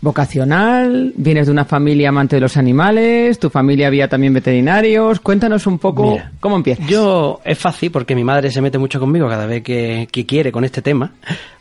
¿Vocacional? 0.00 1.12
¿Vienes 1.16 1.46
de 1.46 1.52
una 1.52 1.64
familia 1.64 2.08
amante 2.08 2.36
de 2.36 2.40
los 2.40 2.56
animales? 2.56 3.38
¿Tu 3.38 3.48
familia 3.50 3.86
había 3.86 4.08
también 4.08 4.32
veterinarios? 4.32 5.20
Cuéntanos 5.20 5.66
un 5.66 5.78
poco 5.78 6.18
cómo 6.40 6.56
empiezas. 6.56 6.88
Yo 6.88 7.40
es 7.44 7.58
fácil 7.58 7.92
porque 7.92 8.16
mi 8.16 8.24
madre 8.24 8.50
se 8.50 8.60
mete 8.60 8.78
mucho 8.78 8.98
conmigo 8.98 9.28
cada 9.28 9.46
vez 9.46 9.62
que, 9.62 10.08
quiere 10.26 10.50
con 10.50 10.64
este 10.64 10.82
tema. 10.82 11.12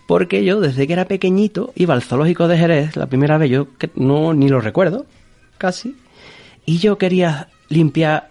Porque 0.07 0.43
yo 0.43 0.61
desde 0.61 0.87
que 0.87 0.93
era 0.93 1.05
pequeñito 1.05 1.71
iba 1.75 1.93
al 1.93 2.01
zoológico 2.01 2.47
de 2.47 2.57
Jerez, 2.57 2.95
la 2.95 3.05
primera 3.05 3.37
vez 3.37 3.51
yo 3.51 3.77
que 3.77 3.91
no 3.95 4.33
ni 4.33 4.49
lo 4.49 4.61
recuerdo, 4.61 5.05
casi, 5.59 5.95
y 6.65 6.79
yo 6.79 6.97
quería 6.97 7.49
limpiar 7.67 8.29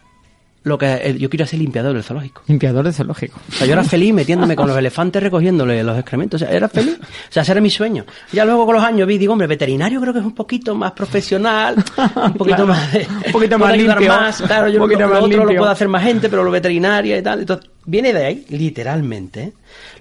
lo 0.69 0.79
que 0.79 1.17
yo 1.19 1.29
quiero 1.29 1.47
ser 1.47 1.59
limpiador 1.59 1.95
del 1.95 2.05
zoológico. 2.05 2.43
Limpiador 2.47 2.85
del 2.85 2.95
zoológico. 2.95 3.41
O 3.49 3.53
sea, 3.53 3.67
yo 3.67 3.73
era 3.73 3.85
feliz 3.85 4.15
metiéndome 4.15 4.55
con 4.55 4.69
los 4.69 4.77
elefantes 4.79 5.23
recogiéndole 5.23 5.83
los 5.83 5.99
excrementos. 5.99 6.43
O 6.43 6.45
sea, 6.45 6.55
era 6.55 6.69
feliz. 6.69 6.99
O 7.01 7.33
sea, 7.33 7.43
ese 7.43 7.53
era 7.53 7.61
mi 7.61 7.71
sueño. 7.71 8.05
Ya 8.33 8.45
luego 8.45 8.67
con 8.67 8.75
los 8.77 8.85
años 8.85 9.09
vi, 9.09 9.19
digo, 9.19 9.33
hombre, 9.33 9.47
veterinario 9.47 10.01
creo 10.01 10.13
que 10.13 10.21
es 10.21 10.25
un 10.25 10.35
poquito 10.35 10.75
más 10.75 10.93
profesional, 10.93 11.77
un 12.15 12.35
poquito 12.35 12.67
más 12.67 12.95
un 13.27 13.33
poquito 13.33 13.59
más 13.59 13.77
limpio. 13.77 14.09
Más. 14.09 14.43
Claro, 14.43 14.69
yo 14.69 14.87
lo, 14.87 15.25
otro 15.25 15.45
lo 15.45 15.57
puede 15.57 15.73
hacer 15.73 15.89
más 15.89 16.05
gente, 16.05 16.29
pero 16.29 16.45
lo 16.45 16.51
veterinario 16.51 17.17
y 17.17 17.23
tal. 17.23 17.41
Entonces, 17.41 17.69
viene 17.85 18.13
de 18.13 18.25
ahí, 18.25 18.47
literalmente. 18.51 19.43
¿eh? 19.43 19.53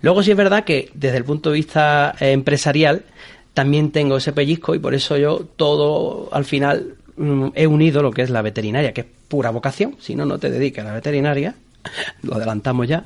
Luego 0.01 0.21
sí 0.21 0.32
es 0.32 0.38
verdad 0.38 0.63
que 0.63 0.91
desde 0.93 1.17
el 1.17 1.23
punto 1.23 1.49
de 1.49 1.56
vista 1.56 2.15
eh, 2.19 2.32
empresarial 2.32 3.03
también 3.53 3.91
tengo 3.91 4.17
ese 4.17 4.34
pellizco 4.34 4.75
y 4.75 4.80
por 4.80 4.93
eso 4.93 5.17
yo 5.17 5.47
todo 5.56 6.30
al 6.32 6.45
final 6.45 6.96
mm, 7.17 7.47
he 7.56 7.67
unido 7.67 8.01
lo 8.01 8.12
que 8.12 8.21
es 8.21 8.30
la 8.30 8.41
veterinaria, 8.41 8.93
que 8.93 9.01
es 9.01 9.08
pura 9.27 9.49
vocación, 9.49 9.95
si 9.99 10.15
no, 10.15 10.25
no 10.25 10.38
te 10.38 10.49
dedicas 10.49 10.86
a 10.86 10.89
la 10.89 10.93
veterinaria, 10.95 11.56
lo 12.23 12.36
adelantamos 12.36 12.88
ya, 12.88 13.06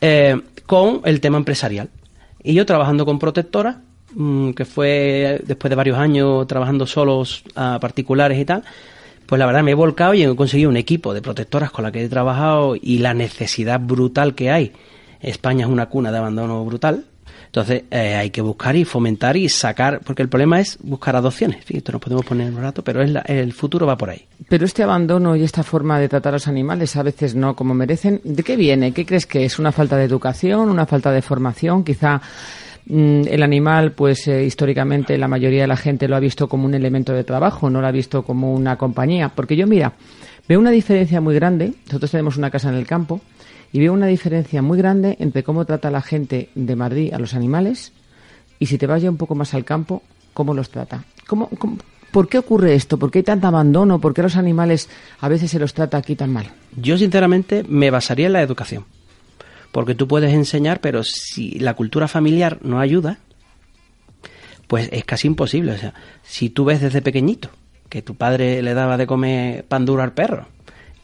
eh, 0.00 0.40
con 0.66 1.00
el 1.04 1.20
tema 1.20 1.38
empresarial. 1.38 1.88
Y 2.42 2.54
yo 2.54 2.66
trabajando 2.66 3.06
con 3.06 3.18
protectora, 3.18 3.80
mm, 4.14 4.50
que 4.50 4.64
fue 4.64 5.40
después 5.46 5.70
de 5.70 5.76
varios 5.76 5.98
años 5.98 6.46
trabajando 6.46 6.86
solos 6.86 7.44
a 7.54 7.78
particulares 7.80 8.38
y 8.38 8.44
tal, 8.44 8.64
pues 9.26 9.38
la 9.38 9.46
verdad 9.46 9.62
me 9.62 9.70
he 9.70 9.74
volcado 9.74 10.14
y 10.14 10.22
he 10.22 10.36
conseguido 10.36 10.68
un 10.68 10.76
equipo 10.76 11.14
de 11.14 11.22
protectoras 11.22 11.70
con 11.70 11.84
la 11.84 11.92
que 11.92 12.04
he 12.04 12.08
trabajado 12.08 12.76
y 12.76 12.98
la 12.98 13.14
necesidad 13.14 13.80
brutal 13.80 14.34
que 14.34 14.50
hay. 14.50 14.72
España 15.20 15.64
es 15.64 15.72
una 15.72 15.86
cuna 15.86 16.12
de 16.12 16.18
abandono 16.18 16.62
brutal 16.64 17.06
entonces 17.54 17.84
eh, 17.88 18.16
hay 18.16 18.30
que 18.30 18.42
buscar 18.42 18.74
y 18.74 18.84
fomentar 18.84 19.36
y 19.36 19.48
sacar, 19.48 20.00
porque 20.00 20.22
el 20.22 20.28
problema 20.28 20.58
es 20.58 20.76
buscar 20.82 21.14
adopciones. 21.14 21.64
esto 21.68 21.92
nos 21.92 22.00
podemos 22.00 22.26
poner 22.26 22.50
un 22.52 22.60
rato, 22.60 22.82
pero 22.82 23.00
es 23.00 23.14
el 23.26 23.52
futuro 23.52 23.86
va 23.86 23.96
por 23.96 24.10
ahí. 24.10 24.26
Pero 24.48 24.64
este 24.64 24.82
abandono 24.82 25.36
y 25.36 25.44
esta 25.44 25.62
forma 25.62 26.00
de 26.00 26.08
tratar 26.08 26.32
a 26.32 26.36
los 26.36 26.48
animales 26.48 26.96
a 26.96 27.04
veces 27.04 27.36
no 27.36 27.54
como 27.54 27.72
merecen, 27.72 28.20
¿de 28.24 28.42
qué 28.42 28.56
viene? 28.56 28.90
¿Qué 28.90 29.06
crees 29.06 29.26
que 29.26 29.44
es? 29.44 29.60
¿Una 29.60 29.70
falta 29.70 29.96
de 29.96 30.02
educación? 30.02 30.68
¿Una 30.68 30.84
falta 30.84 31.12
de 31.12 31.22
formación? 31.22 31.84
Quizá 31.84 32.20
mm, 32.86 33.28
el 33.28 33.42
animal, 33.44 33.92
pues 33.92 34.26
eh, 34.26 34.44
históricamente 34.44 35.16
la 35.16 35.28
mayoría 35.28 35.60
de 35.60 35.68
la 35.68 35.76
gente 35.76 36.08
lo 36.08 36.16
ha 36.16 36.20
visto 36.20 36.48
como 36.48 36.66
un 36.66 36.74
elemento 36.74 37.12
de 37.12 37.22
trabajo, 37.22 37.70
no 37.70 37.80
lo 37.80 37.86
ha 37.86 37.92
visto 37.92 38.24
como 38.24 38.52
una 38.52 38.74
compañía. 38.76 39.28
Porque 39.28 39.54
yo, 39.54 39.68
mira, 39.68 39.92
veo 40.48 40.58
una 40.58 40.72
diferencia 40.72 41.20
muy 41.20 41.36
grande. 41.36 41.72
Nosotros 41.86 42.10
tenemos 42.10 42.36
una 42.36 42.50
casa 42.50 42.68
en 42.70 42.74
el 42.74 42.86
campo 42.88 43.20
y 43.74 43.80
veo 43.80 43.92
una 43.92 44.06
diferencia 44.06 44.62
muy 44.62 44.78
grande 44.78 45.16
entre 45.18 45.42
cómo 45.42 45.64
trata 45.64 45.90
la 45.90 46.00
gente 46.00 46.48
de 46.54 46.76
Madrid 46.76 47.12
a 47.12 47.18
los 47.18 47.34
animales 47.34 47.92
y 48.60 48.66
si 48.66 48.78
te 48.78 48.86
vas 48.86 49.02
ya 49.02 49.10
un 49.10 49.16
poco 49.16 49.34
más 49.34 49.52
al 49.52 49.64
campo, 49.64 50.04
cómo 50.32 50.54
los 50.54 50.70
trata. 50.70 51.04
¿Cómo, 51.26 51.50
por 52.12 52.28
qué 52.28 52.38
ocurre 52.38 52.76
esto? 52.76 53.00
¿Por 53.00 53.10
qué 53.10 53.18
hay 53.18 53.22
tanto 53.24 53.48
abandono? 53.48 54.00
¿Por 54.00 54.14
qué 54.14 54.22
los 54.22 54.36
animales 54.36 54.88
a 55.18 55.28
veces 55.28 55.50
se 55.50 55.58
los 55.58 55.74
trata 55.74 55.96
aquí 55.96 56.14
tan 56.14 56.32
mal? 56.32 56.52
Yo 56.76 56.96
sinceramente 56.96 57.64
me 57.68 57.90
basaría 57.90 58.28
en 58.28 58.34
la 58.34 58.42
educación. 58.42 58.84
Porque 59.72 59.96
tú 59.96 60.06
puedes 60.06 60.32
enseñar, 60.32 60.80
pero 60.80 61.02
si 61.02 61.58
la 61.58 61.74
cultura 61.74 62.06
familiar 62.06 62.60
no 62.62 62.78
ayuda, 62.78 63.18
pues 64.68 64.88
es 64.92 65.04
casi 65.04 65.26
imposible. 65.26 65.72
O 65.72 65.78
sea, 65.78 65.94
si 66.22 66.48
tú 66.48 66.64
ves 66.64 66.80
desde 66.80 67.02
pequeñito 67.02 67.50
que 67.88 68.02
tu 68.02 68.14
padre 68.14 68.62
le 68.62 68.72
daba 68.72 68.96
de 68.96 69.08
comer 69.08 69.64
pan 69.64 69.84
duro 69.84 70.04
al 70.04 70.12
perro 70.12 70.53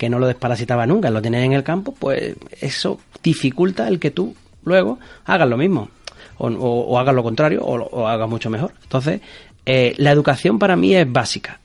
que 0.00 0.08
no 0.08 0.18
lo 0.18 0.26
desparasitaba 0.26 0.86
nunca, 0.86 1.10
lo 1.10 1.20
tenías 1.20 1.44
en 1.44 1.52
el 1.52 1.62
campo, 1.62 1.92
pues 1.92 2.34
eso 2.58 2.98
dificulta 3.22 3.86
el 3.86 3.98
que 3.98 4.10
tú 4.10 4.34
luego 4.64 4.98
hagas 5.26 5.46
lo 5.46 5.58
mismo 5.58 5.90
o, 6.38 6.98
hagas 6.98 7.14
lo 7.14 7.22
contrario 7.22 7.60
o, 7.62 8.08
hagas 8.08 8.26
mucho 8.26 8.48
mejor. 8.48 8.72
Entonces, 8.82 9.20
eh, 9.66 9.92
la 9.98 10.10
educación 10.10 10.58
para 10.58 10.74
mí 10.74 10.94
es 10.96 11.12
básica. 11.12 11.60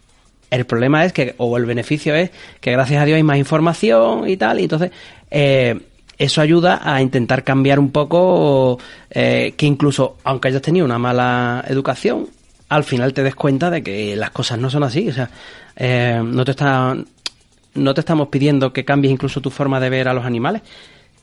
El 0.51 0.65
problema 0.65 1.05
es 1.05 1.13
que, 1.13 1.35
o 1.37 1.55
el 1.55 1.65
beneficio 1.65 2.13
es 2.13 2.31
que 2.59 2.73
gracias 2.73 3.01
a 3.01 3.05
Dios 3.05 3.15
hay 3.15 3.23
más 3.23 3.37
información 3.37 4.27
y 4.27 4.35
tal, 4.35 4.59
y 4.59 4.63
entonces 4.63 4.91
eh, 5.31 5.79
eso 6.17 6.41
ayuda 6.41 6.81
a 6.83 7.01
intentar 7.01 7.45
cambiar 7.45 7.79
un 7.79 7.91
poco 7.91 8.79
eh, 9.11 9.53
que 9.55 9.65
incluso, 9.65 10.17
aunque 10.25 10.49
hayas 10.49 10.61
tenido 10.61 10.85
una 10.85 10.99
mala 10.99 11.63
educación, 11.69 12.27
al 12.67 12.83
final 12.83 13.13
te 13.13 13.23
des 13.23 13.35
cuenta 13.35 13.69
de 13.69 13.81
que 13.81 14.13
las 14.17 14.31
cosas 14.31 14.59
no 14.59 14.69
son 14.69 14.83
así. 14.83 15.07
O 15.07 15.13
sea, 15.13 15.29
no 16.21 16.43
te 16.43 16.51
están 16.51 17.05
no 17.75 17.93
te 17.93 18.01
estamos 18.01 18.29
pidiendo 18.29 18.73
que 18.73 18.85
cambies 18.85 19.11
incluso 19.11 19.41
tu 19.41 19.49
forma 19.49 19.79
de 19.79 19.89
ver 19.89 20.07
a 20.07 20.13
los 20.13 20.25
animales, 20.25 20.61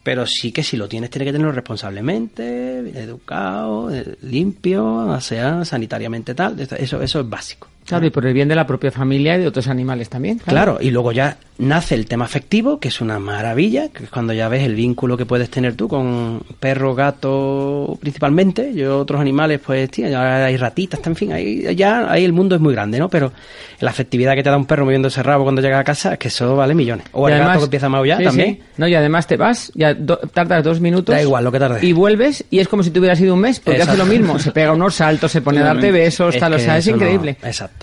pero 0.03 0.27
sí 0.27 0.53
que 0.53 0.63
si 0.63 0.77
lo 0.77 0.89
tienes, 0.89 1.11
tiene 1.11 1.25
que 1.25 1.33
tenerlo 1.33 1.53
responsablemente, 1.53 2.79
educado, 3.01 3.95
eh, 3.95 4.17
limpio, 4.23 5.19
sea 5.21 5.65
sanitariamente 5.65 6.35
tal. 6.35 6.59
Eso, 6.61 7.01
eso 7.01 7.21
es 7.21 7.29
básico. 7.29 7.69
Claro, 7.87 8.07
y 8.07 8.11
por 8.11 8.27
el 8.27 8.33
bien 8.33 8.49
de 8.49 8.55
la 8.55 8.67
propia 8.67 8.91
familia 8.91 9.37
y 9.37 9.41
de 9.41 9.47
otros 9.49 9.69
animales 9.69 10.09
también. 10.09 10.39
Claro. 10.39 10.79
y 10.81 10.91
luego 10.91 11.13
ya 11.13 11.37
nace 11.59 11.95
el 11.95 12.07
tema 12.07 12.25
afectivo, 12.25 12.81
que 12.81 12.89
es 12.89 13.01
una 13.01 13.19
maravilla, 13.19 13.89
que 13.89 14.05
es 14.05 14.11
cuando 14.11 14.33
ya 14.33 14.49
ves 14.49 14.63
el 14.65 14.75
vínculo 14.75 15.17
que 15.17 15.27
puedes 15.27 15.49
tener 15.51 15.75
tú 15.75 15.89
con 15.89 16.43
perro, 16.59 16.95
gato, 16.95 17.97
principalmente. 18.01 18.75
Yo 18.75 18.99
otros 18.99 19.21
animales, 19.21 19.61
pues, 19.65 19.91
tío, 19.91 20.09
ya 20.09 20.45
hay 20.45 20.57
ratitas, 20.57 21.01
en 21.07 21.17
fin, 21.17 21.33
ahí, 21.33 21.75
ya 21.77 22.11
ahí 22.11 22.25
el 22.25 22.33
mundo 22.33 22.55
es 22.57 22.61
muy 22.61 22.75
grande, 22.75 22.99
¿no? 22.99 23.09
Pero 23.09 23.33
la 23.81 23.91
afectividad 23.91 24.35
que 24.35 24.43
te 24.43 24.51
da 24.51 24.57
un 24.57 24.67
perro 24.67 24.85
moviendo 24.85 25.09
ese 25.09 25.23
rabo 25.23 25.45
cuando 25.45 25.61
llega 25.61 25.79
a 25.79 25.85
casa, 25.85 26.15
es 26.15 26.19
que 26.19 26.29
eso 26.29 26.57
vale 26.57 26.75
millones. 26.75 27.07
O 27.13 27.29
el 27.29 27.39
gato 27.39 27.59
que 27.59 27.65
empieza 27.65 27.87
a 27.87 27.91
maullar 27.91 28.23
también. 28.23 28.61
No, 28.77 28.89
y 28.89 28.95
además 28.95 29.27
te 29.27 29.37
vas, 29.37 29.71
ya 29.75 29.97
tardas 30.33 30.65
dos 30.65 30.81
minutos. 30.81 31.15
Da 31.15 31.23
igual 31.23 31.45
lo 31.45 31.53
que 31.53 31.59
tardes. 31.59 31.83
Y 31.83 31.93
vuelves 31.93 32.45
y 32.51 32.59
es 32.59 32.69
como 32.69 32.83
si 32.83 32.91
te 32.91 32.99
hubieras 32.99 33.21
ido 33.21 33.35
un 33.35 33.41
mes, 33.41 33.61
porque 33.61 33.83
hace 33.83 33.97
lo 33.97 34.07
mismo. 34.07 34.39
Se 34.39 34.51
pega 34.51 34.73
unos 34.73 34.95
saltos, 34.95 35.31
se 35.31 35.43
pone 35.43 35.61
a 35.61 35.65
darte 35.65 35.93
besos, 35.93 36.37
tal, 36.39 36.55
o 36.55 36.59
sea, 36.59 36.79
es 36.79 36.87
increíble. 36.87 37.37
exacto. 37.43 37.82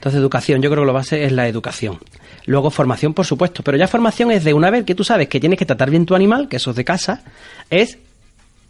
Entonces, 0.00 0.18
educación, 0.18 0.62
yo 0.62 0.70
creo 0.70 0.82
que 0.82 0.86
lo 0.86 0.94
base 0.94 1.24
es 1.26 1.32
la 1.32 1.46
educación. 1.46 1.98
Luego, 2.46 2.70
formación, 2.70 3.12
por 3.12 3.26
supuesto, 3.26 3.62
pero 3.62 3.76
ya 3.76 3.86
formación 3.86 4.30
es 4.30 4.44
de 4.44 4.54
una 4.54 4.70
vez 4.70 4.86
que 4.86 4.94
tú 4.94 5.04
sabes 5.04 5.28
que 5.28 5.38
tienes 5.38 5.58
que 5.58 5.66
tratar 5.66 5.90
bien 5.90 6.06
tu 6.06 6.14
animal, 6.14 6.48
que 6.48 6.56
eso 6.56 6.70
es 6.70 6.76
de 6.76 6.86
casa, 6.86 7.22
es 7.68 7.98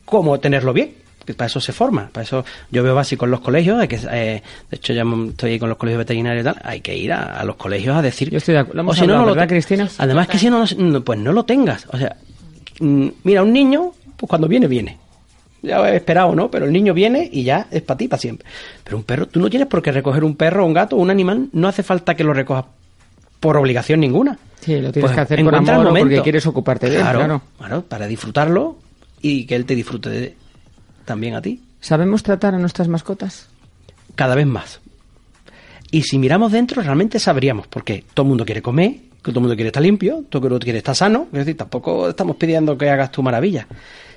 cómo 0.05 0.40
tenerlo 0.40 0.73
bien. 0.73 0.93
Que 1.25 1.35
para 1.35 1.47
eso 1.47 1.61
se 1.61 1.73
forma, 1.73 2.09
para 2.09 2.25
eso 2.25 2.45
yo 2.73 2.83
veo 2.83 2.97
básico 2.97 3.27
en 3.27 3.31
los 3.31 3.40
colegios, 3.40 3.79
hay 3.79 3.87
que, 3.87 4.01
eh, 4.11 4.43
de 4.71 4.77
hecho 4.77 4.93
ya 4.93 5.05
estoy 5.29 5.53
ahí 5.53 5.59
con 5.61 5.69
los 5.69 5.79
colegios 5.79 5.99
veterinarios 5.99 6.43
y 6.43 6.45
tal, 6.45 6.57
hay 6.64 6.81
que 6.81 6.97
ir 6.97 7.12
a, 7.12 7.45
los 7.45 7.55
colegios 7.55 7.97
a 7.97 8.03
decir... 8.03 8.29
Yo 8.29 8.38
estoy 8.38 8.55
de 8.55 8.61
acuerdo, 8.61 8.90
o 8.90 8.95
si 8.95 9.07
no, 9.07 9.25
no 9.25 9.33
lo 9.33 9.47
Cristina? 9.47 9.88
Además 9.99 10.27
que 10.27 10.38
si 10.38 10.51
no, 10.51 10.64
pues 11.05 11.19
no 11.21 11.33
lo 11.33 11.45
tengas, 11.45 11.87
o 11.93 11.97
sea, 11.97 12.16
mm, 12.81 13.09
mira, 13.23 13.44
un 13.44 13.52
niño, 13.52 13.92
pues 14.17 14.29
cuando 14.29 14.48
viene, 14.48 14.67
viene 14.67 14.98
ya 15.63 15.90
he 15.90 15.96
esperado, 15.96 16.35
¿no? 16.35 16.50
Pero 16.50 16.67
el 16.67 16.73
niño 16.73 16.94
viene 16.94 17.29
y 17.31 17.44
ya 17.44 17.67
es 17.71 17.83
para 17.83 17.98
ti, 17.98 18.08
para 18.08 18.21
siempre. 18.21 18.46
Pero 18.85 18.96
un 18.96 19.04
perro, 19.04 19.27
tú 19.27 19.40
no 19.40 19.50
tienes 19.50 19.69
por 19.69 19.83
qué 19.83 19.92
recoger 19.92 20.25
un 20.25 20.37
perro, 20.37 20.67
un 20.67 20.73
gato, 20.73 20.96
un 20.96 21.11
animal, 21.11 21.48
no 21.52 21.69
hace 21.69 21.83
falta 21.83 22.15
que 22.15 22.25
lo 22.25 22.33
recojas 22.33 22.65
por 23.40 23.56
obligación 23.56 24.00
ninguna. 24.00 24.38
Sí, 24.61 24.81
lo 24.81 24.92
tienes 24.92 25.11
pues 25.11 25.13
que 25.13 25.21
hacer 25.21 25.44
por 25.44 25.54
amor 25.54 25.98
porque 25.98 26.23
quieres 26.23 26.46
ocuparte 26.46 26.90
de 26.90 26.96
él, 26.96 27.02
claro, 27.02 27.42
claro. 27.58 27.83
para 27.83 28.06
disfrutarlo 28.06 28.79
y 29.23 29.46
que 29.46 29.56
él 29.56 29.65
te 29.65 29.75
disfrute 29.75 30.11
de, 30.11 30.37
también 31.04 31.35
a 31.35 31.42
ti. 31.42 31.63
¿Sabemos 31.81 32.23
tratar 32.23 32.54
a 32.54 32.58
nuestras 32.58 32.88
mascotas? 32.88 33.48
Cada 34.15 34.35
vez 34.35 34.46
más. 34.46 34.81
Y 35.90 36.02
si 36.02 36.19
miramos 36.19 36.52
dentro, 36.52 36.83
realmente 36.83 37.19
sabríamos, 37.19 37.67
porque 37.67 38.04
todo 38.15 38.25
el 38.25 38.29
mundo 38.29 38.44
quiere 38.44 38.63
comer, 38.63 38.92
que 39.23 39.33
todo 39.33 39.38
el 39.38 39.42
mundo 39.42 39.56
quiere 39.56 39.69
estar 39.69 39.83
limpio, 39.83 40.25
todo 40.29 40.46
el 40.46 40.50
mundo 40.50 40.65
quiere 40.65 40.79
estar 40.79 40.94
sano, 40.94 41.27
es 41.33 41.38
decir, 41.40 41.56
tampoco 41.56 42.11
estamos 42.11 42.37
pidiendo 42.37 42.77
que 42.79 42.88
hagas 42.90 43.11
tu 43.11 43.23
maravilla. 43.23 43.67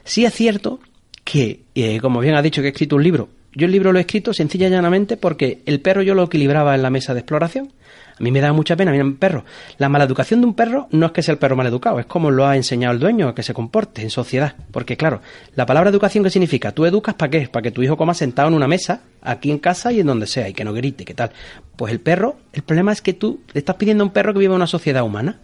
Sí 0.03 0.25
es 0.25 0.33
cierto 0.33 0.79
que, 1.23 1.61
eh, 1.75 1.99
como 1.99 2.19
bien 2.19 2.35
ha 2.35 2.41
dicho 2.41 2.61
que 2.61 2.67
he 2.67 2.71
escrito 2.71 2.95
un 2.95 3.03
libro 3.03 3.29
Yo 3.53 3.65
el 3.65 3.71
libro 3.71 3.91
lo 3.91 3.99
he 3.99 4.01
escrito 4.01 4.33
sencilla 4.33 4.67
y 4.67 4.71
llanamente 4.71 5.17
porque 5.17 5.61
el 5.65 5.79
perro 5.79 6.01
yo 6.01 6.15
lo 6.15 6.23
equilibraba 6.23 6.75
en 6.75 6.81
la 6.81 6.89
mesa 6.89 7.13
de 7.13 7.21
exploración. 7.21 7.71
A 8.19 8.23
mí 8.23 8.31
me 8.31 8.41
da 8.41 8.53
mucha 8.53 8.75
pena, 8.75 8.91
mira, 8.91 9.03
un 9.03 9.15
perro. 9.15 9.43
La 9.79 9.89
maleducación 9.89 10.39
de 10.41 10.47
un 10.47 10.53
perro 10.53 10.87
no 10.91 11.07
es 11.07 11.11
que 11.11 11.23
sea 11.23 11.33
el 11.33 11.39
perro 11.39 11.55
maleducado, 11.55 11.99
es 11.99 12.05
como 12.05 12.29
lo 12.29 12.45
ha 12.45 12.55
enseñado 12.55 12.93
el 12.93 12.99
dueño 12.99 13.27
a 13.27 13.35
que 13.35 13.41
se 13.41 13.53
comporte 13.53 14.03
en 14.03 14.11
sociedad. 14.11 14.55
Porque 14.71 14.97
claro, 14.97 15.21
la 15.55 15.65
palabra 15.65 15.89
educación, 15.89 16.23
¿qué 16.23 16.29
significa? 16.29 16.71
Tú 16.71 16.85
educas 16.85 17.15
para 17.15 17.31
qué? 17.31 17.47
Para 17.47 17.63
que 17.63 17.71
tu 17.71 17.81
hijo 17.81 17.97
coma 17.97 18.13
sentado 18.13 18.49
en 18.49 18.53
una 18.53 18.67
mesa, 18.67 19.01
aquí 19.21 19.49
en 19.49 19.57
casa 19.57 19.91
y 19.91 19.99
en 19.99 20.07
donde 20.07 20.27
sea, 20.27 20.47
y 20.47 20.53
que 20.53 20.63
no 20.63 20.73
grite, 20.73 21.05
¿qué 21.05 21.15
tal? 21.15 21.31
Pues 21.75 21.91
el 21.91 21.99
perro, 21.99 22.37
el 22.53 22.61
problema 22.61 22.91
es 22.91 23.01
que 23.01 23.13
tú 23.13 23.41
le 23.51 23.59
estás 23.59 23.77
pidiendo 23.77 24.03
a 24.03 24.07
un 24.07 24.13
perro 24.13 24.33
que 24.33 24.39
viva 24.39 24.53
en 24.53 24.57
una 24.57 24.67
sociedad 24.67 25.03
humana. 25.03 25.39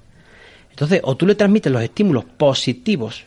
Entonces, 0.69 1.01
o 1.03 1.17
tú 1.17 1.25
le 1.25 1.35
transmites 1.35 1.71
los 1.71 1.81
estímulos 1.81 2.25
positivos 2.25 3.25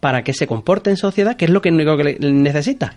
para 0.00 0.22
que 0.22 0.32
se 0.32 0.46
comporte 0.46 0.90
en 0.90 0.96
sociedad, 0.96 1.36
que 1.36 1.46
es 1.46 1.50
lo 1.50 1.60
que 1.60 1.70
único 1.70 1.96
que 1.96 2.18
necesita. 2.20 2.94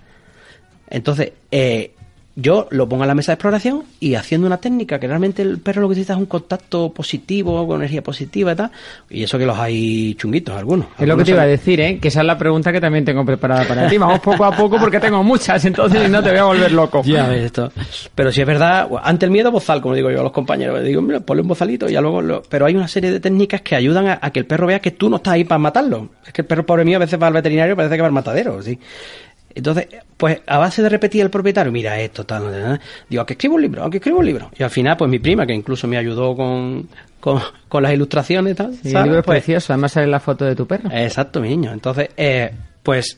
Entonces, 0.90 1.34
eh, 1.52 1.94
yo 2.36 2.68
lo 2.72 2.88
pongo 2.88 3.04
en 3.04 3.10
la 3.10 3.16
mesa 3.16 3.32
de 3.32 3.36
exploración 3.36 3.84
y 4.00 4.16
haciendo 4.16 4.48
una 4.48 4.58
técnica 4.58 5.00
que 5.00 5.08
realmente 5.08 5.42
el 5.42 5.60
perro 5.60 5.82
lo 5.82 5.90
que 5.90 5.96
necesita 5.96 6.14
es 6.14 6.20
un 6.20 6.26
contacto 6.28 6.94
positivo, 6.94 7.68
con 7.68 7.78
energía 7.78 8.02
positiva 8.02 8.54
y 8.54 8.56
tal. 8.56 8.72
Y 9.10 9.24
eso 9.24 9.38
que 9.38 9.46
los 9.46 9.58
hay 9.58 10.16
chunguitos, 10.16 10.56
algunos. 10.56 10.88
Es 10.98 11.08
lo 11.08 11.18
que 11.18 11.26
te 11.26 11.32
iba 11.32 11.42
a 11.42 11.48
decir, 11.48 11.82
¿eh? 11.82 12.00
Que 12.00 12.08
esa 12.08 12.22
es 12.22 12.26
la 12.26 12.38
pregunta 12.38 12.72
que 12.72 12.80
también 12.80 13.04
tengo 13.04 13.26
preparada 13.26 13.66
para 13.66 13.88
ti. 13.90 13.98
Vamos 13.98 14.20
poco 14.22 14.46
a 14.46 14.56
poco 14.56 14.80
porque 14.80 15.00
tengo 15.00 15.24
muchas, 15.24 15.64
entonces 15.66 16.10
no 16.10 16.24
te 16.24 16.30
voy 16.30 16.40
a 16.40 16.44
volver 16.46 16.72
loco. 16.72 17.02
Ya 17.04 17.28
ves 17.28 17.46
esto. 17.46 17.72
Pero 18.16 18.32
si 18.32 18.42
es 18.42 18.48
verdad, 18.48 18.88
ante 19.04 19.26
el 19.26 19.32
miedo 19.32 19.52
bozal, 19.52 19.82
como 19.82 19.96
digo 19.96 20.10
yo 20.10 20.22
a 20.22 20.24
los 20.24 20.32
compañeros, 20.32 20.82
digo, 20.84 21.02
mira, 21.02 21.20
ponle 21.20 21.42
un 21.42 21.50
bozalito 21.50 21.90
y 21.90 21.94
ya 21.94 22.02
luego 22.02 22.22
lo... 22.22 22.44
Pero 22.44 22.66
hay 22.66 22.76
una 22.76 22.88
serie 22.88 23.12
de 23.12 23.20
técnicas 23.20 23.62
que 23.62 23.76
ayudan 23.76 24.08
a, 24.08 24.20
a 24.22 24.32
que 24.32 24.40
el 24.40 24.46
perro 24.46 24.68
vea 24.68 24.80
que 24.80 24.92
tú 24.92 25.10
no 25.10 25.18
estás 25.18 25.34
ahí 25.34 25.44
para 25.44 25.60
matarlo. 25.60 26.10
Es 26.26 26.32
que 26.32 26.42
el 26.42 26.48
perro 26.48 26.66
pobre 26.66 26.86
mío 26.86 26.96
a 26.96 27.00
veces 27.00 27.22
va 27.22 27.28
al 27.28 27.34
veterinario 27.34 27.74
y 27.74 27.76
parece 27.76 27.96
que 27.96 28.02
va 28.02 28.08
al 28.08 28.14
matadero, 28.14 28.62
¿sí? 28.62 28.80
Entonces, 29.56 29.88
pues 30.18 30.42
a 30.48 30.58
base 30.58 30.82
de 30.82 30.90
repetir 30.90 31.22
al 31.24 31.30
propietario, 31.30 31.72
mira 31.72 32.00
esto, 32.00 32.26
tal, 32.26 32.44
tal, 32.44 32.52
tal, 32.62 32.82
digo, 33.10 33.26
que 33.26 33.34
escribo 33.34 33.56
un 33.56 33.62
libro, 33.62 33.90
que 33.90 33.98
escribo 33.98 34.20
un 34.20 34.26
libro. 34.26 34.52
Y 34.58 34.64
al 34.64 34.70
final, 34.70 34.98
pues 34.98 35.10
mi 35.10 35.20
prima, 35.20 35.46
que 35.46 35.54
incluso 35.54 35.88
me 35.88 35.98
ayudó 35.98 36.36
con, 36.36 36.88
con, 37.20 37.40
con 37.68 37.84
las 37.84 37.94
ilustraciones 37.94 38.54
y 38.54 38.56
tal. 38.56 38.74
Sí, 38.82 38.96
el 38.96 39.04
libro 39.04 39.20
es 39.20 39.26
Pues- 39.26 39.38
precioso, 39.44 39.74
además 39.74 39.92
sale 39.94 40.08
la 40.08 40.20
foto 40.20 40.46
de 40.46 40.56
tu 40.56 40.66
perro. 40.68 40.90
Exacto, 40.92 41.40
mi 41.42 41.50
niño. 41.50 41.72
Entonces, 41.74 42.10
eh, 42.18 42.52
pues, 42.84 43.18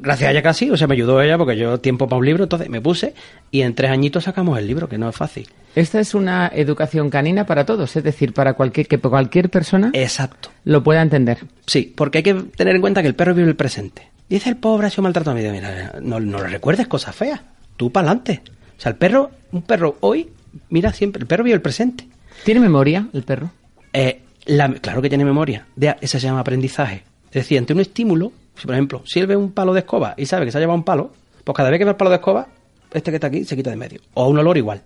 gracias 0.00 0.28
a 0.28 0.30
ella 0.30 0.42
casi, 0.42 0.70
o 0.70 0.76
sea, 0.76 0.86
me 0.86 0.94
ayudó 0.94 1.20
ella 1.20 1.36
porque 1.36 1.56
yo 1.56 1.78
tiempo 1.80 2.06
para 2.08 2.18
un 2.18 2.24
libro, 2.26 2.44
entonces 2.44 2.68
me 2.68 2.80
puse 2.80 3.12
y 3.50 3.62
en 3.62 3.74
tres 3.74 3.90
añitos 3.90 4.24
sacamos 4.24 4.58
el 4.58 4.66
libro, 4.66 4.88
que 4.88 4.98
no 4.98 5.08
es 5.08 5.16
fácil. 5.16 5.48
Esta 5.74 5.98
es 5.98 6.14
una 6.14 6.48
educación 6.54 7.10
canina 7.10 7.46
para 7.46 7.66
todos, 7.66 7.96
es 7.96 8.04
decir, 8.04 8.32
para 8.32 8.54
cualquier 8.54 8.86
que 8.86 8.98
cualquier 8.98 9.50
persona 9.50 9.90
Exacto. 9.92 10.50
lo 10.64 10.84
pueda 10.84 11.02
entender. 11.02 11.38
Sí, 11.66 11.92
porque 11.96 12.18
hay 12.18 12.22
que 12.24 12.34
tener 12.34 12.76
en 12.76 12.80
cuenta 12.80 13.02
que 13.02 13.08
el 13.08 13.16
perro 13.16 13.34
vive 13.34 13.48
el 13.48 13.56
presente. 13.56 14.08
Dice 14.28 14.48
el 14.50 14.56
pobre 14.56 14.86
ha 14.86 14.90
sido 14.90 15.02
maltratado. 15.02 15.36
Mira, 15.36 15.52
mira, 15.52 15.94
no, 16.02 16.18
no 16.20 16.38
le 16.38 16.48
recuerdes 16.48 16.86
cosas 16.88 17.14
feas. 17.14 17.40
Tú 17.76 17.90
para 17.92 18.08
adelante. 18.08 18.42
O 18.76 18.80
sea, 18.80 18.90
el 18.90 18.96
perro, 18.96 19.30
un 19.52 19.62
perro 19.62 19.96
hoy, 20.00 20.30
mira 20.70 20.92
siempre, 20.92 21.20
el 21.20 21.26
perro 21.26 21.44
vive 21.44 21.54
el 21.54 21.62
presente. 21.62 22.08
¿Tiene 22.44 22.60
memoria 22.60 23.08
el 23.12 23.22
perro? 23.22 23.50
Eh, 23.92 24.22
la- 24.46 24.72
claro 24.74 25.00
que 25.02 25.08
tiene 25.08 25.24
memoria. 25.24 25.66
De, 25.76 25.94
ese 26.00 26.18
se 26.20 26.26
llama 26.26 26.40
aprendizaje. 26.40 27.04
Es 27.28 27.34
decir, 27.34 27.58
ante 27.58 27.72
un 27.72 27.80
estímulo, 27.80 28.32
si 28.56 28.66
por 28.66 28.74
ejemplo, 28.74 29.02
si 29.06 29.20
él 29.20 29.26
ve 29.26 29.36
un 29.36 29.52
palo 29.52 29.72
de 29.74 29.80
escoba 29.80 30.14
y 30.16 30.26
sabe 30.26 30.44
que 30.46 30.52
se 30.52 30.58
ha 30.58 30.60
llevado 30.60 30.78
un 30.78 30.84
palo, 30.84 31.12
pues 31.44 31.56
cada 31.56 31.70
vez 31.70 31.78
que 31.78 31.84
ve 31.84 31.90
el 31.92 31.96
palo 31.96 32.10
de 32.10 32.16
escoba, 32.16 32.48
este 32.92 33.10
que 33.10 33.16
está 33.16 33.26
aquí 33.28 33.44
se 33.44 33.56
quita 33.56 33.70
de 33.70 33.76
medio. 33.76 34.00
O 34.14 34.28
un 34.28 34.38
olor 34.38 34.56
igual. 34.56 34.82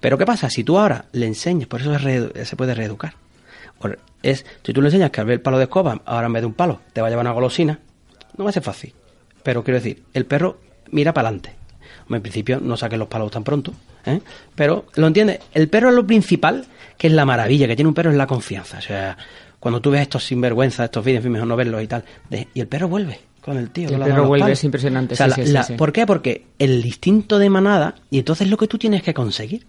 Pero 0.00 0.18
¿qué 0.18 0.24
pasa? 0.26 0.50
Si 0.50 0.64
tú 0.64 0.78
ahora 0.78 1.06
le 1.12 1.26
enseñas, 1.26 1.68
por 1.68 1.80
eso 1.80 1.94
es 1.94 2.02
re- 2.02 2.44
se 2.44 2.56
puede 2.56 2.74
reeducar. 2.74 3.14
Es, 4.22 4.46
si 4.62 4.72
tú 4.72 4.80
le 4.80 4.88
enseñas 4.88 5.10
que 5.10 5.20
al 5.20 5.26
ver 5.26 5.34
el 5.34 5.40
palo 5.42 5.58
de 5.58 5.64
escoba, 5.64 6.00
ahora 6.06 6.26
en 6.26 6.32
vez 6.32 6.42
de 6.42 6.46
un 6.46 6.54
palo, 6.54 6.80
te 6.94 7.00
va 7.02 7.08
a 7.08 7.10
llevar 7.10 7.24
una 7.26 7.32
golosina, 7.32 7.78
no 8.36 8.44
va 8.44 8.50
a 8.50 8.52
ser 8.52 8.62
fácil. 8.62 8.92
Pero 9.42 9.62
quiero 9.62 9.78
decir, 9.78 10.02
el 10.14 10.24
perro 10.26 10.58
mira 10.90 11.12
para 11.12 11.28
adelante. 11.28 11.54
En 12.08 12.20
principio 12.20 12.60
no 12.60 12.76
saques 12.76 12.98
los 12.98 13.08
palos 13.08 13.30
tan 13.30 13.44
pronto, 13.44 13.72
¿eh? 14.04 14.20
pero 14.54 14.86
lo 14.96 15.06
entiendes. 15.06 15.40
El 15.54 15.68
perro 15.68 15.88
es 15.88 15.94
lo 15.94 16.06
principal, 16.06 16.64
que 16.98 17.06
es 17.06 17.12
la 17.12 17.24
maravilla 17.24 17.66
que 17.66 17.76
tiene 17.76 17.88
un 17.88 17.94
perro, 17.94 18.10
es 18.10 18.16
la 18.16 18.26
confianza. 18.26 18.78
O 18.78 18.82
sea, 18.82 19.16
cuando 19.58 19.80
tú 19.80 19.90
ves 19.90 20.02
estos 20.02 20.24
sinvergüenzas, 20.24 20.84
estos 20.84 21.02
vídeos, 21.04 21.18
en 21.20 21.22
fin, 21.24 21.32
mejor 21.32 21.48
no 21.48 21.56
verlos 21.56 21.82
y 21.82 21.86
tal, 21.86 22.04
de- 22.28 22.48
y 22.52 22.60
el 22.60 22.66
perro 22.68 22.88
vuelve 22.88 23.20
con 23.40 23.56
el 23.56 23.70
tío. 23.70 23.88
El 23.88 24.00
perro 24.00 24.26
vuelve, 24.26 24.44
palos. 24.44 24.58
es 24.58 24.64
impresionante, 24.64 25.14
O 25.14 25.16
sea, 25.16 25.30
sí, 25.30 25.40
la- 25.40 25.46
sí, 25.46 25.52
la- 25.52 25.62
sí. 25.62 25.72
¿Por 25.74 25.92
qué? 25.92 26.06
Porque 26.06 26.46
el 26.58 26.84
instinto 26.84 27.38
de 27.38 27.48
manada, 27.48 27.94
y 28.10 28.18
entonces 28.18 28.48
lo 28.50 28.56
que 28.58 28.66
tú 28.68 28.76
tienes 28.78 29.02
que 29.02 29.14
conseguir. 29.14 29.66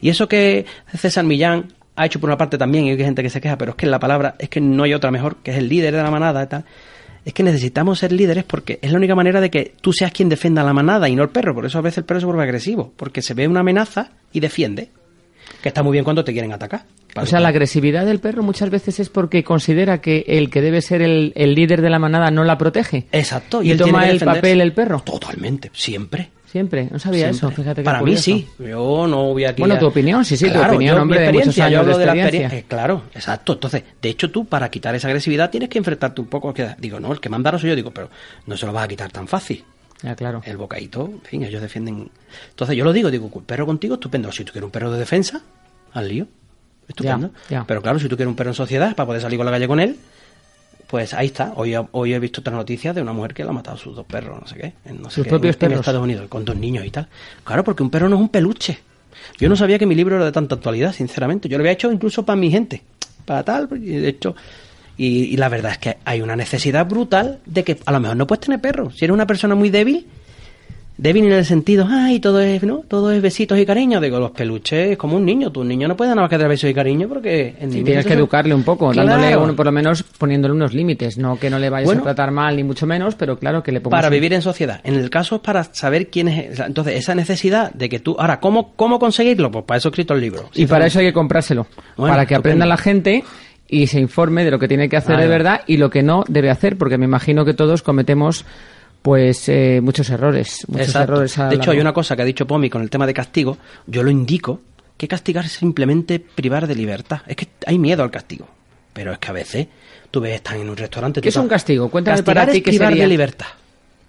Y 0.00 0.08
eso 0.08 0.28
que 0.28 0.64
César 0.96 1.24
Millán 1.24 1.72
ha 1.96 2.06
hecho 2.06 2.20
por 2.20 2.30
una 2.30 2.38
parte 2.38 2.56
también, 2.58 2.84
y 2.86 2.90
hay 2.90 2.96
gente 2.98 3.22
que 3.22 3.30
se 3.30 3.40
queja, 3.40 3.58
pero 3.58 3.72
es 3.72 3.76
que 3.76 3.86
la 3.86 3.98
palabra, 3.98 4.36
es 4.38 4.48
que 4.48 4.60
no 4.60 4.84
hay 4.84 4.94
otra 4.94 5.10
mejor, 5.10 5.36
que 5.42 5.50
es 5.50 5.58
el 5.58 5.68
líder 5.68 5.94
de 5.96 6.02
la 6.02 6.10
manada 6.10 6.42
y 6.42 6.46
tal. 6.46 6.64
Es 7.24 7.34
que 7.34 7.42
necesitamos 7.42 7.98
ser 7.98 8.12
líderes 8.12 8.44
porque 8.44 8.78
es 8.82 8.90
la 8.90 8.98
única 8.98 9.14
manera 9.14 9.40
de 9.40 9.50
que 9.50 9.74
tú 9.80 9.92
seas 9.92 10.12
quien 10.12 10.28
defienda 10.28 10.62
a 10.62 10.64
la 10.64 10.72
manada 10.72 11.08
y 11.08 11.16
no 11.16 11.22
el 11.22 11.28
perro. 11.28 11.54
Por 11.54 11.66
eso 11.66 11.78
a 11.78 11.82
veces 11.82 11.98
el 11.98 12.04
perro 12.04 12.20
se 12.20 12.26
vuelve 12.26 12.42
agresivo, 12.42 12.92
porque 12.96 13.22
se 13.22 13.34
ve 13.34 13.46
una 13.46 13.60
amenaza 13.60 14.12
y 14.32 14.40
defiende. 14.40 14.90
Que 15.62 15.68
está 15.68 15.82
muy 15.82 15.92
bien 15.92 16.04
cuando 16.04 16.24
te 16.24 16.32
quieren 16.32 16.52
atacar. 16.52 16.84
O 17.16 17.26
sea, 17.26 17.40
la 17.40 17.48
agresividad 17.48 18.06
del 18.06 18.20
perro 18.20 18.42
muchas 18.42 18.70
veces 18.70 19.00
es 19.00 19.08
porque 19.08 19.42
considera 19.42 20.00
que 20.00 20.24
el 20.28 20.48
que 20.48 20.60
debe 20.60 20.80
ser 20.80 21.02
el, 21.02 21.32
el 21.34 21.54
líder 21.54 21.82
de 21.82 21.90
la 21.90 21.98
manada 21.98 22.30
no 22.30 22.44
la 22.44 22.56
protege. 22.56 23.06
Exacto. 23.12 23.62
Y, 23.62 23.72
él 23.72 23.78
tiene 23.78 23.92
toma 23.92 24.08
el 24.08 24.20
papel 24.20 24.60
el 24.60 24.72
perro. 24.72 25.02
Totalmente, 25.04 25.70
siempre. 25.74 26.30
Siempre. 26.50 26.88
No 26.90 26.98
sabía 26.98 27.28
eso, 27.30 27.48
fíjate 27.50 27.82
que 27.82 27.84
Para 27.84 28.02
mí 28.02 28.16
sí. 28.16 28.48
Yo 28.58 29.06
no 29.06 29.26
voy 29.32 29.44
aquí. 29.44 29.62
Bueno, 29.62 29.76
a- 29.76 29.78
tu 29.78 29.86
opinión, 29.86 30.24
sí, 30.24 30.36
sí, 30.36 30.50
tu 30.50 30.58
opinión, 30.60 30.96
yo, 30.96 31.02
hombre, 31.02 31.20
mi 31.20 31.26
de 31.26 31.32
muchos 31.32 31.46
experiencia, 31.56 31.64
años 31.66 31.72
yo 31.72 31.80
hablo 31.80 31.92
de 31.92 31.98
de 32.00 32.06
la 32.06 32.12
experiencia. 32.14 32.58
Eh, 32.58 32.64
claro, 32.66 33.02
exacto. 33.14 33.52
Entonces, 33.52 33.84
de 34.02 34.08
hecho, 34.08 34.30
tú 34.32 34.44
para 34.46 34.68
quitar 34.68 34.94
esa 34.94 35.06
agresividad 35.08 35.48
tienes 35.50 35.68
que 35.68 35.78
enfrentarte 35.78 36.20
un 36.20 36.26
poco. 36.26 36.52
Que, 36.52 36.74
digo, 36.78 36.98
no, 36.98 37.12
el 37.12 37.20
que 37.20 37.28
mandaro 37.28 37.58
soy 37.58 37.70
yo. 37.70 37.76
Digo, 37.76 37.92
pero 37.92 38.10
no 38.46 38.56
se 38.56 38.66
lo 38.66 38.72
vas 38.72 38.84
a 38.84 38.88
quitar 38.88 39.12
tan 39.12 39.28
fácil. 39.28 39.64
Ya, 40.02 40.16
claro. 40.16 40.42
El 40.44 40.56
bocadito, 40.56 41.06
en 41.12 41.20
fin, 41.22 41.42
ellos 41.44 41.62
defienden. 41.62 42.10
Entonces, 42.48 42.76
yo 42.76 42.84
lo 42.84 42.92
digo, 42.92 43.10
digo, 43.10 43.28
perro 43.46 43.66
contigo, 43.66 43.94
estupendo. 43.94 44.32
Si 44.32 44.44
tú 44.44 44.50
quieres 44.52 44.64
un 44.64 44.70
perro 44.72 44.90
de 44.90 44.98
defensa, 44.98 45.42
al 45.92 46.08
lío. 46.08 46.26
Estupendo. 46.88 47.30
Ya, 47.48 47.58
ya. 47.60 47.64
Pero 47.68 47.80
claro, 47.82 47.98
si 48.00 48.08
tú 48.08 48.16
quieres 48.16 48.30
un 48.30 48.34
perro 48.36 48.50
en 48.50 48.54
sociedad 48.54 48.96
para 48.96 49.06
poder 49.06 49.22
salir 49.22 49.36
con 49.38 49.46
la 49.46 49.52
calle 49.52 49.68
con 49.68 49.78
él, 49.78 49.96
pues 50.90 51.14
ahí 51.14 51.26
está. 51.26 51.52
Hoy, 51.56 51.74
hoy 51.92 52.14
he 52.14 52.18
visto 52.18 52.40
otra 52.40 52.52
noticia 52.54 52.92
de 52.92 53.00
una 53.02 53.12
mujer 53.12 53.32
que 53.34 53.44
le 53.44 53.50
ha 53.50 53.52
matado 53.52 53.76
a 53.76 53.80
sus 53.80 53.94
dos 53.94 54.04
perros, 54.06 54.40
no 54.40 54.46
sé 54.46 54.56
qué. 54.56 54.72
En, 54.84 55.00
no 55.02 55.08
sé 55.08 55.16
Sus 55.16 55.24
qué, 55.24 55.30
propios 55.30 55.54
en- 55.54 55.58
perros. 55.60 55.74
En 55.74 55.80
Estados 55.80 56.02
Unidos, 56.02 56.26
con 56.28 56.44
dos 56.44 56.56
niños 56.56 56.84
y 56.84 56.90
tal. 56.90 57.08
Claro, 57.44 57.62
porque 57.64 57.82
un 57.82 57.90
perro 57.90 58.08
no 58.08 58.16
es 58.16 58.22
un 58.22 58.28
peluche. 58.28 58.78
Yo 59.38 59.48
no 59.48 59.56
sabía 59.56 59.78
que 59.78 59.86
mi 59.86 59.94
libro 59.94 60.16
era 60.16 60.24
de 60.24 60.32
tanta 60.32 60.54
actualidad, 60.56 60.92
sinceramente. 60.92 61.48
Yo 61.48 61.58
lo 61.58 61.62
había 61.62 61.72
hecho 61.72 61.92
incluso 61.92 62.24
para 62.24 62.36
mi 62.36 62.50
gente. 62.50 62.82
Para 63.24 63.42
tal, 63.44 63.68
y 63.80 63.90
de 63.96 64.08
hecho. 64.08 64.34
Y, 64.96 65.24
y 65.32 65.36
la 65.36 65.48
verdad 65.48 65.72
es 65.72 65.78
que 65.78 65.96
hay 66.04 66.20
una 66.20 66.36
necesidad 66.36 66.86
brutal 66.86 67.38
de 67.46 67.64
que 67.64 67.78
a 67.86 67.92
lo 67.92 68.00
mejor 68.00 68.16
no 68.16 68.26
puedes 68.26 68.44
tener 68.44 68.60
perro. 68.60 68.90
Si 68.90 69.04
eres 69.04 69.14
una 69.14 69.26
persona 69.26 69.54
muy 69.54 69.70
débil, 69.70 70.06
débil 70.96 71.24
en 71.24 71.32
el 71.32 71.44
sentido, 71.46 71.86
ay, 71.88 72.20
todo 72.20 72.40
es, 72.40 72.62
¿no? 72.62 72.82
Todo 72.86 73.10
es 73.10 73.22
besitos 73.22 73.58
y 73.58 73.64
cariño. 73.64 74.00
Digo, 74.00 74.18
los 74.20 74.32
peluches 74.32 74.90
es 74.90 74.98
como 74.98 75.16
un 75.16 75.24
niño. 75.24 75.50
Tu 75.50 75.64
niño 75.64 75.88
no 75.88 75.96
puede 75.96 76.10
nada 76.10 76.22
más 76.22 76.30
que 76.30 76.36
dar 76.36 76.48
besos 76.48 76.68
y 76.68 76.74
cariño 76.74 77.08
porque 77.08 77.54
el 77.58 77.70
Sí, 77.70 77.76
niño 77.76 77.84
tienes 77.86 78.06
que 78.06 78.12
educarle 78.12 78.54
un 78.54 78.62
poco, 78.64 78.90
Claro. 78.90 79.08
dándole 79.08 79.36
uno, 79.36 79.56
por 79.56 79.64
lo 79.66 79.72
menos 79.72 80.02
poniéndole 80.02 80.52
unos 80.54 80.74
límites, 80.74 81.16
no 81.16 81.38
que 81.38 81.48
no 81.48 81.58
le 81.58 81.70
vayas 81.70 81.86
Bueno. 81.86 82.02
a 82.02 82.04
tratar 82.04 82.30
mal 82.32 82.54
ni 82.56 82.64
mucho 82.64 82.86
menos, 82.86 83.14
pero 83.14 83.38
claro 83.38 83.62
que 83.62 83.72
le 83.72 83.80
pongas 83.80 83.98
para 83.98 84.08
un- 84.08 84.12
vivir 84.14 84.34
en 84.34 84.42
sociedad. 84.42 84.80
En 84.84 84.94
el 84.94 85.08
caso 85.08 85.36
es 85.36 85.40
para 85.40 85.64
saber 85.64 86.08
quién 86.08 86.28
es. 86.28 86.60
Entonces, 86.60 86.96
esa 86.96 87.14
necesidad 87.14 87.72
de 87.72 87.88
que 87.88 87.98
tú. 88.00 88.16
Ahora, 88.18 88.38
¿cómo, 88.40 88.72
cómo 88.76 88.98
conseguirlo? 88.98 89.50
Pues 89.50 89.64
para 89.64 89.78
eso 89.78 89.88
he 89.88 89.90
escrito 89.90 90.12
el 90.14 90.20
libro. 90.20 90.50
Y 90.54 90.66
para 90.66 90.84
eso 90.86 90.98
hay 90.98 91.06
que 91.06 91.12
comprárselo, 91.14 91.66
Bueno, 91.96 92.12
para 92.12 92.26
que 92.26 92.34
aprenda 92.34 92.66
la 92.66 92.76
gente 92.76 93.24
y 93.68 93.86
se 93.86 94.00
informe 94.00 94.44
de 94.44 94.50
lo 94.50 94.58
que 94.58 94.68
tiene 94.68 94.88
que 94.88 94.96
hacer 94.96 95.16
de 95.16 95.28
verdad 95.28 95.62
y 95.66 95.76
lo 95.78 95.88
que 95.88 96.02
no 96.02 96.24
debe 96.28 96.50
hacer, 96.50 96.76
porque 96.76 96.98
me 96.98 97.04
imagino 97.06 97.44
que 97.44 97.54
todos 97.54 97.82
cometemos 97.82 98.44
pues 99.02 99.48
eh, 99.48 99.80
muchos 99.82 100.08
errores, 100.10 100.64
muchos 100.68 100.88
Exacto. 100.88 101.12
errores. 101.14 101.38
a 101.38 101.48
De 101.48 101.56
la- 101.56 101.62
hecho, 101.62 101.70
hay 101.70 101.80
una 101.80 101.92
cosa 101.92 102.14
que 102.16 102.22
ha 102.22 102.24
dicho 102.24 102.46
Pomi 102.46 102.68
con 102.70 102.82
el 102.82 102.90
tema 102.90 103.06
de 103.06 103.14
castigo. 103.14 103.56
Yo 103.86 104.02
lo 104.02 104.10
indico. 104.10 104.60
Que 104.96 105.08
castigar 105.08 105.46
es 105.46 105.52
simplemente 105.52 106.20
privar 106.20 106.66
de 106.66 106.74
libertad. 106.74 107.22
Es 107.26 107.34
que 107.36 107.48
hay 107.66 107.78
miedo 107.78 108.02
al 108.02 108.10
castigo. 108.10 108.46
Pero 108.92 109.12
es 109.12 109.18
que 109.18 109.28
a 109.28 109.32
veces 109.32 109.66
tú 110.10 110.20
ves, 110.20 110.34
están 110.34 110.60
en 110.60 110.68
un 110.68 110.76
restaurante. 110.76 111.22
¿Qué 111.22 111.30
es 111.30 111.36
un 111.36 111.48
castigo? 111.48 111.88
Cuéntame 111.88 112.18
Castigar 112.18 112.34
para 112.44 112.52
ti 112.52 112.58
es 112.58 112.64
qué 112.64 112.70
privar 112.72 112.88
sería. 112.88 113.04
de 113.04 113.08
libertad. 113.08 113.46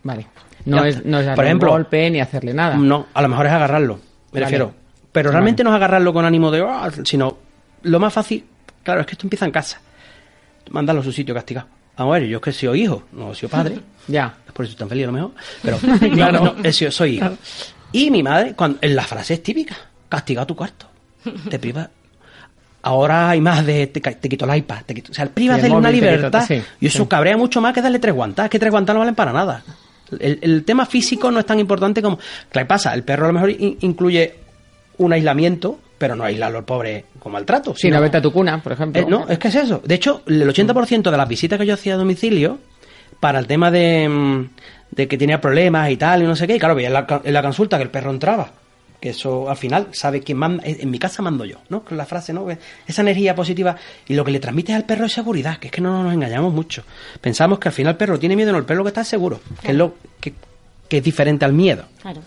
Vale. 0.03 0.27
No 0.65 0.83
es, 0.83 1.05
no 1.05 1.19
es 1.19 1.25
darle 1.25 1.35
Por 1.37 1.45
ejemplo, 1.45 1.69
un 1.71 1.77
golpe 1.77 2.09
ni 2.11 2.19
hacerle 2.19 2.53
nada. 2.53 2.75
No, 2.75 3.07
a 3.13 3.21
lo 3.21 3.29
mejor 3.29 3.45
es 3.45 3.51
agarrarlo, 3.53 3.95
me 3.95 4.01
Vale. 4.33 4.45
refiero. 4.45 4.73
Pero 5.13 5.31
realmente 5.31 5.63
no 5.63 5.69
es 5.69 5.75
agarrarlo 5.77 6.11
con 6.13 6.25
ánimo 6.25 6.51
de, 6.51 6.61
"Ah", 6.61 6.89
sino 7.05 7.37
lo 7.83 7.99
más 7.99 8.11
fácil, 8.13 8.43
claro, 8.83 8.99
es 9.01 9.07
que 9.07 9.13
esto 9.13 9.25
empieza 9.25 9.45
en 9.45 9.51
casa. 9.51 9.79
Mandarlo 10.71 11.01
a 11.01 11.03
su 11.05 11.11
sitio 11.11 11.33
castigado. 11.33 11.67
Vamos 12.01 12.15
a 12.15 12.19
ver, 12.19 12.27
yo 12.29 12.37
es 12.37 12.43
que 12.43 12.49
he 12.49 12.53
sido 12.53 12.75
hijo, 12.75 13.03
no 13.13 13.31
he 13.31 13.35
sido 13.35 13.49
padre. 13.49 13.79
Ya. 14.07 14.33
Por 14.53 14.65
eso 14.65 14.75
tan 14.75 14.89
feliz 14.89 15.03
a 15.03 15.07
lo 15.07 15.13
mejor. 15.13 15.31
Pero 15.61 15.77
Claro. 16.13 16.43
no, 16.43 16.53
no, 16.53 16.63
he 16.63 16.73
sido- 16.73 16.91
soy 16.91 17.17
hijo. 17.17 17.37
Y 17.93 18.09
mi 18.11 18.23
madre, 18.23 18.53
cuando, 18.55 18.79
en 18.81 18.95
la 18.95 19.03
frase 19.03 19.35
es 19.35 19.43
típica, 19.43 19.75
castiga 20.09 20.45
tu 20.45 20.55
cuarto. 20.55 20.87
Te 21.49 21.59
priva. 21.59 21.89
Ahora 22.83 23.29
hay 23.29 23.39
más 23.41 23.63
de 23.65 23.85
te, 23.87 23.99
te 24.01 24.27
quito 24.27 24.45
el 24.51 24.57
iPad, 24.57 24.81
te 24.85 24.95
quito- 24.95 25.11
o 25.11 25.13
sea, 25.13 25.27
privas 25.27 25.57
Sí, 25.61 25.67
de 25.67 25.71
una 25.71 25.89
quito- 25.91 26.01
libertad. 26.05 26.43
sí, 26.47 26.61
y 26.79 26.87
eso 26.87 27.03
sí. 27.03 27.07
cabrea 27.09 27.37
mucho 27.37 27.61
más 27.61 27.73
que 27.73 27.81
darle 27.81 27.99
tres 27.99 28.13
guantas. 28.15 28.45
Es 28.45 28.49
que 28.49 28.57
tres 28.59 28.71
guantas 28.71 28.93
no 28.95 28.99
valen 29.01 29.13
para 29.15 29.31
nada. 29.31 29.63
El, 30.19 30.39
el 30.41 30.63
tema 30.65 30.85
físico 30.87 31.29
no 31.31 31.39
es 31.39 31.45
tan 31.45 31.59
importante 31.59 32.01
como. 32.01 32.17
¿Qué 32.51 32.65
pasa? 32.65 32.93
El 32.95 33.03
perro 33.03 33.25
a 33.25 33.27
lo 33.27 33.33
mejor 33.33 33.51
in- 33.51 33.77
incluye 33.81 34.33
un 34.97 35.13
aislamiento, 35.13 35.79
pero 36.01 36.15
no 36.15 36.23
aislarlo 36.23 36.57
al 36.57 36.65
pobre 36.65 37.05
con 37.19 37.31
maltrato. 37.31 37.73
Sí, 37.75 37.83
sino- 37.83 37.97
no 37.97 38.01
vete 38.01 38.17
a 38.17 38.21
tu 38.21 38.33
cuna, 38.33 38.61
por 38.61 38.71
ejemplo. 38.73 39.01
eh, 39.01 39.05
no, 39.07 39.27
es 39.29 39.37
que 39.39 39.47
es 39.49 39.55
eso. 39.55 39.81
De 39.85 39.95
hecho, 39.95 40.23
el 40.25 40.41
80% 40.49 41.11
de 41.11 41.17
las 41.17 41.27
visitas 41.29 41.59
que 41.59 41.65
yo 41.67 41.75
hacía 41.75 41.93
a 41.93 41.97
domicilio, 41.97 42.57
para 43.19 43.37
el 43.37 43.45
tema 43.45 43.69
de, 43.69 44.09
mm, 44.09 44.49
de 44.91 45.07
que 45.07 45.15
tenía 45.17 45.39
problemas 45.39 45.91
y 45.91 45.97
tal, 45.97 46.23
y 46.23 46.25
no 46.25 46.35
sé 46.35 46.47
qué. 46.47 46.55
Y 46.55 46.59
claro, 46.59 46.73
veía 46.73 46.87
en 46.87 46.93
la, 46.95 47.05
ca- 47.05 47.21
en 47.23 47.33
la 47.33 47.41
consulta 47.43 47.77
que 47.77 47.83
el 47.83 47.89
perro 47.91 48.09
entraba. 48.09 48.51
Que 48.99 49.09
eso 49.11 49.49
al 49.49 49.57
final 49.57 49.87
sabe 49.91 50.21
quién 50.21 50.37
manda. 50.39 50.63
En 50.65 50.81
en 50.81 50.89
mi 50.91 50.97
casa 50.99 51.21
mando 51.21 51.45
yo, 51.45 51.57
¿no? 51.69 51.83
Con 51.83 51.97
la 51.97 52.05
frase, 52.05 52.33
¿no? 52.33 52.45
Que 52.47 52.57
Esa 52.87 53.01
energía 53.03 53.33
positiva. 53.35 53.75
Y 54.07 54.13
lo 54.15 54.25
que 54.25 54.31
le 54.31 54.39
transmite 54.39 54.73
al 54.73 54.85
perro 54.85 55.05
es 55.05 55.11
seguridad, 55.13 55.57
que 55.57 55.67
es 55.67 55.71
que 55.71 55.81
no 55.81 56.03
nos 56.03 56.13
engañamos 56.13 56.51
mucho. 56.53 56.83
Pensamos 57.19 57.57
que 57.59 57.69
al 57.69 57.73
final 57.73 57.91
el 57.93 57.97
perro 57.97 58.19
tiene 58.19 58.35
miedo, 58.35 58.51
no, 58.51 58.57
el 58.59 58.65
perro 58.65 58.83
que 58.83 58.89
está 58.89 59.01
es 59.01 59.07
seguro. 59.07 59.39
Que 59.61 59.69
es 59.71 59.75
lo 59.75 59.95
que, 60.19 60.33
que 60.87 60.97
es 60.97 61.03
diferente 61.03 61.45
al 61.45 61.53
miedo. 61.53 61.85
Claro. 62.01 62.21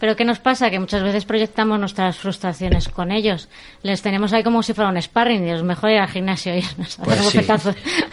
Pero 0.00 0.14
¿qué 0.16 0.24
nos 0.24 0.38
pasa? 0.38 0.70
Que 0.70 0.78
muchas 0.78 1.02
veces 1.02 1.24
proyectamos 1.24 1.78
nuestras 1.80 2.16
frustraciones 2.16 2.88
con 2.88 3.10
ellos. 3.10 3.48
Les 3.82 4.00
tenemos 4.02 4.32
ahí 4.32 4.42
como 4.42 4.62
si 4.62 4.72
fuera 4.74 4.90
un 4.90 5.00
sparring 5.00 5.46
y 5.46 5.50
es 5.50 5.62
mejor 5.62 5.90
ir 5.90 5.98
al 5.98 6.08
gimnasio 6.08 6.56
y 6.56 6.60
nos 6.78 6.96
Pues 6.96 7.18
hacemos 7.20 7.62
sí. 7.62 7.70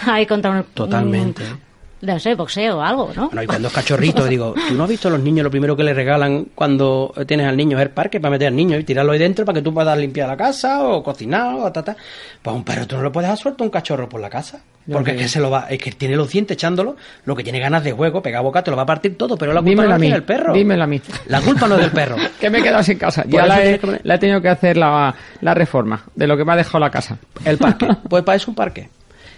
ahí 0.10 0.26
contra 0.26 0.52
un... 0.52 0.64
Totalmente. 0.74 1.44
un- 1.44 1.75
no 2.02 2.20
sé, 2.20 2.36
boxeo 2.36 2.78
o 2.78 2.82
algo, 2.82 3.12
¿no? 3.16 3.28
Bueno, 3.28 3.44
y 3.44 3.48
cuando 3.48 3.68
es 3.70 3.74
cachorrito, 3.74 4.26
digo, 4.28 4.54
¿tú 4.68 4.74
no 4.76 4.84
has 4.84 4.90
visto 4.90 5.08
a 5.08 5.12
los 5.12 5.20
niños 5.22 5.44
lo 5.44 5.52
primero 5.52 5.76
que 5.76 5.84
le 5.84 5.94
regalan 5.94 6.48
cuando 6.54 7.14
tienes 7.28 7.48
al 7.48 7.58
niño 7.58 7.78
es 7.78 7.84
el 7.84 7.90
parque 7.92 8.20
para 8.20 8.32
meter 8.32 8.50
al 8.50 8.56
niño 8.56 8.78
y 8.78 8.84
tirarlo 8.84 9.12
ahí 9.14 9.20
dentro 9.20 9.46
para 9.46 9.58
que 9.60 9.62
tú 9.64 9.74
puedas 9.74 9.98
limpiar 9.98 10.28
la 10.28 10.38
casa 10.38 10.84
o 10.84 11.02
cocinar 11.04 11.56
o 11.56 11.72
ta, 11.72 11.84
ta? 11.84 11.96
Pues 12.42 12.56
un 12.56 12.64
perro 12.64 12.86
tú 12.86 12.98
no 12.98 13.04
lo 13.04 13.12
puedes 13.12 13.28
dejar 13.28 13.38
suelto 13.42 13.64
a 13.64 13.66
un 13.66 13.72
cachorro 13.72 14.08
por 14.10 14.22
la 14.22 14.30
casa. 14.30 14.62
Porque 14.92 15.12
es 15.12 15.18
que 15.18 15.28
se 15.28 15.40
lo 15.40 15.50
va, 15.50 15.66
es 15.68 15.80
que 15.80 15.92
tiene 15.94 16.16
los 16.16 16.30
dientes 16.30 16.54
echándolo, 16.56 16.96
lo 17.26 17.36
que 17.36 17.44
tiene 17.44 17.60
ganas 17.60 17.84
de 17.84 17.92
juego, 17.92 18.22
pega 18.22 18.42
boca, 18.42 18.64
te 18.64 18.70
lo 18.70 18.78
va 18.78 18.84
a 18.84 18.86
partir 18.86 19.18
todo, 19.18 19.36
pero 19.36 19.52
la 19.52 19.62
culpa 19.62 19.70
Dímelo 19.72 19.90
no 19.90 19.96
a 19.96 19.98
la 19.98 20.00
mí. 20.00 20.02
tiene 20.06 20.16
el 20.18 20.24
perro. 20.24 20.54
Dímelo 20.54 20.84
a 20.84 20.88
mí. 20.88 21.02
La 21.26 21.42
culpa 21.42 21.68
no 21.68 21.74
es 21.74 21.82
del 21.82 21.90
perro. 21.92 22.16
que 22.40 22.52
me 22.52 22.60
he 22.60 22.62
quedado 22.62 22.84
sin 22.84 23.00
casa. 23.00 23.24
Por 23.24 23.32
Ya 23.32 23.46
eso 23.46 23.48
la 23.48 23.66
he, 23.66 23.80
que 23.80 24.00
la 24.04 24.14
he 24.16 24.18
tenido 24.20 24.42
que 24.42 24.50
hacer 24.50 24.78
la, 24.78 25.16
la 25.42 25.54
reforma 25.56 26.04
de 26.14 26.28
lo 26.28 26.38
que 26.38 26.46
me 26.46 26.54
ha 26.54 26.56
dejado 26.56 26.78
la 26.80 26.92
casa. 26.92 27.18
El 27.44 27.58
parque. 27.58 27.88
Pues 28.08 28.24
para 28.24 28.36
eso 28.36 28.52
un 28.52 28.56
parque. 28.56 28.90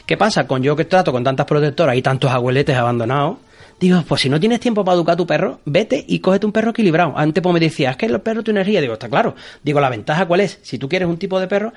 ¿Qué 0.07 0.15
pasa? 0.15 0.47
Con 0.47 0.63
yo 0.63 0.77
que 0.77 0.85
trato 0.85 1.11
con 1.11 1.21
tantas 1.25 1.45
protectoras 1.45 1.97
y 1.97 2.01
tantos 2.01 2.31
abueletes 2.31 2.77
abandonados, 2.77 3.39
digo, 3.77 4.01
pues 4.07 4.21
si 4.21 4.29
no 4.29 4.39
tienes 4.39 4.61
tiempo 4.61 4.85
para 4.85 4.95
educar 4.95 5.13
a 5.13 5.17
tu 5.17 5.27
perro, 5.27 5.59
vete 5.65 6.03
y 6.07 6.19
cógete 6.19 6.45
un 6.45 6.53
perro 6.53 6.71
equilibrado. 6.71 7.13
Antes 7.17 7.43
pues 7.43 7.53
me 7.53 7.59
decías, 7.59 7.91
es 7.91 7.97
que 7.97 8.07
los 8.07 8.21
perros 8.21 8.45
tu 8.45 8.51
energía. 8.51 8.79
Digo, 8.79 8.93
está 8.93 9.09
claro. 9.09 9.35
Digo, 9.63 9.81
la 9.81 9.89
ventaja 9.89 10.25
cuál 10.25 10.39
es? 10.39 10.59
Si 10.61 10.77
tú 10.77 10.87
quieres 10.87 11.09
un 11.09 11.17
tipo 11.17 11.41
de 11.41 11.47
perro, 11.49 11.73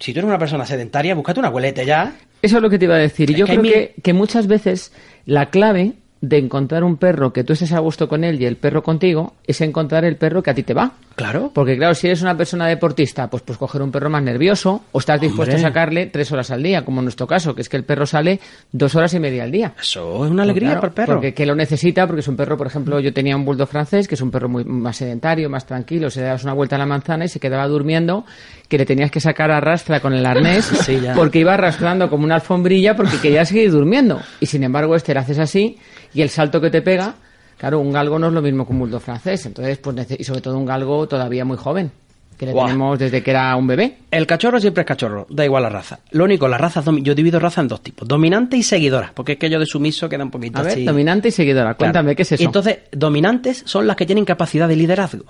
si 0.00 0.12
tú 0.12 0.18
eres 0.18 0.28
una 0.28 0.40
persona 0.40 0.66
sedentaria, 0.66 1.14
búscate 1.14 1.38
un 1.38 1.46
abuelete 1.46 1.86
ya. 1.86 2.16
Eso 2.42 2.56
es 2.56 2.62
lo 2.62 2.68
que 2.68 2.80
te 2.80 2.86
iba 2.86 2.96
a 2.96 2.98
decir. 2.98 3.30
Y 3.30 3.34
Es 3.34 3.38
yo 3.38 3.46
que 3.46 3.56
creo 3.56 3.88
que 4.02 4.12
muchas 4.12 4.48
veces 4.48 4.92
la 5.24 5.46
clave 5.50 5.92
de 6.20 6.38
encontrar 6.38 6.82
un 6.82 6.96
perro 6.96 7.32
que 7.32 7.44
tú 7.44 7.52
estés 7.52 7.72
a 7.72 7.78
gusto 7.78 8.08
con 8.08 8.24
él 8.24 8.40
y 8.42 8.46
el 8.46 8.56
perro 8.56 8.82
contigo 8.82 9.34
es 9.46 9.60
encontrar 9.60 10.04
el 10.04 10.16
perro 10.16 10.42
que 10.42 10.50
a 10.50 10.54
ti 10.54 10.62
te 10.64 10.74
va. 10.74 10.92
Claro. 11.14 11.50
Porque 11.54 11.76
claro, 11.76 11.94
si 11.94 12.06
eres 12.08 12.22
una 12.22 12.36
persona 12.36 12.66
deportista, 12.66 13.28
pues 13.28 13.42
pues 13.42 13.58
coger 13.58 13.82
un 13.82 13.90
perro 13.90 14.08
más 14.10 14.22
nervioso 14.22 14.82
o 14.92 14.98
estás 14.98 15.20
dispuesto 15.20 15.56
a 15.56 15.58
sacarle 15.58 16.06
tres 16.06 16.30
horas 16.32 16.50
al 16.50 16.62
día, 16.62 16.84
como 16.84 17.00
en 17.00 17.04
nuestro 17.06 17.26
caso, 17.26 17.54
que 17.54 17.62
es 17.62 17.68
que 17.68 17.76
el 17.76 17.84
perro 17.84 18.06
sale 18.06 18.40
dos 18.72 18.94
horas 18.94 19.14
y 19.14 19.20
media 19.20 19.44
al 19.44 19.50
día. 19.52 19.74
Eso 19.80 20.24
es 20.24 20.30
una 20.30 20.42
alegría 20.44 20.70
Claro, 20.70 20.80
para 20.80 20.88
el 20.90 20.94
perro. 20.94 21.14
Porque 21.14 21.34
que 21.34 21.46
lo 21.46 21.54
necesita, 21.54 22.06
porque 22.06 22.20
es 22.20 22.28
un 22.28 22.36
perro, 22.36 22.56
por 22.56 22.66
ejemplo, 22.66 22.98
yo 23.00 23.12
tenía 23.12 23.36
un 23.36 23.44
bulldog 23.44 23.68
francés, 23.68 24.06
que 24.08 24.14
es 24.16 24.20
un 24.20 24.30
perro 24.30 24.48
muy 24.48 24.64
más 24.64 24.96
sedentario, 24.96 25.48
más 25.50 25.66
tranquilo, 25.66 26.10
se 26.10 26.22
dabas 26.22 26.44
una 26.44 26.52
vuelta 26.52 26.76
a 26.76 26.78
la 26.80 26.86
manzana 26.86 27.24
y 27.24 27.28
se 27.28 27.40
quedaba 27.40 27.66
durmiendo, 27.66 28.24
que 28.68 28.78
le 28.78 28.86
tenías 28.86 29.10
que 29.10 29.20
sacar 29.20 29.50
a 29.50 29.60
rastra 29.60 30.00
con 30.00 30.12
el 30.14 30.24
arnés, 30.26 30.64
Sí, 30.84 31.00
porque 31.14 31.40
iba 31.40 31.54
arrastrando 31.54 32.08
como 32.10 32.24
una 32.24 32.36
alfombrilla 32.36 32.94
porque 32.96 33.18
quería 33.20 33.44
seguir 33.44 33.70
durmiendo. 33.72 34.20
Y 34.40 34.46
sin 34.46 34.62
embargo, 34.64 34.94
este 34.94 35.14
le 35.14 35.20
haces 35.20 35.38
así, 35.38 35.78
y 36.14 36.22
el 36.22 36.30
salto 36.30 36.60
que 36.60 36.70
te 36.70 36.82
pega, 36.82 37.14
claro, 37.56 37.80
un 37.80 37.92
galgo 37.92 38.18
no 38.18 38.28
es 38.28 38.32
lo 38.32 38.42
mismo 38.42 38.66
que 38.66 38.72
un 38.72 38.78
bulldog 38.80 39.00
francés, 39.02 39.44
entonces, 39.46 39.78
pues, 39.78 40.06
y 40.18 40.24
sobre 40.24 40.40
todo 40.40 40.56
un 40.58 40.66
galgo 40.66 41.06
todavía 41.08 41.44
muy 41.44 41.56
joven, 41.56 41.90
que 42.36 42.46
le 42.46 42.52
tenemos 42.54 42.98
desde 42.98 43.20
que 43.22 43.30
era 43.32 43.54
un 43.56 43.66
bebé. 43.66 43.96
El 44.12 44.26
cachorro 44.26 44.60
siempre 44.60 44.82
es 44.82 44.86
cachorro, 44.86 45.26
da 45.28 45.44
igual 45.44 45.64
la 45.64 45.68
raza. 45.70 45.98
Lo 46.12 46.24
único, 46.24 46.46
las 46.46 46.60
razas, 46.60 46.84
yo 47.02 47.14
divido 47.14 47.40
razas 47.40 47.62
en 47.64 47.68
dos 47.68 47.82
tipos, 47.82 48.06
dominante 48.06 48.56
y 48.56 48.62
seguidora, 48.62 49.10
porque 49.14 49.32
es 49.32 49.38
que 49.38 49.50
yo 49.50 49.58
de 49.58 49.66
sumiso 49.66 50.08
queda 50.08 50.22
un 50.22 50.30
poquito 50.30 50.60
A 50.60 50.62
ver, 50.62 50.72
así. 50.72 50.84
dominante 50.84 51.28
y 51.28 51.32
seguidora, 51.32 51.74
Claro. 51.74 51.78
cuéntame, 51.78 52.14
¿qué 52.14 52.22
es 52.22 52.32
eso? 52.32 52.42
Y 52.42 52.46
entonces, 52.46 52.78
dominantes 52.92 53.62
son 53.66 53.86
las 53.88 53.96
que 53.96 54.06
tienen 54.06 54.24
capacidad 54.24 54.68
de 54.68 54.76
liderazgo. 54.76 55.24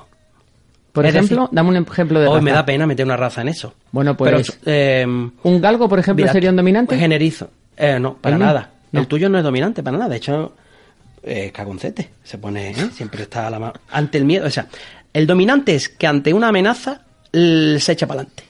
por 0.92 1.06
es 1.06 1.14
ejemplo, 1.14 1.42
decir, 1.42 1.54
dame 1.54 1.68
un 1.70 1.76
ejemplo 1.76 2.18
de 2.20 2.26
Hoy 2.26 2.40
me 2.42 2.50
raza. 2.50 2.62
da 2.62 2.66
pena 2.66 2.86
meter 2.86 3.06
una 3.06 3.16
raza 3.16 3.40
en 3.42 3.48
eso. 3.48 3.72
Bueno, 3.92 4.16
pues, 4.16 4.58
Pero, 4.64 4.74
eh, 4.76 5.06
¿Un 5.44 5.60
galgo, 5.60 5.88
por 5.88 5.98
ejemplo, 6.00 6.24
mira, 6.24 6.32
sería 6.32 6.50
un 6.50 6.56
dominante? 6.56 6.98
generizo. 6.98 7.50
Eh, 7.76 7.98
no, 8.00 8.14
para 8.16 8.36
nada. 8.36 8.70
No. 8.90 9.00
El 9.00 9.06
tuyo 9.06 9.28
no 9.28 9.38
es 9.38 9.44
dominante, 9.44 9.82
para 9.82 9.96
nada. 9.96 10.10
De 10.10 10.16
hecho, 10.16 10.54
eh, 11.28 11.50
cagoncete. 11.52 12.08
Se 12.24 12.38
pone, 12.38 12.70
¿eh? 12.70 12.74
siempre 12.94 13.22
está 13.22 13.46
a 13.46 13.50
la 13.50 13.58
ma- 13.58 13.72
ante 13.90 14.18
el 14.18 14.24
miedo. 14.24 14.46
O 14.46 14.50
sea, 14.50 14.66
el 15.12 15.26
dominante 15.26 15.74
es 15.74 15.88
que 15.88 16.06
ante 16.06 16.32
una 16.34 16.48
amenaza 16.48 17.02
se 17.32 17.92
echa 17.92 18.06
para 18.06 18.22
adelante. 18.22 18.44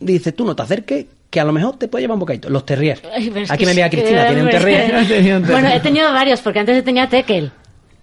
Dice, 0.00 0.32
tú 0.32 0.44
no 0.44 0.54
te 0.56 0.62
acerques, 0.62 1.06
que 1.30 1.40
a 1.40 1.44
lo 1.44 1.52
mejor 1.52 1.78
te 1.78 1.88
puede 1.88 2.02
llevar 2.02 2.14
un 2.14 2.20
bocadito. 2.20 2.48
Los 2.50 2.64
terriers. 2.66 3.02
Ay, 3.14 3.32
es 3.34 3.50
Aquí 3.50 3.64
me 3.64 3.70
es 3.72 3.76
vea 3.76 3.90
que- 3.90 3.96
Cristina, 3.98 4.26
tiene 4.26 4.42
un 4.42 4.48
es 4.48 4.54
terrier. 4.58 5.40
Bueno, 5.42 5.68
he 5.68 5.80
tenido 5.80 6.12
varios, 6.12 6.40
porque 6.40 6.60
antes 6.60 6.84
tenía 6.84 7.08
Tekel. 7.08 7.50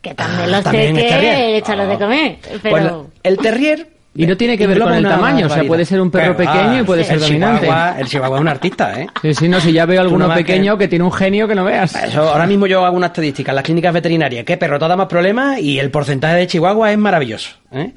Que 0.02 0.14
también 0.14 0.42
Ah, 0.44 0.48
los 0.48 0.64
también 0.64 0.98
es 0.98 1.04
Tekel, 1.04 1.22
de 1.22 1.94
Ah. 1.94 1.98
comer. 2.00 2.38
Pues 2.42 2.60
Pero... 2.62 3.10
el 3.24 3.38
terrier... 3.38 3.93
Y 4.16 4.28
no 4.28 4.38
tiene 4.38 4.56
que 4.58 4.68
ver 4.68 4.80
con 4.80 4.94
el 4.94 5.04
tamaño, 5.04 5.48
o 5.48 5.50
sea, 5.50 5.64
puede 5.64 5.86
ser 5.86 6.00
un 6.00 6.12
perro 6.12 6.38
Pero, 6.38 6.52
pequeño 6.52 6.82
y 6.82 6.84
puede 6.84 7.02
el 7.02 7.08
ser 7.08 7.20
dominante. 7.20 7.66
chihuahua- 7.68 8.00
el 8.00 8.08
chihuahua 8.08 8.38
es 8.38 8.42
un 8.42 8.48
artista, 8.48 9.02
¿eh? 9.02 9.08
Sí, 9.24 9.34
sí, 9.34 9.50
no, 9.50 9.60
si 9.60 9.72
ya 9.74 9.86
veo 9.88 10.02
alguno 10.02 10.28
no 10.28 10.34
pequeño 10.36 10.78
que 10.78 10.88
tiene 10.88 11.04
un 11.04 11.12
genio 11.12 11.48
que 11.48 11.56
no 11.56 11.64
veas. 11.66 11.96
Eso, 11.96 12.22
ahora 12.22 12.46
mismo 12.46 12.68
yo 12.68 12.86
hago 12.86 12.96
una 12.96 13.08
estadística 13.08 13.52
en 13.52 13.56
las 13.56 13.64
clínicas 13.64 13.92
veterinarias, 13.92 14.46
que 14.46 14.56
perro 14.58 14.78
da 14.78 14.96
más 14.96 15.08
problemas 15.08 15.60
y 15.60 15.80
el 15.80 15.90
porcentaje 15.90 16.36
de 16.36 16.46
chihuahua 16.48 16.92
es 16.92 16.98
maravilloso. 17.00 17.56
¿eh? 17.72 17.94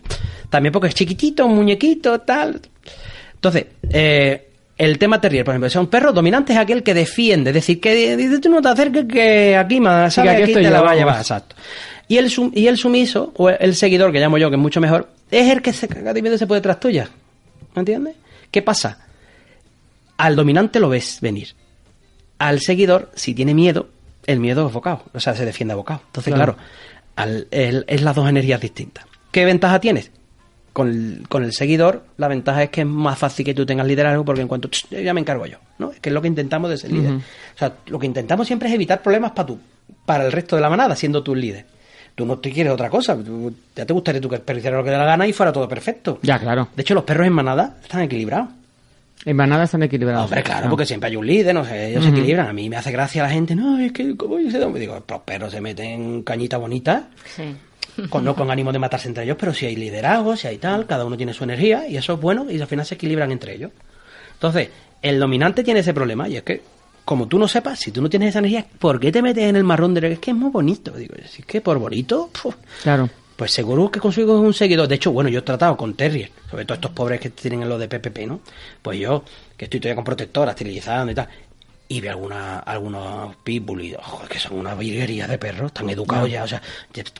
También 0.48 0.72
porque 0.72 0.88
es 0.88 0.94
chiquitito, 0.94 1.44
un 1.44 1.56
muñequito, 1.56 2.18
tal. 2.20 2.62
Entonces, 3.34 3.66
eh, 3.90 4.48
el 4.78 4.98
tema 4.98 5.20
terrier, 5.20 5.44
por 5.44 5.52
ejemplo, 5.52 5.66
o 5.66 5.70
sea, 5.70 5.80
un 5.82 5.88
perro 5.88 6.12
dominante 6.12 6.52
es 6.54 6.58
aquel 6.58 6.82
que 6.82 6.94
defiende, 6.94 7.50
es 7.50 7.54
decir, 7.54 7.80
que 7.80 8.16
dice 8.16 8.38
tú 8.38 8.48
no 8.48 8.62
te 8.62 8.68
acerques 8.68 9.04
que 9.06 9.56
aquí 9.56 9.80
más, 9.80 10.14
Sí, 10.14 10.20
aquí 10.20 10.42
aquí 10.44 10.54
te 10.54 10.62
la 10.70 10.80
va 10.80 10.92
a 10.92 10.94
llevar, 10.94 11.18
exacto. 11.18 11.56
Y 12.08 12.18
el, 12.18 12.30
sum- 12.30 12.52
y 12.54 12.66
el 12.68 12.76
sumiso, 12.76 13.32
o 13.36 13.50
el 13.50 13.74
seguidor, 13.74 14.12
que 14.12 14.20
llamo 14.20 14.38
yo, 14.38 14.48
que 14.50 14.56
es 14.56 14.62
mucho 14.62 14.80
mejor, 14.80 15.08
es 15.30 15.50
el 15.50 15.60
que 15.62 15.72
se 15.72 15.88
caga 15.88 16.12
de 16.12 16.22
miedo 16.22 16.36
y 16.36 16.38
se 16.38 16.46
puede 16.46 16.60
tras 16.60 16.78
tuya. 16.78 17.10
¿Me 17.74 17.80
entiendes? 17.80 18.14
¿Qué 18.50 18.62
pasa? 18.62 18.98
Al 20.16 20.36
dominante 20.36 20.80
lo 20.80 20.88
ves 20.88 21.18
venir. 21.20 21.48
Al 22.38 22.60
seguidor, 22.60 23.10
si 23.14 23.34
tiene 23.34 23.54
miedo, 23.54 23.88
el 24.26 24.40
miedo 24.40 24.66
es 24.66 24.72
bocado. 24.72 25.02
O 25.14 25.20
sea, 25.20 25.34
se 25.34 25.44
defiende 25.44 25.72
a 25.72 25.76
bocado. 25.76 26.00
Entonces, 26.06 26.32
Claro. 26.32 26.54
claro, 26.54 26.68
al- 27.16 27.48
el- 27.50 27.84
es 27.88 28.02
las 28.02 28.14
dos 28.14 28.28
energías 28.28 28.60
distintas. 28.60 29.04
¿Qué 29.32 29.44
ventaja 29.44 29.80
tienes? 29.80 30.10
Con 30.72 30.88
el, 30.90 31.28
con 31.28 31.42
el 31.42 31.52
seguidor, 31.52 32.04
la 32.18 32.28
ventaja 32.28 32.62
es 32.62 32.70
que 32.70 32.82
es 32.82 32.86
más 32.86 33.18
fácil 33.18 33.44
que 33.44 33.54
tú 33.54 33.64
tengas 33.66 33.86
liderazgo 33.86 34.24
porque 34.24 34.42
en 34.42 34.48
cuanto 34.48 34.68
"Ch, 34.68 34.86
ya 34.90 35.14
me 35.14 35.20
encargo 35.20 35.46
yo, 35.46 35.58
¿no? 35.78 35.90
Es 35.90 36.00
que 36.00 36.10
es 36.10 36.14
lo 36.14 36.20
que 36.22 36.28
intentamos 36.28 36.68
de 36.70 36.76
ser 36.76 36.92
líder. 36.92 37.12
O 37.14 37.58
sea, 37.58 37.74
lo 37.86 37.98
que 37.98 38.06
intentamos 38.06 38.46
siempre 38.46 38.68
es 38.68 38.74
evitar 38.74 39.02
problemas 39.02 39.32
para 39.32 39.46
tú, 39.46 39.58
para 40.04 40.24
el 40.26 40.32
resto 40.32 40.54
de 40.56 40.62
la 40.62 40.68
manada, 40.70 40.94
siendo 40.94 41.22
tú 41.22 41.32
el 41.32 41.40
líder. 41.40 41.66
Tú 42.16 42.26
no 42.26 42.38
te 42.38 42.50
quieres 42.50 42.72
otra 42.72 42.90
cosa. 42.90 43.14
tú- 43.16 43.54
ya 43.76 43.86
te 43.86 43.92
gustaría 43.92 44.20
tú 44.20 44.28
que 44.28 44.34
el 44.36 44.40
perro 44.42 44.58
hiciera 44.58 44.76
lo 44.78 44.82
que 44.82 44.90
le 44.90 44.96
da 44.96 45.04
la 45.04 45.10
gana 45.10 45.26
y 45.28 45.32
fuera 45.32 45.52
todo 45.52 45.68
perfecto. 45.68 46.18
Ya, 46.22 46.38
claro. 46.38 46.68
De 46.74 46.82
hecho, 46.82 46.94
los 46.94 47.04
perros 47.04 47.26
en 47.28 47.32
manada 47.34 47.76
están 47.82 48.00
equilibrados. 48.02 48.48
En 49.24 49.36
manada 49.36 49.64
están 49.64 49.82
equilibrados. 49.82 50.24
Hombre, 50.24 50.42
claro, 50.42 50.64
No. 50.64 50.70
porque 50.70 50.86
siempre 50.86 51.10
hay 51.10 51.16
un 51.16 51.26
líder, 51.26 51.54
no 51.54 51.64
sé, 51.64 51.90
ellos 51.90 52.02
se 52.04 52.10
equilibran. 52.10 52.48
A 52.48 52.52
mí 52.52 52.68
me 52.68 52.76
hace 52.76 52.90
gracia 52.90 53.22
la 53.22 53.30
gente, 53.30 53.54
no, 53.54 53.78
es 53.78 53.92
que, 53.92 54.16
¿cómo 54.16 54.38
yo 54.38 54.50
sé 54.50 54.58
dónde? 54.58 54.80
Digo, 54.80 55.02
los 55.08 55.20
perros 55.22 55.52
se 55.52 55.60
meten 55.60 56.22
cañita 56.22 56.56
bonita, 56.58 57.08
Sí. 57.34 57.54
con, 58.10 58.24
no 58.24 58.34
con 58.34 58.50
ánimo 58.50 58.72
de 58.72 58.78
matarse 58.78 59.08
entre 59.08 59.24
ellos, 59.24 59.36
pero 59.38 59.52
si 59.54 59.66
hay 59.66 59.76
liderazgo, 59.76 60.36
si 60.36 60.46
hay 60.48 60.58
tal, 60.58 60.86
cada 60.86 61.04
uno 61.04 61.16
tiene 61.16 61.32
su 61.34 61.44
energía 61.44 61.88
y 61.88 61.96
eso 61.96 62.14
es 62.14 62.20
bueno 62.20 62.46
y 62.50 62.60
al 62.60 62.66
final 62.66 62.84
se 62.86 62.94
equilibran 62.94 63.30
entre 63.32 63.54
ellos. 63.54 63.72
Entonces, 64.34 64.68
el 65.02 65.18
dominante 65.18 65.62
tiene 65.64 65.80
ese 65.80 65.92
problema 65.94 66.28
y 66.28 66.36
es 66.36 66.42
que, 66.42 66.62
como 67.06 67.28
tú 67.28 67.38
no 67.38 67.46
sepas, 67.46 67.78
si 67.78 67.92
tú 67.92 68.02
no 68.02 68.10
tienes 68.10 68.30
esa 68.30 68.40
energía, 68.40 68.66
¿por 68.80 68.98
qué 68.98 69.12
te 69.12 69.22
metes 69.22 69.44
en 69.44 69.54
el 69.54 69.62
marrón 69.62 69.94
de 69.94 70.12
Es 70.12 70.18
que 70.18 70.32
es 70.32 70.36
muy 70.36 70.50
bonito. 70.50 70.90
Digo, 70.90 71.14
si 71.30 71.40
es 71.42 71.46
que 71.46 71.60
por 71.60 71.78
bonito, 71.78 72.28
puf, 72.42 72.56
Claro. 72.82 73.08
pues 73.36 73.52
seguro 73.52 73.90
que 73.92 74.00
consigo 74.00 74.38
un 74.40 74.52
seguidor. 74.52 74.88
De 74.88 74.96
hecho, 74.96 75.12
bueno, 75.12 75.30
yo 75.30 75.38
he 75.38 75.42
tratado 75.42 75.76
con 75.76 75.94
Terrier, 75.94 76.30
sobre 76.50 76.64
todo 76.64 76.74
estos 76.74 76.90
pobres 76.90 77.20
que 77.20 77.30
tienen 77.30 77.62
en 77.62 77.68
lo 77.68 77.78
de 77.78 77.86
PPP, 77.88 78.26
¿no? 78.26 78.40
Pues 78.82 78.98
yo, 78.98 79.22
que 79.56 79.66
estoy 79.66 79.78
todavía 79.78 79.94
con 79.94 80.04
protectora, 80.04 80.50
esterilizando 80.50 81.12
y 81.12 81.14
tal, 81.14 81.28
y 81.88 82.00
veo 82.00 82.10
alguna, 82.10 82.58
algunos 82.58 83.36
pitbull 83.36 83.82
y, 83.82 83.94
joder, 83.96 84.28
que 84.28 84.40
son 84.40 84.58
una 84.58 84.74
virguería 84.74 85.28
de 85.28 85.38
perros, 85.38 85.72
tan 85.72 85.88
educados 85.88 86.28
ya, 86.28 86.42
o 86.42 86.48
sea, 86.48 86.60